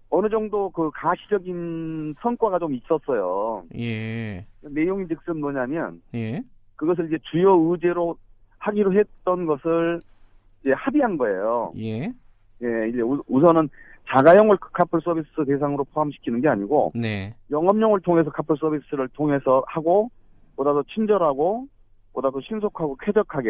어느 0.09 0.29
정도 0.29 0.69
그 0.69 0.91
가시적인 0.93 2.15
성과가 2.21 2.59
좀 2.59 2.73
있었어요. 2.73 3.63
예. 3.77 4.45
내용이 4.61 5.07
즉슨 5.07 5.39
뭐냐면 5.39 6.01
예. 6.15 6.41
그것을 6.75 7.07
이제 7.07 7.17
주요 7.31 7.55
의제로 7.55 8.17
하기로 8.59 8.93
했던 8.93 9.45
것을 9.45 10.01
이제 10.61 10.71
합의한 10.73 11.17
거예요. 11.17 11.73
예. 11.77 12.13
예, 12.61 12.89
이제 12.89 13.01
우- 13.01 13.23
우선은 13.27 13.69
자가용을 14.09 14.57
카풀 14.57 15.01
서비스 15.01 15.27
대상으로 15.47 15.85
포함시키는 15.85 16.41
게 16.41 16.49
아니고 16.49 16.91
네. 16.95 17.33
영업용을 17.49 18.01
통해서 18.01 18.29
카풀 18.29 18.57
서비스를 18.57 19.07
통해서 19.09 19.63
하고 19.67 20.09
보다 20.55 20.73
더 20.73 20.83
친절하고 20.93 21.67
보다 22.13 22.29
더 22.29 22.39
신속하고 22.41 22.97
쾌적하게 23.01 23.49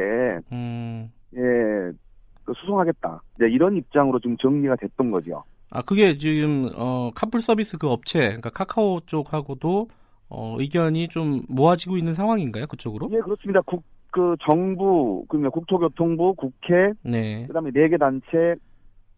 음. 0.51 1.11
예, 1.35 1.39
그 2.45 2.53
수송하겠다. 2.57 3.21
이제 3.35 3.47
이런 3.49 3.75
입장으로 3.77 4.19
지금 4.19 4.37
정리가 4.37 4.75
됐던 4.75 5.11
거죠. 5.11 5.43
아, 5.71 5.81
그게 5.81 6.15
지금, 6.17 6.69
어, 6.77 7.09
카풀 7.15 7.41
서비스 7.41 7.77
그 7.79 7.89
업체, 7.89 8.19
그러니까 8.19 8.51
카카오 8.51 8.99
쪽하고도, 9.01 9.87
어, 10.29 10.55
의견이 10.59 11.07
좀 11.07 11.41
모아지고 11.49 11.97
있는 11.97 12.13
상황인가요? 12.13 12.67
그쪽으로? 12.67 13.09
예, 13.11 13.19
그렇습니다. 13.19 13.59
국, 13.61 13.83
그 14.11 14.35
정부, 14.47 15.25
그러면 15.27 15.49
국토교통부, 15.51 16.35
국회, 16.35 16.91
네. 17.01 17.47
그다음에 17.47 17.71
네 17.71 17.89
개 17.89 17.97
단체, 17.97 18.55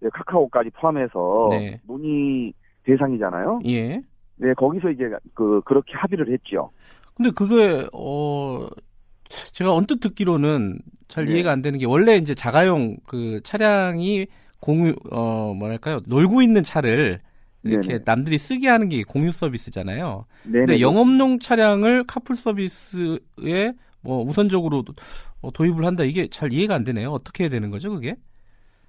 예, 0.06 0.10
카카오까지 0.14 0.70
포함해서 0.72 1.48
네. 1.52 1.80
논의 1.88 2.54
대상이잖아요. 2.84 3.62
예. 3.66 4.02
네, 4.38 4.54
거기서 4.56 4.92
이제 4.92 5.10
그 5.34 5.62
그렇게 5.66 5.94
합의를 5.94 6.32
했죠. 6.32 6.70
근데 7.16 7.32
그게, 7.32 7.88
어, 7.94 8.68
제가 9.30 9.74
언뜻 9.74 10.00
듣기로는 10.00 10.80
잘 11.08 11.26
네. 11.26 11.34
이해가 11.34 11.52
안 11.52 11.62
되는 11.62 11.80
게, 11.80 11.86
원래 11.86 12.16
이제 12.18 12.36
자가용 12.36 12.98
그 13.08 13.40
차량이 13.44 14.28
공유, 14.60 14.94
어, 15.12 15.54
뭐랄까요. 15.58 16.00
놀고 16.06 16.42
있는 16.42 16.64
차를 16.64 17.20
이렇게 17.64 17.88
네네. 17.88 18.04
남들이 18.06 18.38
쓰게 18.38 18.68
하는 18.68 18.90
게 18.90 19.04
공유 19.04 19.32
서비스잖아요. 19.32 20.26
네, 20.44 20.60
근데 20.60 20.74
네. 20.76 20.82
영업용 20.82 21.40
차량을 21.40 22.04
카풀 22.06 22.36
서비스에 22.36 23.74
뭐 24.02 24.24
우선적으로 24.24 24.84
어, 25.42 25.52
도입을 25.52 25.84
한다 25.86 26.04
이게 26.04 26.28
잘 26.28 26.54
이해가 26.54 26.76
안 26.76 26.84
되네요. 26.84 27.12
어떻게 27.12 27.46
해야 27.46 27.50
되는 27.50 27.72
거죠, 27.72 27.90
그게? 27.90 28.16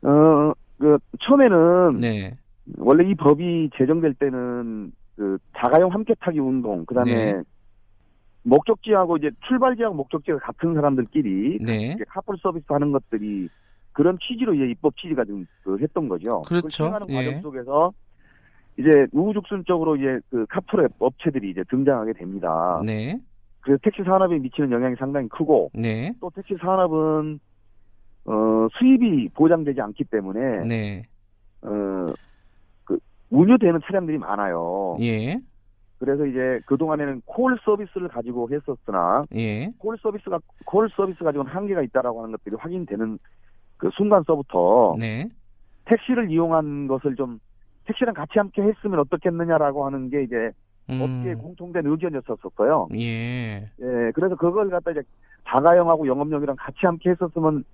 어, 0.03 0.53
그 0.79 0.99
처음에는 1.21 2.01
네, 2.01 2.37
원래 2.79 3.09
이 3.09 3.15
법이 3.15 3.71
제정될 3.77 4.15
때는 4.15 4.93
그 5.17 5.39
자가용 5.57 5.93
함께 5.93 6.15
타기 6.21 6.39
운동, 6.39 6.85
그다음에 6.85 7.33
네. 7.33 7.43
목적지하고 8.43 9.17
이제 9.17 9.31
출발지하고 9.49 9.95
목적지가 9.95 10.39
같은 10.39 10.75
사람들끼리 10.75 11.59
네, 11.63 11.97
카풀 12.09 12.37
서비스 12.41 12.67
하는 12.69 12.93
것들이 12.93 13.49
그런 13.93 14.19
취지로 14.21 14.55
이제 14.55 14.67
입법 14.67 14.97
취지가 14.97 15.25
좀 15.25 15.47
그 15.63 15.79
했던 15.81 16.09
거죠. 16.09 16.43
그렇죠. 16.43 16.69
시행하는 16.69 17.09
예. 17.11 17.15
과정 17.15 17.41
속에서 17.43 17.93
이제 18.79 19.07
우후죽순적으로 19.13 19.97
이제 19.97 20.21
그 20.31 20.47
카풀 20.49 20.89
업체들이 20.99 21.51
이제 21.51 21.65
등장하게 21.69 22.13
됩니다. 22.13 22.79
네, 22.85 23.19
그래서 23.61 23.81
택시 23.83 24.03
산업에 24.05 24.39
미치는 24.39 24.71
영향이 24.71 24.95
상당히 24.97 25.29
크고 25.29 25.71
네, 25.75 26.13
또 26.21 26.31
택시 26.31 26.55
산업은 26.61 27.41
어 28.27 28.69
수입이 28.79 29.31
보장되지 29.35 29.81
않기 29.81 30.05
때문에 30.05 30.65
네, 30.67 31.03
어 31.63 32.13
그 32.85 32.99
운유되는 33.31 33.81
차량들이 33.85 34.19
많아요. 34.19 34.97
예, 35.01 35.39
그래서 35.99 36.25
이제 36.27 36.61
그 36.67 36.77
동안에는 36.77 37.23
콜 37.25 37.59
서비스를 37.65 38.09
가지고 38.09 38.49
했었으나 38.51 39.25
예, 39.35 39.71
콜 39.79 39.97
서비스가 39.99 40.39
콜 40.65 40.89
서비스 40.91 41.25
가지고는 41.25 41.51
한계가 41.51 41.83
있다라고 41.83 42.21
하는 42.23 42.33
것들이 42.33 42.57
확인되는 42.57 43.19
그 43.77 43.91
순간서부터 43.95 44.97
네, 44.99 45.29
택시를 45.87 46.31
이용한 46.31 46.87
것을 46.87 47.17
좀 47.17 47.39
택시랑 47.87 48.15
같이 48.15 48.39
함께 48.39 48.63
했으면 48.63 49.01
어떻겠느냐라고 49.01 49.87
하는 49.87 50.09
게 50.11 50.23
이제 50.23 50.51
음, 50.89 51.35
공통된 51.39 51.85
의견이었었어요. 51.87 52.89
예, 52.95 53.69
예, 53.81 54.11
그래서 54.15 54.37
그걸 54.37 54.71
갖다 54.71 54.93
이제 54.93 55.03
자가용하고 55.49 56.07
영업용이랑 56.07 56.57
같이 56.59 56.79
함께 56.83 57.11
했었으면 57.11 57.65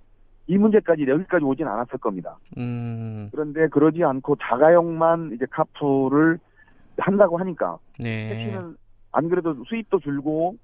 이 0.47 0.57
문제까지 0.57 1.05
여기까지 1.07 1.45
오진 1.45 1.67
않았을 1.67 1.99
겁니다. 1.99 2.37
음, 2.57 3.29
그런데 3.31 3.67
그러지 3.67 4.03
않고 4.03 4.35
자가용만 4.35 5.31
이제 5.33 5.45
카풀을 5.49 6.37
한다고 6.97 7.37
하니까 7.37 7.77
네, 7.99 8.29
택시는 8.29 8.75
안 9.11 9.29
그래도 9.29 9.55
수입도 9.65 9.99
줄고 9.99 10.55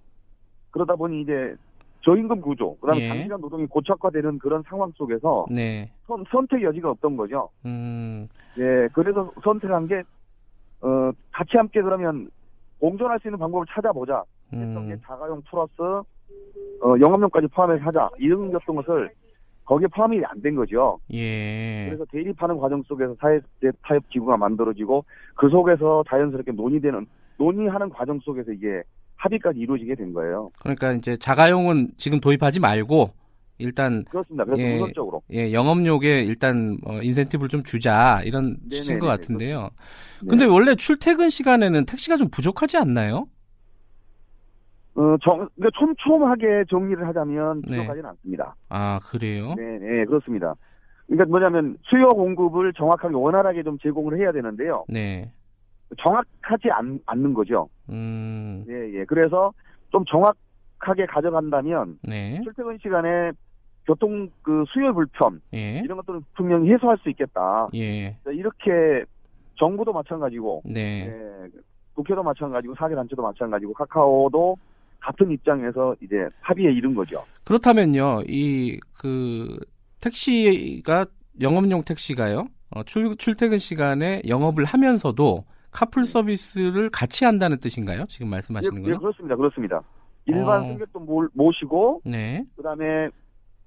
그러다 0.72 0.96
보니 0.96 1.22
이제 1.22 1.56
저임금 2.02 2.42
구조, 2.42 2.76
그다음에 2.78 3.02
예. 3.04 3.08
장시간 3.10 3.42
노동이 3.42 3.66
고착화되는 3.68 4.40
그런 4.40 4.64
상황 4.68 4.92
속에서 4.96 5.46
네, 5.50 5.92
선, 6.08 6.24
선택 6.32 6.62
여지가 6.62 6.92
없던 6.92 7.18
거죠. 7.18 7.50
음, 7.66 8.28
예, 8.58 8.88
그래서 8.94 9.32
선택한 9.44 9.88
게 9.88 10.04
어, 10.82 11.12
같이 11.32 11.58
함께 11.58 11.82
그러면 11.82 12.30
공존할 12.80 13.20
수 13.20 13.28
있는 13.28 13.40
방법을 13.40 13.66
찾아보자. 13.70 14.24
했던 14.52 14.88
게 14.88 14.94
음, 14.94 15.02
자가용 15.06 15.44
플러스 15.44 15.74
어, 15.80 16.96
영업용까지 17.00 17.48
포함해서 17.48 17.84
하자 17.86 18.10
이런 18.18 18.52
였던 18.52 18.78
것을 18.78 19.12
거기에 19.70 19.88
포함이 19.88 20.20
안 20.26 20.42
된 20.42 20.56
거죠. 20.56 20.98
예, 21.14 21.86
그래서 21.90 22.04
대립하는 22.12 22.58
과정 22.58 22.82
속에서 22.88 23.16
사회 23.22 23.40
타협 23.84 24.10
기구가 24.10 24.36
만들어지고 24.36 25.06
그 25.36 25.48
속에서 25.50 26.04
자연스럽게 26.10 26.54
논의되는 26.54 27.06
논의하는 27.38 27.90
과정 27.90 28.20
속에서 28.22 28.52
이게 28.52 28.82
합의까지 29.18 29.60
이루어지게 29.60 29.94
된 29.96 30.14
거예요. 30.14 30.50
그러니까 30.60 30.94
이제 30.94 31.16
자가용은 31.18 31.92
지금 31.98 32.20
도입하지 32.20 32.60
말고 32.60 33.12
일단 33.60 34.06
그렇습니다. 34.06 34.46
그래서 34.46 34.62
예. 34.64 34.78
우선적으로 34.78 35.22
예, 35.34 35.54
영업용에 35.54 36.24
일단 36.24 36.78
어, 36.86 37.00
인센티브를 37.04 37.50
좀 37.50 37.64
주자 37.64 38.22
이런 38.24 38.58
취지인 38.72 38.98
것 38.98 39.06
같은데요. 39.06 39.70
네. 40.24 40.28
근데 40.30 40.46
원래 40.46 40.74
출퇴근 40.74 41.30
시간에는 41.30 41.86
택시가 41.86 42.16
좀 42.16 42.30
부족하지 42.32 42.78
않나요? 42.78 43.28
어, 45.00 45.16
정, 45.24 45.48
그러니까 45.56 45.70
촘촘하게 45.80 46.66
정리를 46.70 47.08
하자면 47.08 47.62
네. 47.62 47.78
부족하지는 47.78 48.10
않습니다. 48.10 48.56
아 48.68 49.00
그래요? 49.06 49.54
네, 49.56 49.80
네, 49.80 50.04
그렇습니다. 50.04 50.56
그러니까 51.08 51.26
뭐냐면 51.30 51.78
수요 51.84 52.10
공급을 52.10 52.74
정확하게 52.74 53.16
원활하게 53.16 53.64
좀 53.64 53.78
제공을 53.80 54.20
해야 54.20 54.34
되는데요. 54.34 54.84
네. 54.90 55.32
정확하지 55.98 56.70
않, 56.72 57.00
않는 57.06 57.34
거죠. 57.34 57.70
음, 57.90 58.66
예, 58.68 59.00
예. 59.00 59.06
그래서 59.06 59.54
좀 59.90 60.04
정확하게 60.06 61.06
가져간다면 61.08 62.00
네. 62.04 62.42
출퇴근 62.44 62.78
시간에 62.80 63.32
교통 63.86 64.30
그 64.42 64.66
수요 64.68 64.94
불편 64.94 65.40
예. 65.54 65.80
이런 65.80 65.98
것들은 65.98 66.26
분명히 66.36 66.72
해소할 66.74 66.98
수 66.98 67.10
있겠다. 67.10 67.70
예. 67.74 68.18
이렇게 68.28 69.06
정부도 69.56 69.94
마찬가지고 69.94 70.64
네. 70.66 71.08
예, 71.08 71.48
국회도 71.96 72.22
마찬가지고 72.22 72.76
사회단체도 72.76 73.22
마찬가지고 73.22 73.74
카카오도 73.74 74.58
같은 75.00 75.32
입장에서 75.32 75.96
이제 76.02 76.28
합의에 76.42 76.72
이른 76.72 76.94
거죠. 76.94 77.24
그렇다면요, 77.46 78.22
이 78.28 78.80
그 78.98 79.58
택시가 80.02 81.06
영업용 81.42 81.84
택시가요. 81.84 82.48
어, 82.72 82.84
출, 82.84 83.16
출퇴근 83.18 83.58
시간에 83.60 84.22
영업을 84.28 84.66
하면서도 84.66 85.46
카풀 85.72 86.06
서비스를 86.06 86.90
같이 86.90 87.26
한다는 87.26 87.60
뜻인가요? 87.60 88.06
지금 88.08 88.30
말씀하시는 88.30 88.76
예, 88.78 88.80
예, 88.82 88.90
거요? 88.92 89.00
그렇습니다. 89.00 89.36
그렇습니다. 89.36 89.82
일반 90.26 90.64
어. 90.64 90.68
승객도 90.68 91.00
몰- 91.00 91.30
모시고 91.34 92.02
네. 92.06 92.44
그다음에 92.58 93.10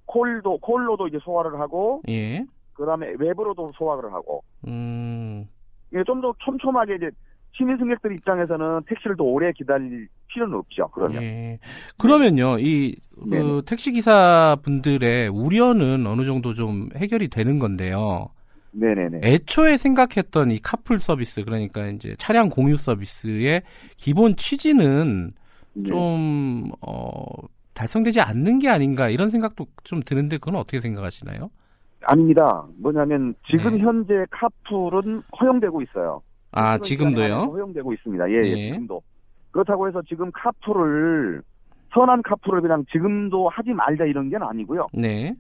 콜도 0.07 0.59
콜로도 0.59 1.09
이제 1.09 1.19
소화를 1.23 1.59
하고 1.61 2.03
예. 2.09 2.45
그다음에 2.75 3.15
웹으로도 3.19 3.73
소화를 3.77 4.13
하고 4.13 4.43
음. 4.67 5.47
이게 5.93 6.03
좀더 6.05 6.35
촘촘하게 6.45 6.97
이제 6.97 7.11
시민 7.53 7.77
승객들 7.77 8.15
입장에서는 8.15 8.83
택시를 8.87 9.17
더 9.17 9.25
오래 9.25 9.53
기다릴 9.53 10.09
필요는 10.29 10.57
없죠. 10.59 10.89
그러면 10.89 11.23
예. 11.23 11.59
그러면요, 11.99 12.59
이, 12.59 12.97
그, 13.15 13.29
네네. 13.29 13.63
택시 13.67 13.93
기사 13.93 14.57
분들의 14.63 15.29
우려는 15.29 16.07
어느 16.07 16.25
정도 16.25 16.55
좀 16.55 16.89
해결이 16.97 17.29
되는 17.29 17.59
건데요. 17.59 18.31
네네네. 18.73 19.21
애초에 19.23 19.77
생각했던 19.77 20.51
이 20.51 20.59
카풀 20.59 20.99
서비스, 20.99 21.45
그러니까 21.45 21.89
이제 21.89 22.15
차량 22.19 22.49
공유 22.49 22.77
서비스의 22.77 23.63
기본 23.99 24.35
취지는 24.37 25.33
네. 25.75 25.83
좀, 25.85 26.65
어, 26.81 27.23
달성되지 27.75 28.21
않는 28.21 28.59
게 28.59 28.69
아닌가 28.69 29.09
이런 29.09 29.31
생각도 29.31 29.67
좀 29.85 30.01
드는데 30.05 30.39
그건 30.39 30.57
어떻게 30.57 30.81
생각하시나요? 30.81 31.51
아닙니다. 32.05 32.67
뭐냐면 32.79 33.35
지금 33.51 33.77
네. 33.77 33.79
현재 33.79 34.27
카풀은 34.31 35.23
허용되고 35.41 35.83
있어요. 35.83 36.23
아, 36.53 36.79
지금도요? 36.79 37.35
허용되고 37.53 37.93
있습니다. 37.95 38.31
예, 38.31 38.35
예, 38.35 38.51
예. 38.51 38.71
지금도. 38.73 39.03
그렇다고 39.51 39.89
해서 39.89 40.01
지금 40.03 40.31
카풀을 40.33 41.43
선한 41.93 42.23
카풀을 42.23 42.61
그냥 42.61 42.85
지금도 42.91 43.49
하지 43.49 43.71
말자 43.73 44.05
이런 44.05 44.31
게 44.31 44.37
아니고요. 44.37 44.87
네. 44.95 45.35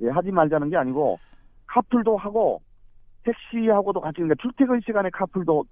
예, 0.00 0.08
하지 0.08 0.30
말자는 0.30 0.70
게 0.70 0.76
아니고 0.76 1.18
카풀도 1.66 2.16
하고 2.16 2.62
택시하고도 3.24 4.00
같이 4.00 4.16
그러니까 4.16 4.36
출퇴근 4.40 4.80
시간에 4.84 5.10
카풀도 5.10 5.64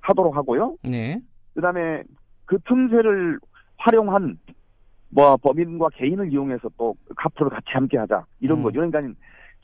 하도록 0.00 0.34
하고요. 0.36 0.76
네. 0.82 1.20
그다음에 1.54 2.02
그 2.46 2.58
틈새를 2.66 3.38
활용한 3.78 4.38
뭐 5.10 5.36
법인과 5.36 5.90
개인을 5.94 6.32
이용해서 6.32 6.68
또 6.76 6.94
카풀을 7.16 7.50
같이 7.50 7.66
함께 7.68 7.96
하자 7.98 8.24
이런 8.40 8.58
음. 8.58 8.62
거죠. 8.64 8.80
그러니까 8.80 9.00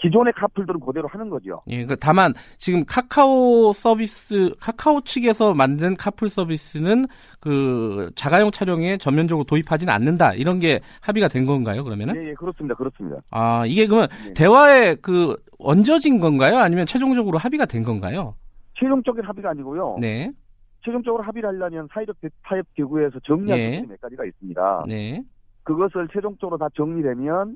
기존의 0.03 0.33
카풀들은 0.35 0.81
그대로 0.81 1.07
하는 1.09 1.31
거죠. 1.31 1.63
예, 1.69 1.77
그러니까 1.77 1.95
다만 2.01 2.33
지금 2.59 2.85
카카오 2.85 3.73
서비스 3.73 4.53
카카오 4.59 5.01
측에서 5.03 5.55
만든 5.55 5.97
카풀 5.97 6.29
서비스는 6.29 7.07
그 7.39 8.11
자가용 8.17 8.51
차량에 8.51 8.97
전면적으로 8.97 9.45
도입하지는 9.45 9.93
않는다 9.95 10.35
이런 10.35 10.59
게 10.59 10.81
합의가 11.01 11.29
된 11.29 11.47
건가요? 11.47 11.85
그러면은 11.85 12.17
예, 12.17 12.31
예, 12.31 12.35
그렇습니다. 12.35 12.75
그렇습니다. 12.75 13.19
아 13.31 13.65
이게 13.65 13.87
그러면 13.87 14.09
네. 14.27 14.35
대화에 14.35 14.97
그 14.97 15.37
얹어진 15.61 16.19
건가요? 16.19 16.59
아니면 16.59 16.85
최종적으로 16.85 17.39
합의가 17.39 17.67
된 17.67 17.85
건가요? 17.85 18.35
최종적인 18.81 19.25
합의가 19.25 19.51
아니고요. 19.51 19.99
네, 20.01 20.33
최종적으로 20.85 21.23
합의를 21.23 21.49
하려면 21.51 21.87
사회적 21.95 22.21
대- 22.21 22.29
타협 22.43 22.67
기구에서 22.75 23.21
정리할 23.25 23.57
예. 23.61 23.71
부분이 23.77 23.89
몇 23.93 24.01
가지가 24.01 24.25
있습니다. 24.25 24.85
네, 24.89 25.23
그것을 25.63 26.09
최종적으로 26.13 26.59
다 26.59 26.67
정리되면 26.77 27.55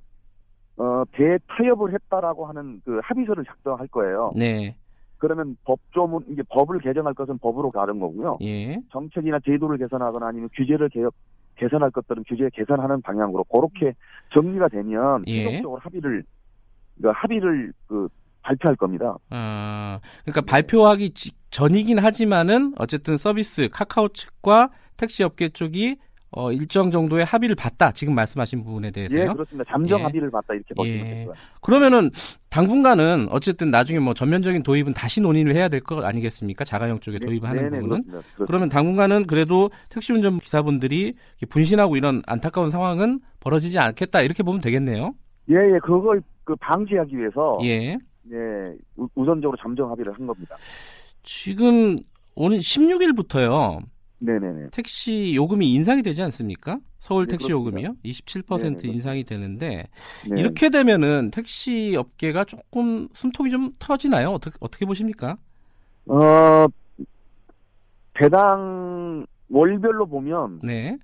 어, 0.79 1.03
대타협을 1.13 1.93
했다라고 1.95 2.47
하는 2.47 2.81
그 2.85 3.01
합의서를 3.03 3.45
작성할 3.45 3.87
거예요. 3.89 4.33
네, 4.37 4.77
그러면 5.19 5.57
법조문 5.65 6.25
이게 6.29 6.43
법을 6.51 6.81
개정할 6.81 7.15
것은 7.15 7.39
법으로 7.41 7.71
가는 7.71 7.99
거고요. 7.99 8.39
예, 8.43 8.77
정책이나 8.93 9.39
제도를 9.45 9.79
개선하거나 9.79 10.27
아니면 10.27 10.49
규제를 10.55 10.89
개혁 10.91 11.15
개선할 11.57 11.91
것들은 11.91 12.25
규제 12.29 12.51
개선하는 12.53 13.01
방향으로 13.01 13.45
그렇게 13.45 13.95
정리가 14.35 14.69
되면 14.69 15.23
예. 15.27 15.45
최종적으로 15.45 15.81
합의를 15.81 16.23
그 17.01 17.09
합의를 17.09 17.73
그 17.87 18.09
발표할 18.43 18.77
겁니다. 18.77 19.17
아 19.31 19.99
그러니까 20.25 20.43
발표하기 20.43 21.11
지- 21.15 21.33
전이긴 21.51 21.99
하지만은 21.99 22.75
어쨌든 22.79 23.17
서비스 23.17 23.69
카카오 23.73 24.09
측과 24.09 24.69
택시 24.99 25.23
업계 25.25 25.49
쪽이 25.49 25.97
어, 26.39 26.53
일정 26.53 26.91
정도의 26.91 27.25
합의를 27.25 27.57
봤다. 27.57 27.91
지금 27.93 28.15
말씀하신 28.15 28.63
부분에 28.63 28.91
대해서요. 28.91 29.23
예, 29.23 29.27
그렇습니다. 29.27 29.65
잠정 29.73 30.01
예. 30.01 30.03
합의를 30.05 30.31
봤다 30.31 30.53
이렇게 30.53 30.75
보시면 30.75 30.99
예. 30.99 31.03
될 31.05 31.15
거예요. 31.25 31.33
그러면은 31.63 32.11
당분간은 32.51 33.29
어쨌든 33.31 33.71
나중에 33.71 33.99
뭐 34.01 34.13
전면적인 34.13 34.63
도입은 34.63 34.93
다시 34.93 35.23
논의를 35.23 35.55
해야 35.55 35.69
될 35.71 35.81
것 35.81 36.05
아니겠습니까? 36.05 36.65
자가용 36.65 37.01
쪽에 37.01 37.19
도입하는 37.19 37.63
네, 37.63 37.71
네, 37.71 37.81
부분은. 37.81 37.89
그렇습니다. 38.03 38.11
그렇습니다. 38.19 38.45
그러면 38.47 38.69
당분간은 38.69 39.27
그래도 39.27 39.71
택시 39.89 40.13
운전 40.13 40.39
기사분들이 40.39 41.15
분신하고 41.49 41.97
이런 41.97 42.21
안타까운 42.27 42.71
상황은 42.71 43.21
벌어지지 43.41 43.79
않겠다 43.79 44.21
이렇게 44.21 44.43
보면 44.43 44.61
되겠네요. 44.61 45.15
예, 45.49 45.55
예, 45.55 45.79
그걸 45.83 46.21
그 46.45 46.55
방지하기 46.57 47.17
위해서 47.17 47.59
예. 47.63 47.97
예, 48.33 48.37
우- 48.97 49.09
우선적으로 49.15 49.57
잠정 49.63 49.91
합의를 49.91 50.13
한 50.13 50.27
겁니다. 50.27 50.55
지금 51.23 51.99
오늘 52.35 52.59
16일부터요. 52.59 53.81
네네네. 54.19 54.69
택시 54.73 55.35
요금이 55.35 55.73
인상이 55.73 56.03
되지 56.03 56.23
않습니까? 56.23 56.79
서울 56.99 57.27
네, 57.27 57.33
택시 57.33 57.49
그렇습니다. 57.49 57.89
요금이요. 57.89 57.97
27% 58.05 58.61
네, 58.61 58.77
네, 58.77 58.89
인상이 58.89 59.25
되는데 59.25 59.89
네. 60.29 60.41
이렇게 60.41 60.71
되면은 60.71 61.31
택시 61.33 61.95
업계가 61.97 62.45
조금 62.45 63.09
숨통이 63.13 63.51
좀 63.51 63.73
터지나요? 63.79 64.31
어떻게 64.31 64.57
어떻게 64.61 64.87
보십니까? 64.87 65.37
어, 66.07 66.67
배당 68.15 69.27
월별로 69.49 70.07
보면, 70.07 70.61
네. 70.63 70.97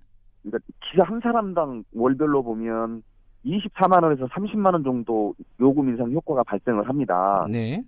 그러니까 0.42 0.58
기사 0.80 1.04
한 1.04 1.20
사람당 1.20 1.84
월별로 1.92 2.42
보면 2.42 3.02
24만 3.44 4.02
원에서 4.02 4.26
30만 4.26 4.72
원 4.72 4.84
정도 4.84 5.34
요금 5.60 5.88
인상 5.88 6.10
효과가 6.10 6.44
발생을 6.44 6.88
합니다. 6.88 7.46
네. 7.50 7.82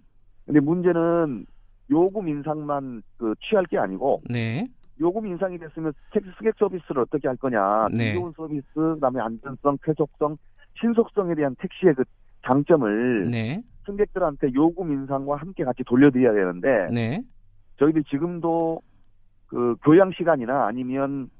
근데 0.45 0.61
문제는 0.61 1.47
요금 1.91 2.29
인상만 2.29 3.03
그 3.17 3.35
취할 3.41 3.65
게 3.67 3.79
아니고 3.79 4.23
네. 4.29 4.69
요금 5.01 5.27
인상이 5.27 5.59
됐으면 5.59 5.93
택시 6.13 6.31
승객 6.39 6.55
서비스를 6.59 7.03
어떻게 7.03 7.29
할 7.29 7.37
거냐, 7.37 7.89
네. 7.93 8.15
좋은 8.15 8.33
서비스, 8.37 8.65
그다음에 8.75 9.21
안전성, 9.21 9.79
쾌적성, 9.83 10.37
신속성에 10.81 11.35
대한 11.35 11.55
택시의 11.59 11.95
그 11.95 12.05
장점을 12.47 13.31
네. 13.31 13.63
승객들한테 13.87 14.53
요금 14.55 14.93
인상과 14.93 15.37
함께 15.37 15.65
같이 15.65 15.83
돌려드려야 15.85 16.33
되는데 16.33 16.89
네. 16.93 17.23
저희들이 17.79 18.05
지금도 18.05 18.81
그 19.47 19.77
교양 19.83 20.13
시간이나 20.13 20.67
아니면 20.67 21.31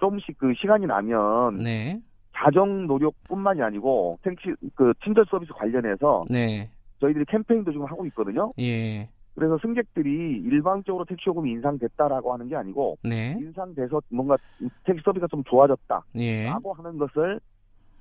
조금씩 0.00 0.38
그 0.38 0.54
시간이 0.54 0.86
나면 0.86 1.58
네. 1.58 2.00
자정 2.36 2.86
노력뿐만이 2.86 3.62
아니고 3.62 4.18
택시 4.22 4.54
그 4.74 4.92
친절 5.04 5.24
서비스 5.28 5.52
관련해서 5.52 6.24
네. 6.30 6.70
저희들이 7.00 7.24
캠페인도 7.26 7.72
지금 7.72 7.86
하고 7.86 8.06
있거든요. 8.06 8.52
예. 8.60 9.08
그래서 9.38 9.56
승객들이 9.62 10.42
일방적으로 10.46 11.04
택시 11.04 11.28
요금이 11.28 11.52
인상됐다라고 11.52 12.32
하는 12.32 12.48
게 12.48 12.56
아니고 12.56 12.98
네. 13.04 13.36
인상돼서 13.38 14.02
뭔가 14.08 14.36
택시 14.84 15.00
서비스가 15.04 15.28
좀 15.28 15.44
좋아졌다라고 15.44 16.04
예. 16.16 16.48
하는 16.48 16.98
것을 16.98 17.38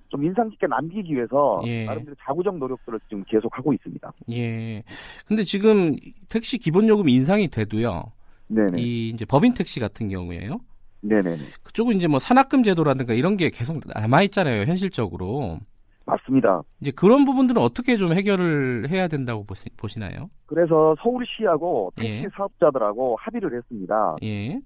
좀 0.09 0.23
인상 0.23 0.49
깊게 0.49 0.65
남기기 0.65 1.13
위해서 1.13 1.61
예. 1.67 1.85
나름대로 1.85 2.15
자구적 2.25 2.57
노력들을 2.57 2.99
지금 3.07 3.23
계속 3.27 3.55
하고 3.55 3.71
있습니다. 3.71 4.11
예. 4.31 4.81
근데 5.27 5.43
지금 5.43 5.95
택시 6.27 6.57
기본 6.57 6.87
요금 6.87 7.07
인상이 7.07 7.49
돼도요. 7.49 8.05
네네. 8.47 8.81
이 8.81 9.09
이제 9.09 9.23
법인 9.23 9.53
택시 9.53 9.79
같은 9.79 10.09
경우에요. 10.09 10.59
네네네. 11.01 11.37
그쪽은 11.63 11.97
이제 11.97 12.07
뭐 12.07 12.17
산학금 12.17 12.63
제도라든가 12.63 13.13
이런 13.13 13.37
게 13.37 13.51
계속 13.51 13.81
남아 13.85 14.23
있잖아요, 14.23 14.63
현실적으로. 14.63 15.59
맞습니다. 16.07 16.63
이제 16.81 16.91
그런 16.91 17.25
부분들은 17.25 17.61
어떻게 17.61 17.97
좀 17.97 18.13
해결을 18.13 18.89
해야 18.89 19.07
된다고 19.09 19.43
보시, 19.43 19.69
보시 19.77 19.99
나요? 19.99 20.29
그래서 20.45 20.95
서울시하고 21.01 21.91
택시 21.97 22.23
예. 22.23 22.27
사업자들하고 22.35 23.17
합의를 23.19 23.55
했습니다. 23.57 24.15
예. 24.23 24.59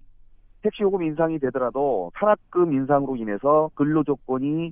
택시 0.61 0.83
요금 0.83 1.01
인상이 1.01 1.39
되더라도 1.39 2.11
산학금 2.19 2.71
인상으로 2.73 3.15
인해서 3.15 3.71
근로 3.73 4.03
조건이 4.03 4.71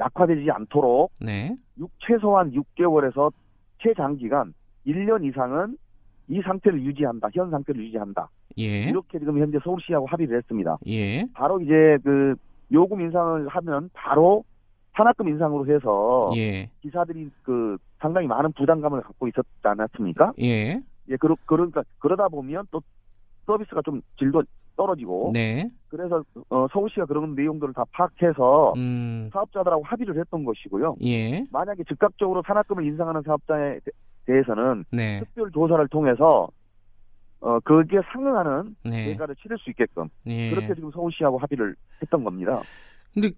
약화되지 0.00 0.50
않도록 0.50 1.12
네. 1.20 1.54
육- 1.78 1.90
최소한 2.00 2.50
6개월에서 2.50 3.32
최장기간 3.80 4.52
1년 4.86 5.24
이상은 5.24 5.76
이 6.28 6.40
상태를 6.42 6.82
유지한다. 6.82 7.28
현 7.32 7.50
상태를 7.50 7.84
유지한다. 7.84 8.28
예. 8.58 8.84
이렇게 8.88 9.20
지금 9.20 9.38
현재 9.38 9.58
서울시하고 9.62 10.06
합의를 10.06 10.36
했습니다. 10.38 10.76
예. 10.88 11.24
바로 11.34 11.60
이제 11.60 11.96
그 12.02 12.34
요금 12.72 13.00
인상을 13.02 13.46
하면 13.46 13.90
바로 13.92 14.42
산학금 14.96 15.28
인상으로 15.28 15.66
해서 15.74 16.30
예. 16.36 16.68
기사들이 16.82 17.30
그 17.42 17.76
상당히 17.98 18.26
많은 18.26 18.52
부담감을 18.52 19.00
갖고 19.02 19.26
있었지 19.28 19.48
않았습니까? 19.62 20.32
예. 20.40 20.82
예, 21.08 21.16
그러, 21.16 21.36
그러니까 21.46 21.82
그러다 21.98 22.28
보면 22.28 22.66
또 22.70 22.80
서비스가 23.46 23.82
좀 23.82 24.02
질도 24.18 24.42
떨어지고 24.76 25.30
네. 25.34 25.68
그래서 25.88 26.22
어, 26.48 26.66
서울시가 26.72 27.06
그런 27.06 27.34
내용들을 27.34 27.74
다 27.74 27.84
파악해서 27.92 28.72
음. 28.76 29.28
사업자들하고 29.32 29.82
합의를 29.84 30.18
했던 30.18 30.44
것이고요. 30.44 30.94
예. 31.04 31.44
만약에 31.50 31.84
즉각적으로 31.84 32.42
산학금을 32.46 32.84
인상하는 32.84 33.22
사업자에 33.22 33.80
대- 33.80 33.90
대해서는 34.26 34.84
네. 34.92 35.20
특별 35.20 35.50
조사를 35.50 35.88
통해서 35.88 36.48
어 37.40 37.58
거기에 37.60 38.00
상응하는 38.12 38.76
네. 38.84 39.06
대가를 39.06 39.34
치를 39.36 39.58
수 39.58 39.68
있게끔 39.70 40.08
예. 40.26 40.50
그렇게 40.50 40.74
지금 40.74 40.90
서울시하고 40.92 41.38
합의를 41.38 41.74
했던 42.00 42.22
겁니다. 42.24 42.60
근데 43.12 43.30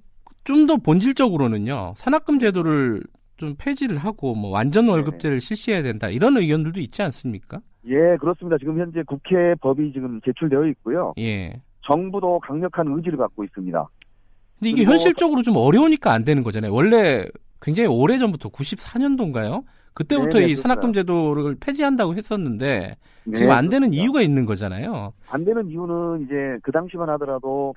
좀 0.45 0.67
더 0.67 0.77
본질적으로는요. 0.77 1.95
산학금 1.97 2.39
제도를 2.39 3.03
좀 3.37 3.55
폐지를 3.59 3.99
하고 3.99 4.35
뭐 4.35 4.51
완전 4.51 4.89
월급제를 4.89 5.41
실시해야 5.41 5.83
된다. 5.83 6.09
이런 6.09 6.37
의견들도 6.37 6.81
있지 6.81 7.03
않습니까? 7.03 7.61
예, 7.87 8.17
그렇습니다. 8.19 8.57
지금 8.59 8.79
현재 8.79 9.03
국회 9.07 9.55
법이 9.61 9.93
지금 9.93 10.21
제출되어 10.25 10.67
있고요. 10.69 11.13
예. 11.19 11.61
정부도 11.83 12.41
강력한 12.41 12.87
의지를 12.89 13.19
갖고 13.19 13.45
있습니다. 13.45 13.87
근데 14.59 14.71
이게 14.71 14.85
현실적으로 14.85 15.43
좀 15.43 15.57
어려우니까 15.57 16.13
안 16.13 16.25
되는 16.25 16.43
거잖아요. 16.43 16.73
원래 16.73 17.27
굉장히 17.61 17.89
오래 17.89 18.19
전부터 18.19 18.51
94년도인가요? 18.51 19.65
그때부터 19.95 20.39
네네, 20.39 20.53
이 20.53 20.57
산학금 20.57 20.93
제도를 20.93 21.57
폐지한다고 21.61 22.15
했었는데 22.15 22.97
네, 23.25 23.37
지금 23.37 23.53
안 23.53 23.69
되는 23.69 23.89
그렇습니다. 23.91 24.03
이유가 24.03 24.23
있는 24.23 24.45
거잖아요. 24.45 25.13
안 25.29 25.45
되는 25.45 25.69
이유는 25.69 26.23
이제 26.25 26.59
그 26.63 26.73
당시만 26.73 27.09
하더라도 27.11 27.75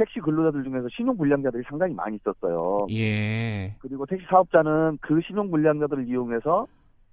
택시 0.00 0.18
근로자들 0.20 0.64
중에서 0.64 0.88
신용 0.88 1.18
불량자들이 1.18 1.62
상당히 1.68 1.92
많이 1.92 2.16
있었어요. 2.16 2.86
예. 2.90 3.74
그리고 3.80 4.06
택시 4.06 4.26
사업자는 4.30 4.96
그 5.02 5.20
신용 5.26 5.50
불량자들을 5.50 6.08
이용해서 6.08 6.66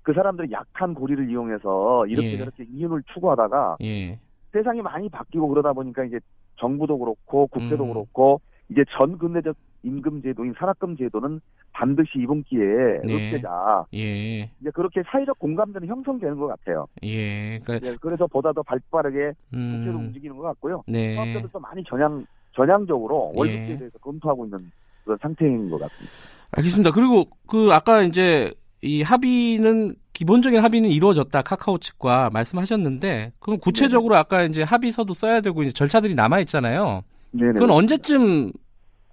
그 0.04 0.14
사람들의 0.14 0.52
약한 0.52 0.94
고리를 0.94 1.30
이용해서 1.30 2.08
이렇게 2.08 2.34
예. 2.34 2.38
저렇게 2.38 2.64
이윤을 2.64 3.04
추구하다가 3.14 3.78
예. 3.84 4.18
세상이 4.54 4.82
많이 4.82 5.10
바뀌고 5.10 5.50
그러다 5.50 5.74
보니까 5.74 6.06
이제 6.06 6.22
정부도 6.56 6.98
그렇고 6.98 7.48
국회도 7.48 7.84
음. 7.84 7.90
그렇고 7.90 8.40
이제 8.70 8.86
전 8.98 9.18
근대적 9.18 9.58
임금 9.84 10.22
제도인 10.22 10.54
산학금 10.58 10.96
제도는 10.96 11.42
반드시 11.74 12.20
이번 12.20 12.44
기회에 12.44 13.02
네. 13.04 13.14
없애자. 13.14 13.86
예. 13.96 14.40
이제 14.62 14.72
그렇게 14.74 15.04
사회적 15.04 15.38
공감대는 15.40 15.90
형성되는 15.90 16.38
것 16.38 16.48
같아요. 16.48 16.88
예. 17.04 17.60
그러니까 17.60 17.92
예, 17.92 17.96
그래서 18.00 18.28
보다 18.28 18.54
더 18.54 18.64
발빠르게 18.64 19.34
국회로 19.52 19.92
음. 19.92 20.06
움직이는 20.08 20.38
것 20.38 20.44
같고요. 20.44 20.84
네. 20.88 21.16
사업자들도 21.16 21.60
많이 21.60 21.84
전향 21.84 22.26
전향적으로 22.58 23.32
예. 23.36 23.40
월급제에 23.40 23.78
대해서 23.78 23.98
검토하고 24.00 24.46
있는 24.46 24.72
그런 25.06 25.18
상태인 25.22 25.70
것 25.70 25.80
같습니다. 25.80 26.12
알겠습니다. 26.52 26.92
그리고 26.92 27.26
그 27.48 27.70
아까 27.72 28.02
이제 28.02 28.52
이 28.82 29.04
합의는 29.04 29.94
기본적인 30.14 30.60
합의는 30.60 30.90
이루어졌다 30.90 31.42
카카오 31.44 31.78
측과 31.78 32.32
말씀하셨는데 32.34 33.34
그럼 33.40 33.60
구체적으로 33.60 34.16
아까 34.16 34.44
이제 34.44 34.64
합의서도 34.64 35.14
써야 35.14 35.42
되고 35.42 35.62
이제 35.62 35.72
절차들이 35.72 36.16
남아 36.16 36.40
있잖아요. 36.40 37.04
네네. 37.32 37.54
그건 37.54 37.70
언제쯤 37.72 38.52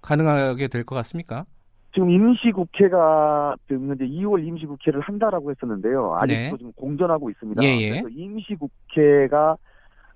가능하게 0.00 0.68
될 0.68 0.84
것 0.84 0.94
같습니까? 0.96 1.44
지금 1.92 2.10
임시국회가 2.10 3.54
지금 3.68 3.90
현재 3.90 4.04
2월 4.06 4.44
임시국회를 4.46 5.00
한다라고 5.00 5.50
했었는데요. 5.50 6.16
아직도 6.20 6.40
네. 6.40 6.52
지금 6.58 6.72
공전하고 6.72 7.30
있습니다. 7.30 7.62
예, 7.62 7.68
예. 7.80 7.90
그래서 7.90 8.08
임시국회가 8.08 9.56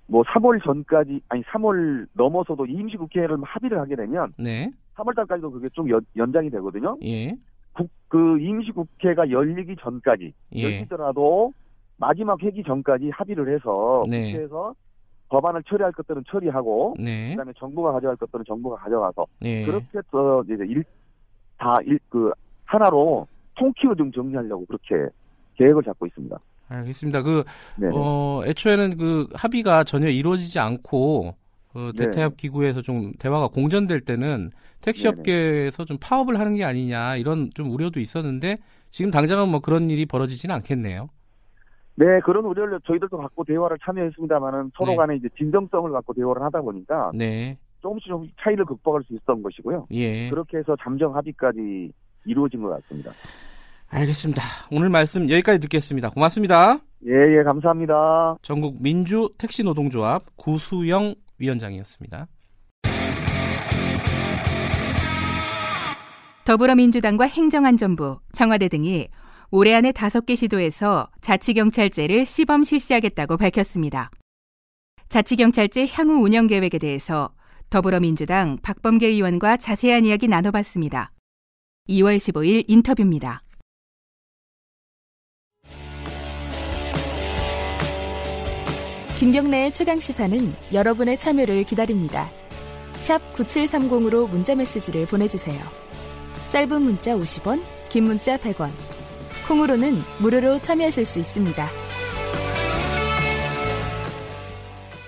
뭐 0.09 0.23
3월 0.23 0.61
전까지 0.63 1.21
아니 1.29 1.43
3월 1.43 2.07
넘어서도 2.13 2.65
임시국회를 2.65 3.37
합의를 3.43 3.79
하게 3.79 3.95
되면 3.95 4.33
네. 4.37 4.71
3월 4.95 5.15
달까지도 5.15 5.51
그게 5.51 5.69
좀 5.69 5.89
연, 5.89 6.01
연장이 6.17 6.49
되거든요. 6.49 6.97
예. 7.03 7.35
국, 7.73 7.89
그 8.07 8.39
임시국회가 8.39 9.29
열리기 9.29 9.75
전까지 9.79 10.33
예. 10.55 10.63
열리더라도 10.63 11.53
마지막 11.97 12.41
회기 12.41 12.63
전까지 12.63 13.11
합의를 13.11 13.53
해서 13.53 14.03
네. 14.09 14.31
국회에서 14.31 14.73
법안을 15.29 15.61
처리할 15.63 15.91
것들은 15.91 16.23
처리하고 16.27 16.95
네. 16.99 17.31
그다음에 17.31 17.53
정부가 17.57 17.91
가져갈 17.91 18.17
것들은 18.17 18.45
정부가 18.47 18.77
가져가서 18.77 19.27
네. 19.41 19.63
그렇게 19.65 19.85
해서 19.95 20.43
이제 20.45 20.55
일, 20.65 20.83
다, 21.57 21.75
일, 21.85 21.99
그, 22.09 22.31
하나로 22.65 23.27
통키로 23.55 23.95
좀 23.95 24.11
정리하려고 24.11 24.65
그렇게 24.65 25.07
계획을 25.55 25.83
잡고 25.83 26.07
있습니다. 26.07 26.39
알겠습니다. 26.69 27.21
그, 27.23 27.43
네. 27.77 27.89
어, 27.91 28.41
애초에는 28.45 28.97
그 28.97 29.27
합의가 29.33 29.83
전혀 29.83 30.07
이루어지지 30.07 30.59
않고, 30.59 31.35
그 31.73 31.91
네. 31.95 32.05
대타협 32.05 32.37
기구에서 32.37 32.81
좀 32.81 33.11
대화가 33.19 33.47
공전될 33.47 34.01
때는 34.01 34.51
택시 34.81 35.03
네네. 35.03 35.19
업계에서 35.19 35.85
좀 35.85 35.97
파업을 36.01 36.39
하는 36.39 36.55
게 36.55 36.63
아니냐 36.63 37.15
이런 37.17 37.49
좀 37.53 37.69
우려도 37.71 37.99
있었는데 37.99 38.57
지금 38.89 39.11
당장은 39.11 39.49
뭐 39.49 39.59
그런 39.59 39.89
일이 39.89 40.05
벌어지지는 40.05 40.55
않겠네요. 40.55 41.09
네, 41.95 42.19
그런 42.21 42.45
우려를 42.45 42.79
저희들도 42.85 43.17
갖고 43.17 43.43
대화를 43.43 43.77
참여했습니다만은 43.83 44.71
서로 44.75 44.91
네. 44.91 44.95
간에 44.95 45.15
이제 45.17 45.27
진정성을 45.37 45.91
갖고 45.91 46.13
대화를 46.13 46.41
하다 46.41 46.61
보니까 46.61 47.09
네. 47.13 47.57
조금씩 47.81 48.07
좀 48.07 48.27
차이를 48.41 48.65
극복할 48.65 49.03
수 49.03 49.13
있었던 49.13 49.43
것이고요. 49.43 49.87
예. 49.91 50.29
그렇게 50.29 50.57
해서 50.57 50.75
잠정 50.81 51.15
합의까지 51.15 51.91
이루어진 52.25 52.61
것 52.61 52.69
같습니다. 52.69 53.11
알겠습니다. 53.89 54.41
오늘 54.71 54.89
말씀 54.89 55.29
여기까지 55.29 55.59
듣겠습니다. 55.59 56.09
고맙습니다. 56.09 56.79
예, 57.07 57.11
예, 57.11 57.43
감사합니다. 57.43 58.37
전국 58.41 58.81
민주 58.81 59.29
택시 59.37 59.63
노동조합 59.63 60.23
구수영 60.35 61.15
위원장이었습니다. 61.37 62.27
더불어민주당과 66.45 67.25
행정안전부, 67.25 68.19
청와대 68.33 68.67
등이 68.69 69.07
올해 69.51 69.73
안에 69.73 69.91
다섯 69.91 70.25
개 70.25 70.35
시도에서 70.35 71.09
자치경찰제를 71.21 72.25
시범 72.25 72.63
실시하겠다고 72.63 73.37
밝혔습니다. 73.37 74.09
자치경찰제 75.09 75.87
향후 75.91 76.21
운영 76.23 76.47
계획에 76.47 76.77
대해서 76.77 77.31
더불어민주당 77.69 78.57
박범계 78.61 79.07
의원과 79.07 79.57
자세한 79.57 80.05
이야기 80.05 80.27
나눠봤습니다. 80.27 81.11
2월 81.87 82.17
15일 82.17 82.65
인터뷰입니다. 82.67 83.41
김경래의 89.19 89.73
최강 89.73 89.99
시사는 89.99 90.55
여러분의 90.71 91.17
참여를 91.17 91.65
기다립니다. 91.65 92.31
샵 92.93 93.21
9730으로 93.33 94.29
문자 94.29 94.55
메시지를 94.55 95.05
보내주세요. 95.07 95.59
짧은 96.51 96.81
문자 96.81 97.17
50원, 97.17 97.61
긴 97.89 98.05
문자 98.05 98.37
100원. 98.37 98.69
콩으로는 99.45 99.97
무료로 100.21 100.59
참여하실 100.61 101.03
수 101.03 101.19
있습니다. 101.19 101.69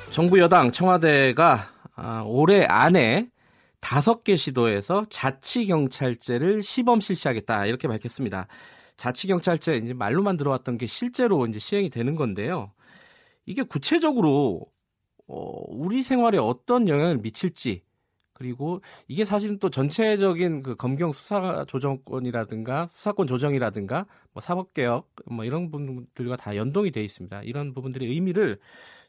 정부 0.10 0.40
여당 0.40 0.74
청와대가 0.74 1.70
아, 1.96 2.24
올해 2.26 2.66
안에 2.66 3.30
다섯 3.80 4.26
개 4.26 4.36
시도에서 4.36 5.06
자치경찰제를 5.10 6.64
시범 6.64 7.00
실시하겠다 7.00 7.66
이렇게 7.66 7.88
밝혔습니다. 7.88 8.48
자치경찰제 8.98 9.78
이제 9.78 9.94
말로만 9.94 10.36
들어왔던 10.36 10.78
게 10.78 10.86
실제로 10.86 11.46
이제 11.48 11.60
시행이 11.60 11.90
되는 11.90 12.16
건데요. 12.16 12.74
이게 13.46 13.64
구체적으로 13.64 14.66
어, 15.28 15.64
우리 15.70 16.04
생활에 16.04 16.38
어떤 16.38 16.88
영향을 16.88 17.18
미칠지 17.18 17.84
그리고 18.34 18.82
이게 19.08 19.24
사실은 19.24 19.60
또 19.60 19.70
전체적인 19.70 20.64
그 20.64 20.76
검경 20.76 21.12
수사 21.12 21.64
조정권이라든가 21.68 22.88
수사권 22.90 23.28
조정이라든가 23.28 24.08
뭐 24.34 24.42
사법개혁 24.42 25.10
뭐 25.28 25.46
이런 25.46 25.70
부분들과 25.70 26.38
다 26.38 26.56
연동이 26.56 26.90
돼 26.90 27.04
있습니다. 27.04 27.44
이런 27.44 27.74
부분들의 27.74 28.08
의미를 28.10 28.58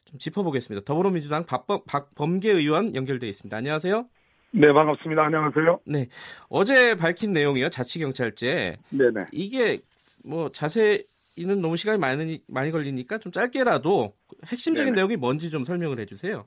좀 0.05 0.19
짚어보겠습니다. 0.19 0.85
더불어민주당 0.85 1.47
박범, 1.47 1.81
박범계 1.87 2.51
의원 2.51 2.93
연결돼 2.93 3.27
있습니다. 3.27 3.57
안녕하세요. 3.57 4.07
네, 4.51 4.71
반갑습니다. 4.71 5.23
안녕하세요. 5.23 5.79
네, 5.87 6.07
어제 6.47 6.95
밝힌 6.95 7.33
내용이요. 7.33 7.71
자치경찰제 7.71 8.77
네네. 8.89 9.25
이게 9.31 9.79
뭐 10.23 10.51
자세 10.51 11.03
히는 11.35 11.61
너무 11.61 11.77
시간이 11.77 11.97
많이 11.99 12.39
많이 12.47 12.71
걸리니까 12.71 13.17
좀 13.17 13.31
짧게라도 13.31 14.13
핵심적인 14.47 14.93
네네. 14.93 14.95
내용이 14.95 15.17
뭔지 15.17 15.49
좀 15.49 15.63
설명을 15.63 15.99
해주세요. 15.99 16.45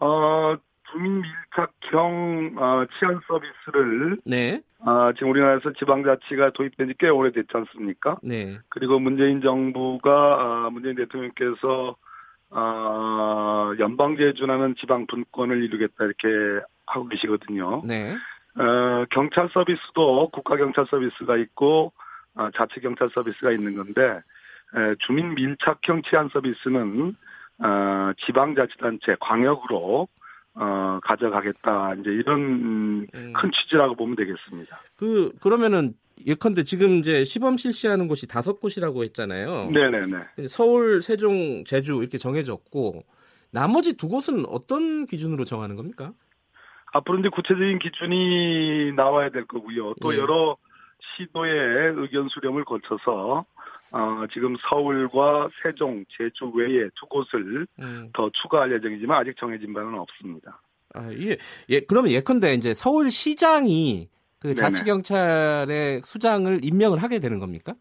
어, 0.00 0.56
주민 0.90 1.20
밀착형 1.22 2.54
어, 2.58 2.84
치안 2.98 3.20
서비스를 3.26 4.18
네, 4.24 4.62
어, 4.78 5.12
지금 5.12 5.30
우리나라에서 5.30 5.72
지방자치가 5.74 6.50
도입된 6.52 6.88
지 6.88 6.94
꽤 6.98 7.08
오래됐지 7.08 7.48
않습니까? 7.52 8.18
네, 8.22 8.58
그리고 8.70 8.98
문재인 8.98 9.40
정부가 9.42 10.66
어, 10.66 10.70
문재인 10.70 10.96
대통령께서 10.96 11.96
어, 12.50 13.72
연방제에 13.78 14.32
준하는 14.32 14.74
지방 14.80 15.06
분권을 15.06 15.62
이루겠다 15.62 16.04
이렇게 16.04 16.64
하고 16.86 17.06
계시거든요. 17.08 17.82
네, 17.86 18.16
어, 18.56 19.04
경찰 19.10 19.48
서비스도 19.52 20.30
국가 20.32 20.56
경찰 20.56 20.86
서비스가 20.90 21.36
있고 21.36 21.92
어, 21.94 22.00
자치 22.56 22.80
경찰 22.80 23.10
서비스가 23.14 23.52
있는 23.52 23.76
건데 23.76 24.02
에, 24.02 24.94
주민 25.06 25.34
밀착형 25.34 26.02
치안 26.08 26.28
서비스는 26.32 27.16
어, 27.58 28.12
지방자치단체 28.24 29.16
광역으로 29.20 30.08
어, 30.54 31.00
가져가겠다 31.02 31.94
이제 31.94 32.10
이런 32.10 32.40
음, 32.40 33.06
음. 33.14 33.32
큰 33.34 33.50
취지라고 33.52 33.94
보면 33.94 34.16
되겠습니다. 34.16 34.78
그 34.96 35.32
그러면은 35.40 35.94
예컨대 36.26 36.64
지금 36.64 36.98
이제 36.98 37.24
시범 37.24 37.56
실시하는 37.56 38.08
곳이 38.08 38.26
다섯 38.26 38.60
곳이라고 38.60 39.04
했잖아요. 39.04 39.70
네네네. 39.70 40.48
서울, 40.48 41.00
세종, 41.00 41.64
제주 41.64 41.94
이렇게 42.00 42.18
정해졌고 42.18 43.04
나머지 43.52 43.96
두 43.96 44.08
곳은 44.08 44.44
어떤 44.46 45.06
기준으로 45.06 45.44
정하는 45.44 45.76
겁니까? 45.76 46.12
앞으로 46.92 47.20
이제 47.20 47.28
구체적인 47.28 47.78
기준이 47.78 48.92
나와야 48.92 49.30
될 49.30 49.46
거고요. 49.46 49.94
또 50.00 50.12
예. 50.14 50.18
여러 50.18 50.56
시도의 51.16 51.94
의견 51.96 52.28
수렴을 52.28 52.64
거쳐서 52.64 53.44
어, 53.92 54.24
지금 54.32 54.56
서울과 54.68 55.48
세종, 55.62 56.04
제주 56.08 56.48
외에 56.54 56.88
두 56.94 57.06
곳을 57.06 57.66
음. 57.80 58.10
더 58.12 58.30
추가할 58.30 58.72
예정이지만 58.72 59.20
아직 59.20 59.36
정해진 59.36 59.74
바는 59.74 59.98
없습니다. 59.98 60.60
아, 60.94 61.10
예, 61.12 61.36
예, 61.68 61.80
그러면 61.80 62.12
예컨대 62.12 62.54
이제 62.54 62.74
서울시장이 62.74 64.08
그. 64.40 64.54
자치경찰의 64.54 66.02
수장을 66.04 66.60
임명을 66.62 67.02
하게 67.02 67.18
되는 67.18 67.38
겁니까? 67.38 67.74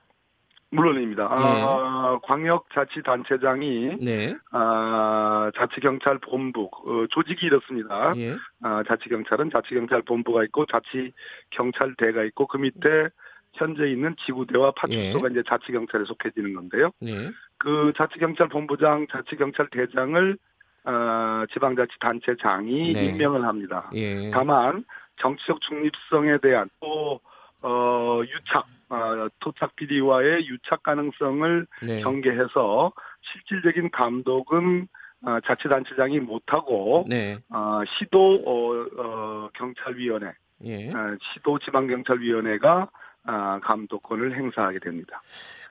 물론입니다. 0.72 1.28
아, 1.30 2.20
광역자치단체장이 2.24 3.97
네. 4.01 4.36
아, 4.51 5.51
자치경찰본부 5.55 6.70
어, 6.72 7.05
조직이 7.09 7.47
이렇습니다. 7.47 8.13
예. 8.17 8.36
아, 8.61 8.84
자치경찰은 8.88 9.49
자치경찰본부가 9.51 10.43
있고 10.45 10.65
자치경찰대가 10.67 12.24
있고 12.26 12.47
그 12.47 12.57
밑에 12.57 13.09
현재 13.53 13.88
있는 13.88 14.15
지구대와 14.26 14.72
파출소가 14.72 15.30
이제 15.30 15.41
자치경찰에 15.47 16.03
속해지는 16.05 16.53
건데요. 16.53 16.91
네. 16.99 17.32
그 17.57 17.91
자치경찰본부장, 17.97 19.07
자치경찰대장을 19.11 20.38
어, 20.86 21.45
지방자치단체장이 21.51 22.93
네. 22.93 23.05
임명을 23.05 23.43
합니다. 23.43 23.89
예. 23.95 24.30
다만 24.32 24.86
정치적 25.17 25.61
중립성에 25.61 26.38
대한 26.38 26.70
또 26.80 27.20
어, 27.62 28.22
유착, 28.24 28.66
어, 28.89 29.28
토착 29.39 29.76
비리와의 29.76 30.47
유착 30.47 30.84
가능성을 30.84 31.68
네. 31.84 32.01
경계해서 32.01 32.91
실질적인 33.22 33.91
감독은 33.91 34.88
어, 35.22 35.38
자치단체장이 35.45 36.20
못하고 36.20 37.05
네. 37.07 37.38
어, 37.49 37.82
시도 37.97 38.41
어, 38.45 39.01
어, 39.01 39.49
경찰위원회, 39.53 40.32
예. 40.66 40.89
어, 40.89 41.18
시도 41.34 41.60
지방경찰위원회가 41.60 42.89
아, 43.26 43.60
감독권을 43.60 44.36
행사하게 44.36 44.80
됩니다. 44.80 45.22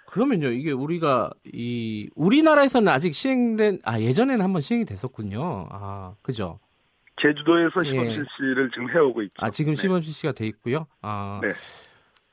그러면요, 0.07 0.49
이게 0.49 0.71
우리가 0.71 1.31
이 1.45 2.09
우리나라에서는 2.15 2.89
아직 2.89 3.15
시행된 3.15 3.81
아 3.85 4.01
예전에는 4.01 4.43
한번 4.45 4.63
시행이 4.63 4.85
됐었군요. 4.85 5.67
아 5.71 6.15
그죠? 6.23 6.61
제주도에서 7.21 7.83
시범 7.85 8.07
예. 8.07 8.11
실시를 8.15 8.71
지금 8.73 8.91
해오고 8.91 9.23
있죠. 9.23 9.35
아 9.39 9.51
지금 9.51 9.75
네. 9.75 9.81
시범 9.81 10.03
실시가 10.03 10.33
돼 10.33 10.47
있고요. 10.47 10.87
아. 11.03 11.41
네. 11.43 11.51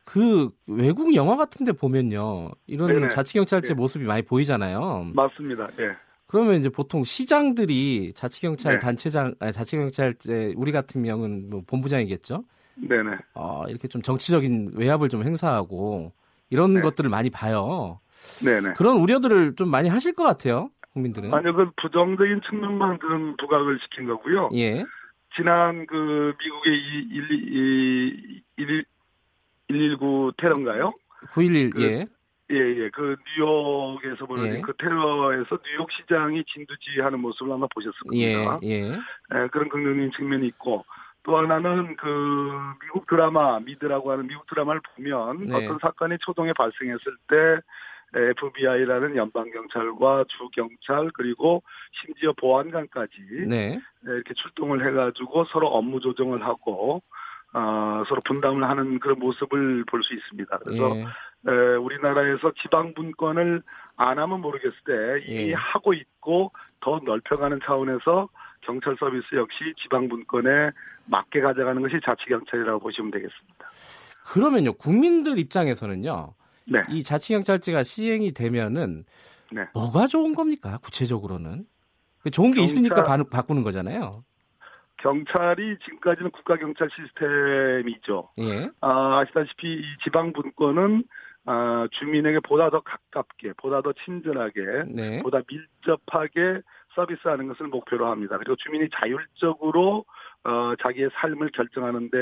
그 0.06 0.52
외국 0.68 1.16
영화 1.16 1.36
같은데 1.36 1.72
보면요, 1.72 2.52
이런 2.68 2.88
네네. 2.88 3.10
자치 3.10 3.34
경찰제 3.34 3.70
네. 3.70 3.74
모습이 3.74 4.06
많이 4.06 4.22
보이잖아요. 4.22 5.12
맞습니다. 5.14 5.68
예. 5.80 5.96
그러면 6.28 6.56
이제 6.60 6.70
보통 6.70 7.04
시장들이 7.04 8.14
자치 8.16 8.42
경찰 8.42 8.74
네. 8.74 8.80
단체장, 8.80 9.34
아니, 9.40 9.52
자치 9.52 9.76
경찰제 9.78 10.54
우리 10.56 10.72
같은 10.72 11.04
경우는 11.04 11.50
뭐 11.50 11.64
본부장이겠죠. 11.66 12.44
네네. 12.76 13.18
어, 13.34 13.64
이렇게 13.68 13.88
좀 13.88 14.02
정치적인 14.02 14.74
외압을 14.76 15.10
좀 15.10 15.24
행사하고 15.24 16.14
이런 16.50 16.76
네. 16.76 16.82
것들을 16.82 17.10
많이 17.10 17.30
봐요. 17.30 18.00
네네. 18.44 18.74
그런 18.74 18.98
우려들을 18.98 19.56
좀 19.56 19.70
많이 19.70 19.90
하실 19.90 20.14
것 20.14 20.24
같아요. 20.24 20.70
국민들은. 20.96 21.34
아니요, 21.34 21.54
그 21.54 21.72
부정적인 21.76 22.42
측면만 22.50 23.00
좀 23.02 23.36
부각을 23.38 23.78
시킨 23.82 24.08
거고요. 24.08 24.50
예. 24.56 24.84
지난 25.36 25.86
그 25.86 26.34
미국의 26.40 26.74
이 26.78 28.42
1, 28.58 28.86
119 29.68 30.32
테러인가요? 30.38 30.94
911 31.32 31.70
그- 31.72 31.82
예. 31.84 32.06
예, 32.52 32.56
예. 32.58 32.90
그 32.92 33.16
뉴욕에서 33.38 34.26
벌어진 34.28 34.56
예. 34.56 34.62
그 34.62 34.72
테러에서 34.78 35.58
뉴욕 35.66 35.92
시장이 35.92 36.44
진두지휘하는 36.46 37.20
모습을 37.20 37.52
아마 37.52 37.68
보셨을 37.74 37.98
예. 38.14 38.34
겁니다. 38.36 38.60
예. 38.64 38.92
예, 38.92 39.48
그런 39.52 39.68
긍정적인 39.68 40.12
측면이 40.16 40.48
있고 40.48 40.86
또 41.24 41.38
하나는 41.38 41.96
그 41.98 42.52
미국 42.84 43.08
드라마 43.08 43.60
미드라고 43.60 44.12
하는 44.12 44.28
미국 44.28 44.46
드라마를 44.48 44.80
보면 44.96 45.48
네. 45.48 45.56
어떤 45.56 45.80
사건이 45.82 46.18
초동에 46.22 46.54
발생했을 46.54 47.18
때 47.28 47.36
FBI라는 48.16 49.16
연방 49.18 49.52
경찰과 49.52 50.26
주 50.30 50.50
경찰 50.54 51.12
그리고 51.14 51.62
심지어 51.92 52.34
보안관까지 52.34 53.14
네. 53.48 53.80
이렇게 54.04 54.34
출동을 54.34 54.88
해가지고 54.88 55.46
서로 55.46 55.68
업무 55.68 56.00
조정을 56.00 56.44
하고 56.44 57.02
어, 57.54 58.04
서로 58.08 58.22
분담을 58.22 58.68
하는 58.70 59.00
그런 59.00 59.20
모습을 59.20 59.86
볼 59.86 60.04
수 60.04 60.14
있습니다. 60.14 60.58
그래서 60.60 60.96
예. 60.98 61.06
에, 61.48 61.76
우리나라에서 61.76 62.52
지방 62.62 62.94
분권을 62.94 63.62
안 63.96 64.20
하면 64.20 64.42
모르겠을 64.42 64.78
때 64.86 65.26
이미 65.28 65.50
예. 65.52 65.54
하고 65.54 65.94
있고 65.94 66.52
더 66.82 67.00
넓혀가는 67.04 67.60
차원에서 67.66 68.30
경찰 68.62 68.96
서비스 69.00 69.36
역시 69.36 69.74
지방 69.82 70.10
분권에 70.10 70.72
맞게 71.06 71.40
가져가는 71.42 71.82
것이 71.82 72.00
자치 72.04 72.26
경찰이라고 72.26 72.80
보시면 72.80 73.12
되겠습니다. 73.12 73.70
그러면요. 74.26 74.74
국민들 74.74 75.38
입장에서는요. 75.40 76.34
네. 76.66 76.80
이 76.90 77.04
자치경찰제가 77.04 77.84
시행이 77.84 78.34
되면은 78.34 79.06
네. 79.52 79.66
뭐가 79.74 80.08
좋은 80.08 80.34
겁니까? 80.34 80.80
구체적으로는. 80.84 81.66
그 82.20 82.32
좋은 82.32 82.50
게 82.54 82.62
경찰- 82.62 82.66
있으니까 82.66 83.04
바, 83.04 83.24
바꾸는 83.24 83.64
거잖아요. 83.64 84.12
경찰이 84.98 85.78
지금까지는 85.84 86.32
국가 86.32 86.58
경찰 86.58 86.90
시스템이죠. 86.96 88.30
예. 88.40 88.70
아, 88.82 89.20
아시다시피 89.20 89.74
이 89.74 89.84
지방 90.04 90.34
분권은 90.34 91.04
아, 91.48 91.88
주민에게 91.92 92.40
보다 92.40 92.72
더 92.72 92.80
가깝게, 92.82 93.54
보다 93.58 93.82
더 93.84 93.94
친절하게, 94.04 94.62
네. 94.92 95.22
보다 95.22 95.42
밀접하게 95.48 96.62
서비스하는 96.96 97.48
것을 97.48 97.68
목표로 97.68 98.08
합니다. 98.08 98.38
그리고 98.40 98.56
주민이 98.56 98.90
자율적으로 99.00 100.06
어, 100.46 100.76
자기의 100.82 101.10
삶을 101.14 101.50
결정하는데 101.52 102.18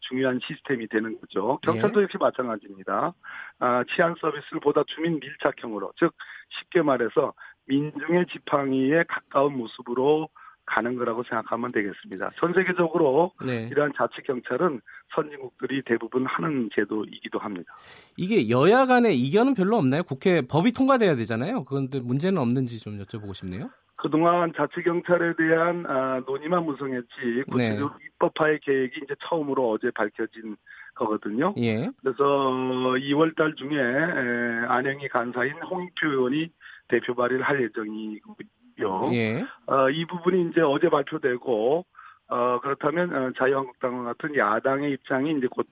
중요한 0.00 0.38
시스템이 0.46 0.86
되는 0.86 1.18
거죠. 1.20 1.58
경찰도 1.62 2.02
역시 2.02 2.16
마찬가지입니다. 2.18 3.12
아, 3.58 3.84
치안 3.94 4.14
서비스를 4.20 4.60
보다 4.60 4.84
주민 4.86 5.18
밀착형으로, 5.18 5.92
즉 5.98 6.14
쉽게 6.48 6.82
말해서 6.82 7.32
민중의 7.66 8.26
지팡이에 8.32 9.02
가까운 9.08 9.58
모습으로 9.58 10.28
가는 10.64 10.96
거라고 10.96 11.22
생각하면 11.24 11.72
되겠습니다. 11.72 12.30
전 12.36 12.52
세계적으로 12.52 13.32
네. 13.44 13.68
이러한 13.70 13.92
자치 13.96 14.20
경찰은 14.22 14.80
선진국들이 15.14 15.82
대부분 15.82 16.26
하는 16.26 16.68
제도이기도 16.74 17.38
합니다. 17.38 17.72
이게 18.16 18.48
여야 18.48 18.86
간의 18.86 19.18
이견은 19.20 19.54
별로 19.54 19.76
없나요? 19.76 20.02
국회 20.02 20.42
법이 20.42 20.72
통과돼야 20.72 21.14
되잖아요. 21.16 21.64
그런데 21.64 22.00
문제는 22.00 22.40
없는지 22.40 22.80
좀 22.80 22.98
여쭤보고 22.98 23.34
싶네요. 23.34 23.70
그동안 23.96 24.52
자치 24.54 24.82
경찰에 24.82 25.34
대한 25.36 25.84
아, 25.86 26.22
논의만 26.26 26.64
무성했지 26.64 27.44
구체적으로 27.50 27.94
입법화의 28.06 28.60
계획이 28.60 29.00
이제 29.02 29.14
처음으로 29.20 29.70
어제 29.70 29.90
밝혀진 29.90 30.56
거거든요. 30.94 31.54
예. 31.58 31.90
그래서 32.02 32.24
2월 32.24 33.36
달 33.36 33.54
중에 33.54 33.78
에, 33.78 34.66
안영희 34.68 35.08
간사인 35.08 35.54
홍익표 35.62 36.08
의원이 36.08 36.50
대표 36.88 37.14
발의를 37.14 37.42
할 37.42 37.62
예정이고요. 37.62 39.12
예. 39.12 39.44
어, 39.66 39.90
이 39.90 40.04
부분이 40.04 40.50
이제 40.50 40.60
어제 40.60 40.88
발표되고 40.88 41.84
어, 42.28 42.60
그렇다면 42.60 43.14
어, 43.14 43.32
자유한국당과 43.38 44.04
같은 44.04 44.36
야당의 44.36 44.92
입장이 44.92 45.32
이제 45.38 45.46
곧 45.50 45.66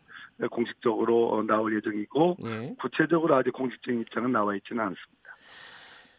공식적으로 0.51 1.33
어, 1.33 1.43
나올 1.43 1.77
예정이고 1.77 2.37
예. 2.47 2.75
구체적으로 2.79 3.35
아직 3.35 3.53
공식적인 3.53 4.01
입장은 4.03 4.33
나와 4.33 4.55
있지는 4.57 4.83
않습니다. 4.83 5.24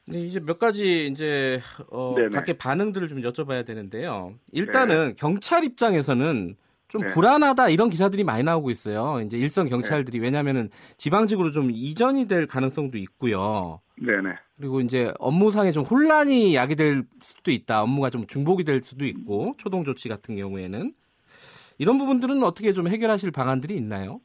네, 0.08 0.22
이제 0.22 0.40
몇 0.40 0.60
가지 0.60 1.08
이제 1.08 1.62
어, 1.92 2.14
네네. 2.16 2.30
각계 2.30 2.54
반응들을 2.54 3.08
좀 3.08 3.22
여쭤봐야 3.22 3.66
되는데요. 3.66 4.34
일단은 4.52 5.16
경찰 5.18 5.64
입장에서는 5.64 6.56
좀 6.88 7.02
네. 7.02 7.08
불안하다 7.08 7.70
이런 7.70 7.90
기사들이 7.90 8.24
많이 8.24 8.44
나오고 8.44 8.70
있어요. 8.70 9.20
이제 9.26 9.38
일선 9.38 9.68
경찰들이 9.68 10.20
왜냐하면은 10.20 10.70
지방직으로 10.98 11.52
좀 11.52 11.72
이전이 11.72 12.28
될 12.28 12.46
가능성도 12.46 12.98
있고요. 13.00 13.82
네네. 13.98 14.36
그리고 14.58 14.82
이제 14.82 15.12
업무상에 15.20 15.72
좀 15.72 15.84
혼란이 15.84 16.56
야기될 16.56 17.06
수도 17.22 17.52
있다. 17.52 17.82
업무가 17.82 18.12
좀 18.12 18.28
중복이 18.28 18.64
될 18.64 18.84
수도 18.84 19.06
있고 19.06 19.56
초동 19.58 19.84
조치 19.84 20.08
같은 20.08 20.36
경우에는 20.36 20.94
이런 21.78 21.98
부분들은 21.98 22.44
어떻게 22.44 22.72
좀 22.74 22.88
해결하실 22.88 23.32
방안들이 23.32 23.76
있나요? 23.76 24.22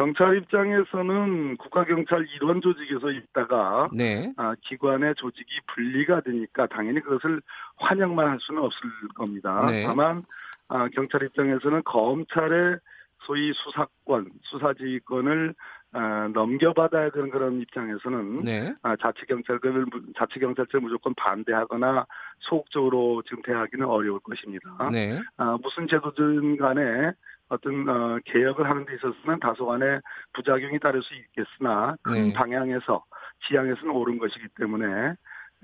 경찰 0.00 0.34
입장에서는 0.38 1.58
국가경찰 1.58 2.26
일원 2.34 2.62
조직에서 2.62 3.10
있다가 3.10 3.90
네. 3.92 4.32
아, 4.38 4.54
기관의 4.62 5.14
조직이 5.16 5.50
분리가 5.74 6.22
되니까 6.22 6.66
당연히 6.68 7.00
그것을 7.00 7.42
환영만 7.76 8.26
할 8.26 8.38
수는 8.40 8.62
없을 8.62 8.80
겁니다. 9.14 9.66
네. 9.70 9.84
다만 9.84 10.24
아, 10.68 10.88
경찰 10.94 11.22
입장에서는 11.24 11.82
검찰의 11.84 12.78
소위 13.26 13.52
수사권, 13.52 14.30
수사지휘권을 14.44 15.54
아, 15.92 16.30
넘겨받아야 16.32 17.10
되는 17.10 17.28
그런 17.28 17.60
입장에서는 17.60 18.42
네. 18.42 18.74
아, 18.82 18.96
자치경찰을 18.96 19.84
자치경찰제 20.16 20.78
무조건 20.78 21.12
반대하거나 21.14 22.06
소극적으로 22.38 23.20
지금 23.26 23.42
대하기는 23.42 23.86
어려울 23.86 24.20
것입니다. 24.20 24.88
네. 24.90 25.20
아, 25.36 25.58
무슨 25.62 25.86
제도든 25.88 26.56
간에 26.56 27.12
어떤 27.50 27.88
어, 27.88 28.18
개혁을 28.24 28.68
하는 28.68 28.86
데 28.86 28.94
있어서는 28.94 29.40
다소간의 29.40 30.00
부작용이 30.32 30.78
따를 30.78 31.02
수 31.02 31.14
있겠으나 31.14 31.96
큰 32.02 32.28
네. 32.28 32.32
방향에서 32.32 33.04
지향에서는 33.46 33.90
옳은 33.90 34.18
것이기 34.18 34.48
때문에 34.56 35.14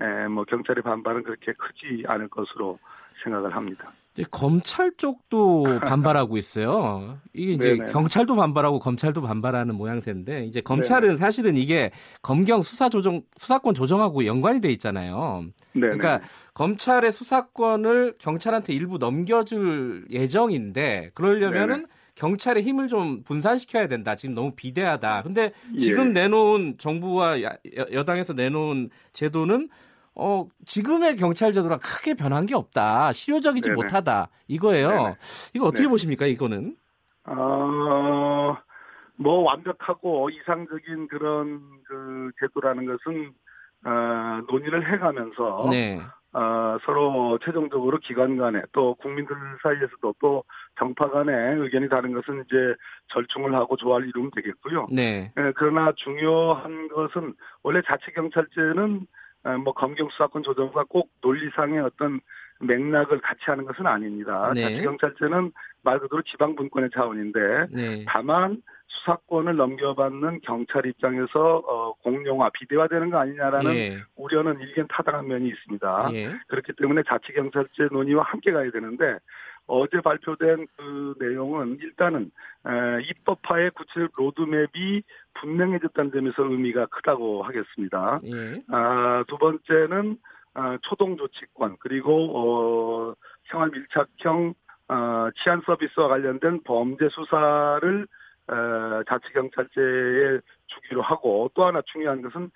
에, 0.01 0.27
뭐 0.27 0.43
경찰의 0.43 0.83
반발은 0.83 1.23
그렇게 1.23 1.53
크지 1.53 2.03
않을 2.07 2.27
것으로 2.27 2.77
생각을 3.23 3.55
합니다. 3.55 3.91
이제 4.17 4.25
검찰 4.31 4.91
쪽도 4.97 5.79
반발하고 5.85 6.37
있어요. 6.37 7.19
이게 7.33 7.53
이제 7.53 7.75
네네. 7.77 7.91
경찰도 7.91 8.35
반발하고 8.35 8.79
검찰도 8.79 9.21
반발하는 9.21 9.75
모양새인데 9.75 10.45
이제 10.45 10.59
검찰은 10.59 11.17
사실은 11.17 11.55
이게 11.55 11.91
검경 12.23 12.63
수사 12.63 12.89
조정 12.89 13.21
수사권 13.37 13.75
조정하고 13.75 14.25
연관이 14.25 14.59
돼 14.59 14.71
있잖아요. 14.71 15.45
네. 15.73 15.81
그러니까 15.81 16.21
검찰의 16.55 17.11
수사권을 17.13 18.15
경찰한테 18.17 18.73
일부 18.73 18.97
넘겨줄 18.97 20.07
예정인데 20.09 21.11
그러려면은 21.13 21.85
경찰의 22.15 22.63
힘을 22.63 22.87
좀 22.87 23.21
분산시켜야 23.23 23.87
된다. 23.87 24.15
지금 24.15 24.33
너무 24.33 24.53
비대하다. 24.55 25.21
근데 25.21 25.51
지금 25.77 26.07
예. 26.09 26.21
내놓은 26.21 26.79
정부와 26.79 27.43
야- 27.43 27.55
여- 27.77 27.85
여당에서 27.91 28.33
내놓은 28.33 28.89
제도는 29.13 29.69
어 30.19 30.47
지금의 30.65 31.15
경찰 31.15 31.51
제도랑 31.51 31.79
크게 31.79 32.15
변한 32.15 32.45
게 32.45 32.55
없다. 32.55 33.13
실효적이지 33.13 33.69
네네. 33.69 33.75
못하다. 33.75 34.29
이거예요. 34.47 34.89
네네. 34.89 35.15
이거 35.53 35.65
어떻게 35.67 35.83
네. 35.83 35.89
보십니까? 35.89 36.25
이거는? 36.25 36.75
어, 37.25 38.57
뭐 39.15 39.41
완벽하고 39.43 40.29
이상적인 40.29 41.07
그런 41.07 41.61
그 41.87 42.31
제도라는 42.39 42.85
것은 42.85 43.31
어, 43.85 44.41
논의를 44.49 44.91
해가면서 44.91 45.67
네. 45.69 45.99
어, 46.33 46.77
서로 46.83 47.37
최종적으로 47.43 47.99
기관 47.99 48.37
간에 48.37 48.61
또 48.71 48.95
국민들 48.95 49.35
사이에서도 49.63 50.15
또 50.19 50.43
정파 50.77 51.09
간에 51.09 51.31
의견이 51.55 51.89
다른 51.89 52.13
것은 52.13 52.43
이제 52.45 52.75
절충을 53.13 53.53
하고 53.55 53.75
조화를 53.75 54.07
이루면 54.07 54.31
되겠고요. 54.35 54.87
네. 54.91 55.31
예, 55.37 55.53
그러나 55.55 55.91
중요한 55.95 56.87
것은 56.89 57.33
원래 57.63 57.81
자치경찰제는 57.85 59.01
어, 59.01 59.05
뭐 59.55 59.73
검경 59.73 60.09
수사권 60.09 60.43
조정과 60.43 60.85
꼭 60.89 61.09
논리상의 61.21 61.79
어떤 61.79 62.19
맥락을 62.59 63.21
같이 63.21 63.41
하는 63.45 63.65
것은 63.65 63.85
아닙니다. 63.85 64.51
네. 64.53 64.61
자치경찰제는 64.61 65.51
말 65.83 65.99
그대로 65.99 66.21
지방 66.23 66.55
분권의 66.55 66.89
차원인데 66.93 67.67
네. 67.71 68.05
다만 68.07 68.61
수사권을 68.87 69.55
넘겨받는 69.55 70.41
경찰 70.41 70.85
입장에서 70.85 71.57
어, 71.57 71.93
공룡화 72.03 72.49
비대화되는 72.51 73.09
거 73.09 73.19
아니냐라는 73.19 73.75
예. 73.75 73.97
우려는 74.15 74.59
일견 74.59 74.87
타당한 74.87 75.27
면이 75.27 75.49
있습니다. 75.49 76.09
예. 76.13 76.31
그렇기 76.47 76.73
때문에 76.73 77.03
자치경찰제 77.07 77.89
논의와 77.91 78.23
함께 78.23 78.51
가야 78.51 78.71
되는데 78.71 79.17
어제 79.67 80.01
발표된 80.01 80.67
그 80.75 81.13
내용은 81.19 81.77
일단은 81.81 82.31
에, 82.65 83.03
입법화의 83.03 83.71
구체적 83.71 84.11
로드맵이 84.17 85.03
분명해졌다는 85.35 86.11
점에서 86.11 86.43
의미가 86.43 86.87
크다고 86.87 87.43
하겠습니다. 87.43 88.17
예. 88.25 88.63
아, 88.69 89.23
두 89.27 89.37
번째는 89.37 90.17
어, 90.55 90.77
초동 90.81 91.17
조치권 91.17 91.77
그리고 91.79 92.31
어, 92.35 93.13
생활 93.51 93.69
밀착형 93.69 94.53
어, 94.89 95.29
치안 95.35 95.61
서비스와 95.65 96.07
관련된 96.07 96.63
범죄 96.63 97.09
수사를 97.09 98.07
어, 98.47 99.03
자치경찰제에 99.07 100.39
주기로 100.67 101.01
하고 101.01 101.51
또 101.53 101.65
하나 101.65 101.81
중요한 101.85 102.21
것은 102.21 102.49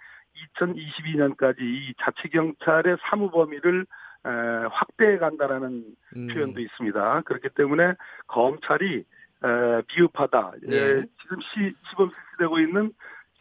2022년까지 0.55 1.59
이 1.59 1.93
자치경찰의 1.99 2.97
사무 3.01 3.29
범위를 3.29 3.85
에, 4.25 4.29
확대해 4.71 5.17
간다라는 5.17 5.83
음. 6.15 6.27
표현도 6.27 6.59
있습니다. 6.59 7.21
그렇기 7.21 7.49
때문에 7.55 7.93
검찰이 8.27 9.03
에, 9.43 9.81
비읍하다. 9.87 10.51
예. 10.69 10.75
예, 10.75 11.05
지금 11.21 11.39
시, 11.41 11.73
시범 11.89 12.11
실시되고 12.11 12.59
있는 12.59 12.91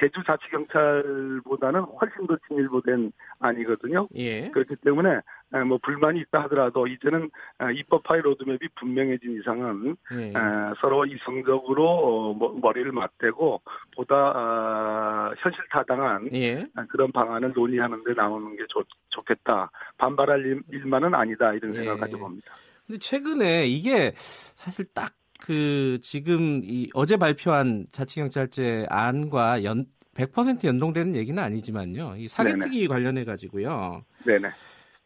제주 0.01 0.23
자치경찰보다는 0.27 1.81
훨씬 1.83 2.27
더 2.27 2.37
진일보된 2.49 3.13
안이거든요. 3.39 4.09
예. 4.17 4.49
그렇기 4.51 4.77
때문에 4.77 5.21
에, 5.53 5.59
뭐 5.65 5.79
불만이 5.83 6.21
있다 6.21 6.43
하더라도 6.45 6.87
이제는 6.87 7.25
에, 7.61 7.75
입법화의 7.75 8.23
로드맵이 8.23 8.59
분명해진 8.77 9.39
이상은 9.41 9.97
예. 10.13 10.29
에, 10.29 10.33
서로 10.81 11.05
이성적으로 11.05 11.87
어, 11.89 12.35
머- 12.35 12.53
머리를 12.61 12.91
맞대고 12.93 13.61
보다 13.95 14.17
아, 14.35 15.35
현실 15.39 15.63
타당한 15.71 16.29
예. 16.33 16.67
아, 16.75 16.87
그런 16.87 17.13
방안을 17.13 17.53
논의하는 17.55 18.03
데 18.05 18.15
나오는 18.15 18.57
게 18.57 18.65
좋, 18.69 18.85
좋겠다. 19.11 19.71
반발할 19.99 20.45
일, 20.47 20.63
일만은 20.73 21.15
아니다. 21.15 21.53
이런 21.53 21.73
예. 21.75 21.79
생각을 21.79 22.01
가지고 22.01 22.21
봅니다. 22.21 22.55
근데 22.87 22.99
최근에 22.99 23.67
이게 23.67 24.13
사실 24.17 24.87
딱 24.95 25.13
그 25.41 25.99
지금 26.03 26.61
이 26.65 26.91
어제 26.95 27.17
발표한 27.17 27.87
자치경찰제 27.93 28.87
안과 28.89 29.65
연 29.65 29.87
100% 30.15 30.65
연동되는 30.65 31.15
얘기는 31.15 31.41
아니지만요. 31.43 32.17
이 32.19 32.29
사기특위 32.29 32.89
관련해 32.89 33.25
가지고요. 33.25 34.03
네네. 34.25 34.49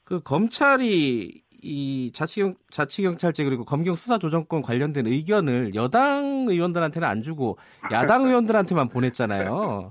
그 0.04 0.20
검찰이 0.20 1.42
이 1.62 2.10
자치경 2.12 2.56
자치경찰제 2.70 3.42
그리고 3.42 3.64
검경 3.64 3.94
수사 3.94 4.18
조정권 4.18 4.60
관련된 4.60 5.06
의견을 5.06 5.74
여당 5.74 6.44
의원들한테는 6.46 7.08
안 7.08 7.22
주고 7.22 7.58
야당 7.90 8.24
의원들한테만 8.28 8.88
보냈잖아요. 8.88 9.90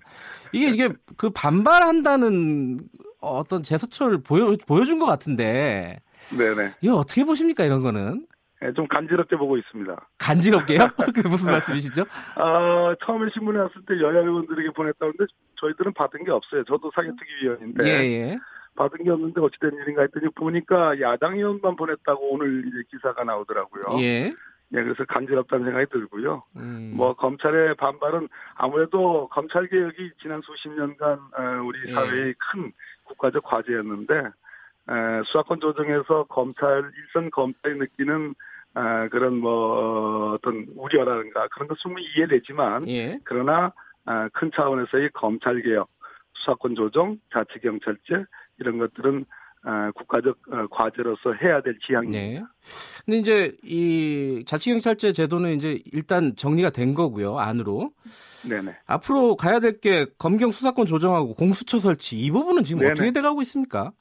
이게 0.51 0.69
이게 0.69 0.89
그 1.17 1.31
반발한다는 1.31 2.79
어떤 3.19 3.63
제스처를 3.63 4.21
보여 4.21 4.55
보여준 4.67 4.99
것 4.99 5.07
같은데 5.07 5.99
네네. 6.37 6.73
이거 6.81 6.97
어떻게 6.97 7.23
보십니까 7.23 7.63
이런 7.63 7.81
거는 7.81 8.27
예, 8.27 8.32
좀 8.71 8.87
간지럽게 8.87 9.35
보고 9.35 9.57
있습니다. 9.57 10.09
간지럽게요? 10.19 10.79
그 11.15 11.27
무슨 11.27 11.51
말씀이시죠? 11.51 12.03
아, 12.35 12.95
처음에 13.03 13.29
신문에 13.33 13.59
왔을 13.59 13.81
때 13.85 13.99
여야 13.99 14.19
의원들에게 14.19 14.69
보냈다는데 14.71 15.25
저희들은 15.59 15.93
받은 15.93 16.23
게 16.23 16.31
없어요. 16.31 16.63
저도 16.63 16.91
사기특위위원인데 16.95 17.85
예 17.85 18.29
예. 18.29 18.37
받은 18.75 19.03
게 19.03 19.11
없는데 19.11 19.41
어찌된 19.41 19.71
일인가 19.73 20.01
했더니 20.03 20.27
보니까 20.35 20.99
야당 21.01 21.35
의원만 21.35 21.75
보냈다고 21.75 22.33
오늘 22.33 22.65
이제 22.67 22.83
기사가 22.91 23.23
나오더라고요. 23.23 23.99
예. 24.01 24.33
예, 24.75 24.81
그래서 24.81 25.05
간지럽다는 25.05 25.65
생각이 25.65 25.85
들고요. 25.91 26.43
음. 26.55 26.93
뭐 26.95 27.13
검찰의 27.13 27.75
반발은 27.75 28.27
아무래도 28.55 29.27
검찰 29.29 29.67
개혁이 29.67 30.11
지난 30.21 30.41
수십 30.41 30.69
년간 30.69 31.11
어, 31.11 31.61
우리 31.63 31.79
예. 31.89 31.93
사회의 31.93 32.33
큰 32.39 32.71
국가적 33.03 33.43
과제였는데 33.43 34.15
에, 34.15 35.23
수사권 35.25 35.59
조정에서 35.59 36.25
검찰 36.27 36.91
일선 36.97 37.29
검찰이 37.29 37.77
느끼는 37.77 38.33
아, 38.75 39.07
그런 39.09 39.37
뭐 39.37 40.31
어떤 40.33 40.65
우려라든가 40.75 41.47
그런 41.49 41.67
것 41.67 41.77
충분히 41.79 42.07
이해되지만 42.15 42.87
예. 42.89 43.19
그러나 43.23 43.71
아, 44.05 44.27
큰 44.33 44.51
차원에서의 44.55 45.11
검찰 45.13 45.61
개혁, 45.61 45.89
수사권 46.33 46.75
조정, 46.75 47.17
자치 47.31 47.59
경찰제 47.61 48.25
이런 48.59 48.77
것들은 48.79 49.25
아, 49.65 49.91
국가적 49.91 50.37
어, 50.51 50.67
과제로서 50.71 51.33
해야 51.41 51.61
될 51.61 51.77
지향입니다. 51.79 52.19
네. 52.19 52.43
근데 53.05 53.17
이제 53.19 53.55
이 53.63 54.43
자치경찰제 54.45 55.13
제도는 55.13 55.53
이제 55.55 55.79
일단 55.93 56.35
정리가 56.35 56.71
된 56.71 56.93
거고요 56.93 57.37
안으로 57.39 57.91
네네. 58.49 58.75
앞으로 58.85 59.37
가야 59.37 59.59
될 59.61 59.79
게 59.79 60.05
검경 60.17 60.51
수사권 60.51 60.85
조정하고 60.85 61.33
공수처 61.35 61.79
설치 61.79 62.17
이 62.17 62.29
부분은 62.31 62.63
지금 62.63 62.79
네네. 62.79 62.91
어떻게 62.91 63.11
돼가고 63.11 63.41
있습니까? 63.43 63.91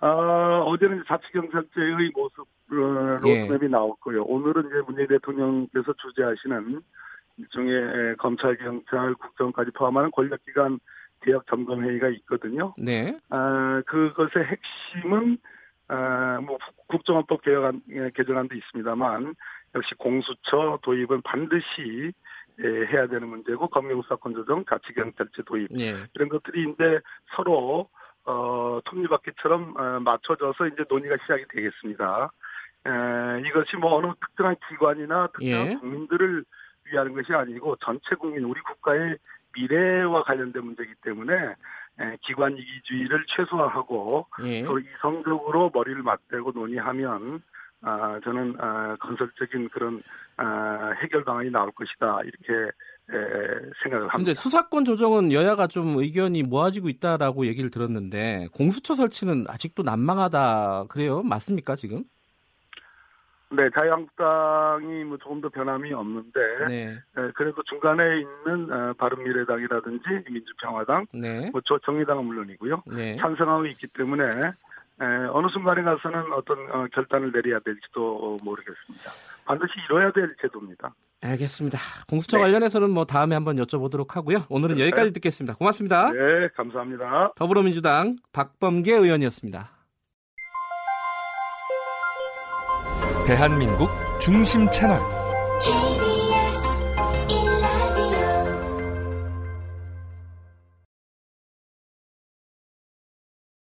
아, 0.00 0.62
어제는 0.66 0.96
이제 0.98 1.04
자치경찰제의 1.08 2.10
모습, 2.14 2.40
어, 2.40 3.18
예. 3.26 3.42
로드맵이 3.48 3.68
나왔고요. 3.70 4.24
오늘은 4.24 4.66
이제 4.68 4.80
문재인 4.86 5.08
대통령께서 5.08 5.92
주재하시는 5.94 6.80
일종의 7.36 7.74
에, 7.76 8.14
검찰, 8.16 8.56
경찰, 8.56 9.14
국정까지 9.14 9.70
포함하는 9.72 10.10
권력기관 10.10 10.78
개혁 11.22 11.46
점검 11.46 11.84
회의가 11.84 12.08
있거든요. 12.08 12.74
네. 12.78 13.18
아, 13.28 13.82
그것의 13.86 14.46
핵심은, 14.46 15.36
아, 15.88 16.40
뭐, 16.42 16.56
국- 16.58 16.86
국정원법 16.88 17.42
개혁안, 17.42 17.82
예, 17.90 18.10
개정안도 18.14 18.54
있습니다만, 18.56 19.34
역시 19.74 19.94
공수처 19.98 20.78
도입은 20.82 21.22
반드시 21.22 22.12
예, 22.62 22.66
해야 22.86 23.06
되는 23.06 23.28
문제고, 23.28 23.68
검경수사권 23.68 24.34
조정, 24.34 24.64
자치경찰제 24.68 25.42
도입, 25.46 25.68
예. 25.78 25.96
이런 26.14 26.28
것들이 26.28 26.70
이제 26.72 27.00
서로 27.34 27.88
어, 28.24 28.80
톱니바퀴처럼 28.84 29.74
어, 29.76 30.00
맞춰져서 30.00 30.68
이제 30.68 30.84
논의가 30.88 31.16
시작이 31.22 31.44
되겠습니다. 31.48 32.30
에, 32.86 33.48
이것이 33.48 33.76
뭐 33.76 33.96
어느 33.96 34.12
특정한 34.20 34.56
기관이나 34.68 35.28
특정한 35.28 35.72
예. 35.72 35.74
국민들을 35.76 36.44
위하는 36.84 37.14
것이 37.14 37.32
아니고 37.32 37.76
전체 37.76 38.14
국민, 38.16 38.44
우리 38.44 38.60
국가의 38.60 39.16
미래와 39.54 40.22
관련된 40.22 40.64
문제이기 40.64 40.94
때문에 41.02 41.34
에, 42.00 42.16
기관 42.22 42.56
이기주의를 42.56 43.24
최소화하고 43.28 44.26
예. 44.44 44.64
또 44.64 44.78
이성적으로 44.78 45.70
머리를 45.74 46.02
맞대고 46.02 46.52
논의하면 46.52 47.42
아, 47.82 48.20
저는 48.24 48.56
아, 48.58 48.96
건설적인 49.00 49.70
그런 49.70 50.02
아, 50.36 50.92
해결 51.02 51.24
방안이 51.24 51.50
나올 51.50 51.70
것이다 51.72 52.20
이렇게 52.24 52.52
에, 52.52 52.70
생각을 53.82 54.04
합니다. 54.04 54.16
근데 54.16 54.34
수사권 54.34 54.84
조정은 54.84 55.32
여야가 55.32 55.66
좀 55.66 55.96
의견이 55.98 56.42
모아지고 56.42 56.88
있다라고 56.88 57.46
얘기를 57.46 57.70
들었는데 57.70 58.48
공수처 58.52 58.94
설치는 58.94 59.46
아직도 59.48 59.82
난망하다 59.82 60.86
그래요? 60.88 61.22
맞습니까 61.22 61.76
지금? 61.76 62.04
네, 63.52 63.68
자유한국당이 63.74 65.02
뭐 65.02 65.18
조금 65.18 65.40
더 65.40 65.48
변함이 65.48 65.92
없는데, 65.92 66.40
네. 66.68 66.86
에, 66.92 67.30
그래도 67.34 67.60
중간에 67.64 68.20
있는 68.20 68.72
어, 68.72 68.92
바른미래당이라든지 68.92 70.04
민주평화당, 70.30 71.06
네. 71.12 71.50
뭐저 71.50 71.80
정의당은 71.84 72.24
물론이고요. 72.26 72.84
네. 72.94 73.16
찬성하고 73.16 73.66
있기 73.66 73.88
때문에 73.88 74.22
에, 74.22 74.50
어느 75.32 75.48
순간에 75.48 75.82
가서는 75.82 76.32
어떤 76.34 76.58
어, 76.70 76.86
결단을 76.92 77.32
내려야 77.32 77.58
될지도 77.60 78.16
어, 78.16 78.36
모르겠습니다. 78.44 79.10
반드시 79.46 79.72
이뤄야 79.88 80.12
될 80.12 80.34
제도입니다. 80.40 80.94
알겠습니다. 81.22 81.78
공수처 82.08 82.36
네. 82.36 82.44
관련해서는 82.44 82.90
뭐 82.90 83.04
다음에 83.04 83.34
한번 83.34 83.56
여쭤보도록 83.56 84.10
하고요. 84.10 84.44
오늘은 84.48 84.78
여기까지 84.78 85.12
듣겠습니다. 85.12 85.54
고맙습니다. 85.54 86.10
네, 86.12 86.48
감사합니다. 86.54 87.32
더불어민주당 87.36 88.16
박범계 88.32 88.92
의원이었습니다. 88.94 89.70
대한민국 93.26 93.90
중심 94.20 94.68
채널 94.70 95.19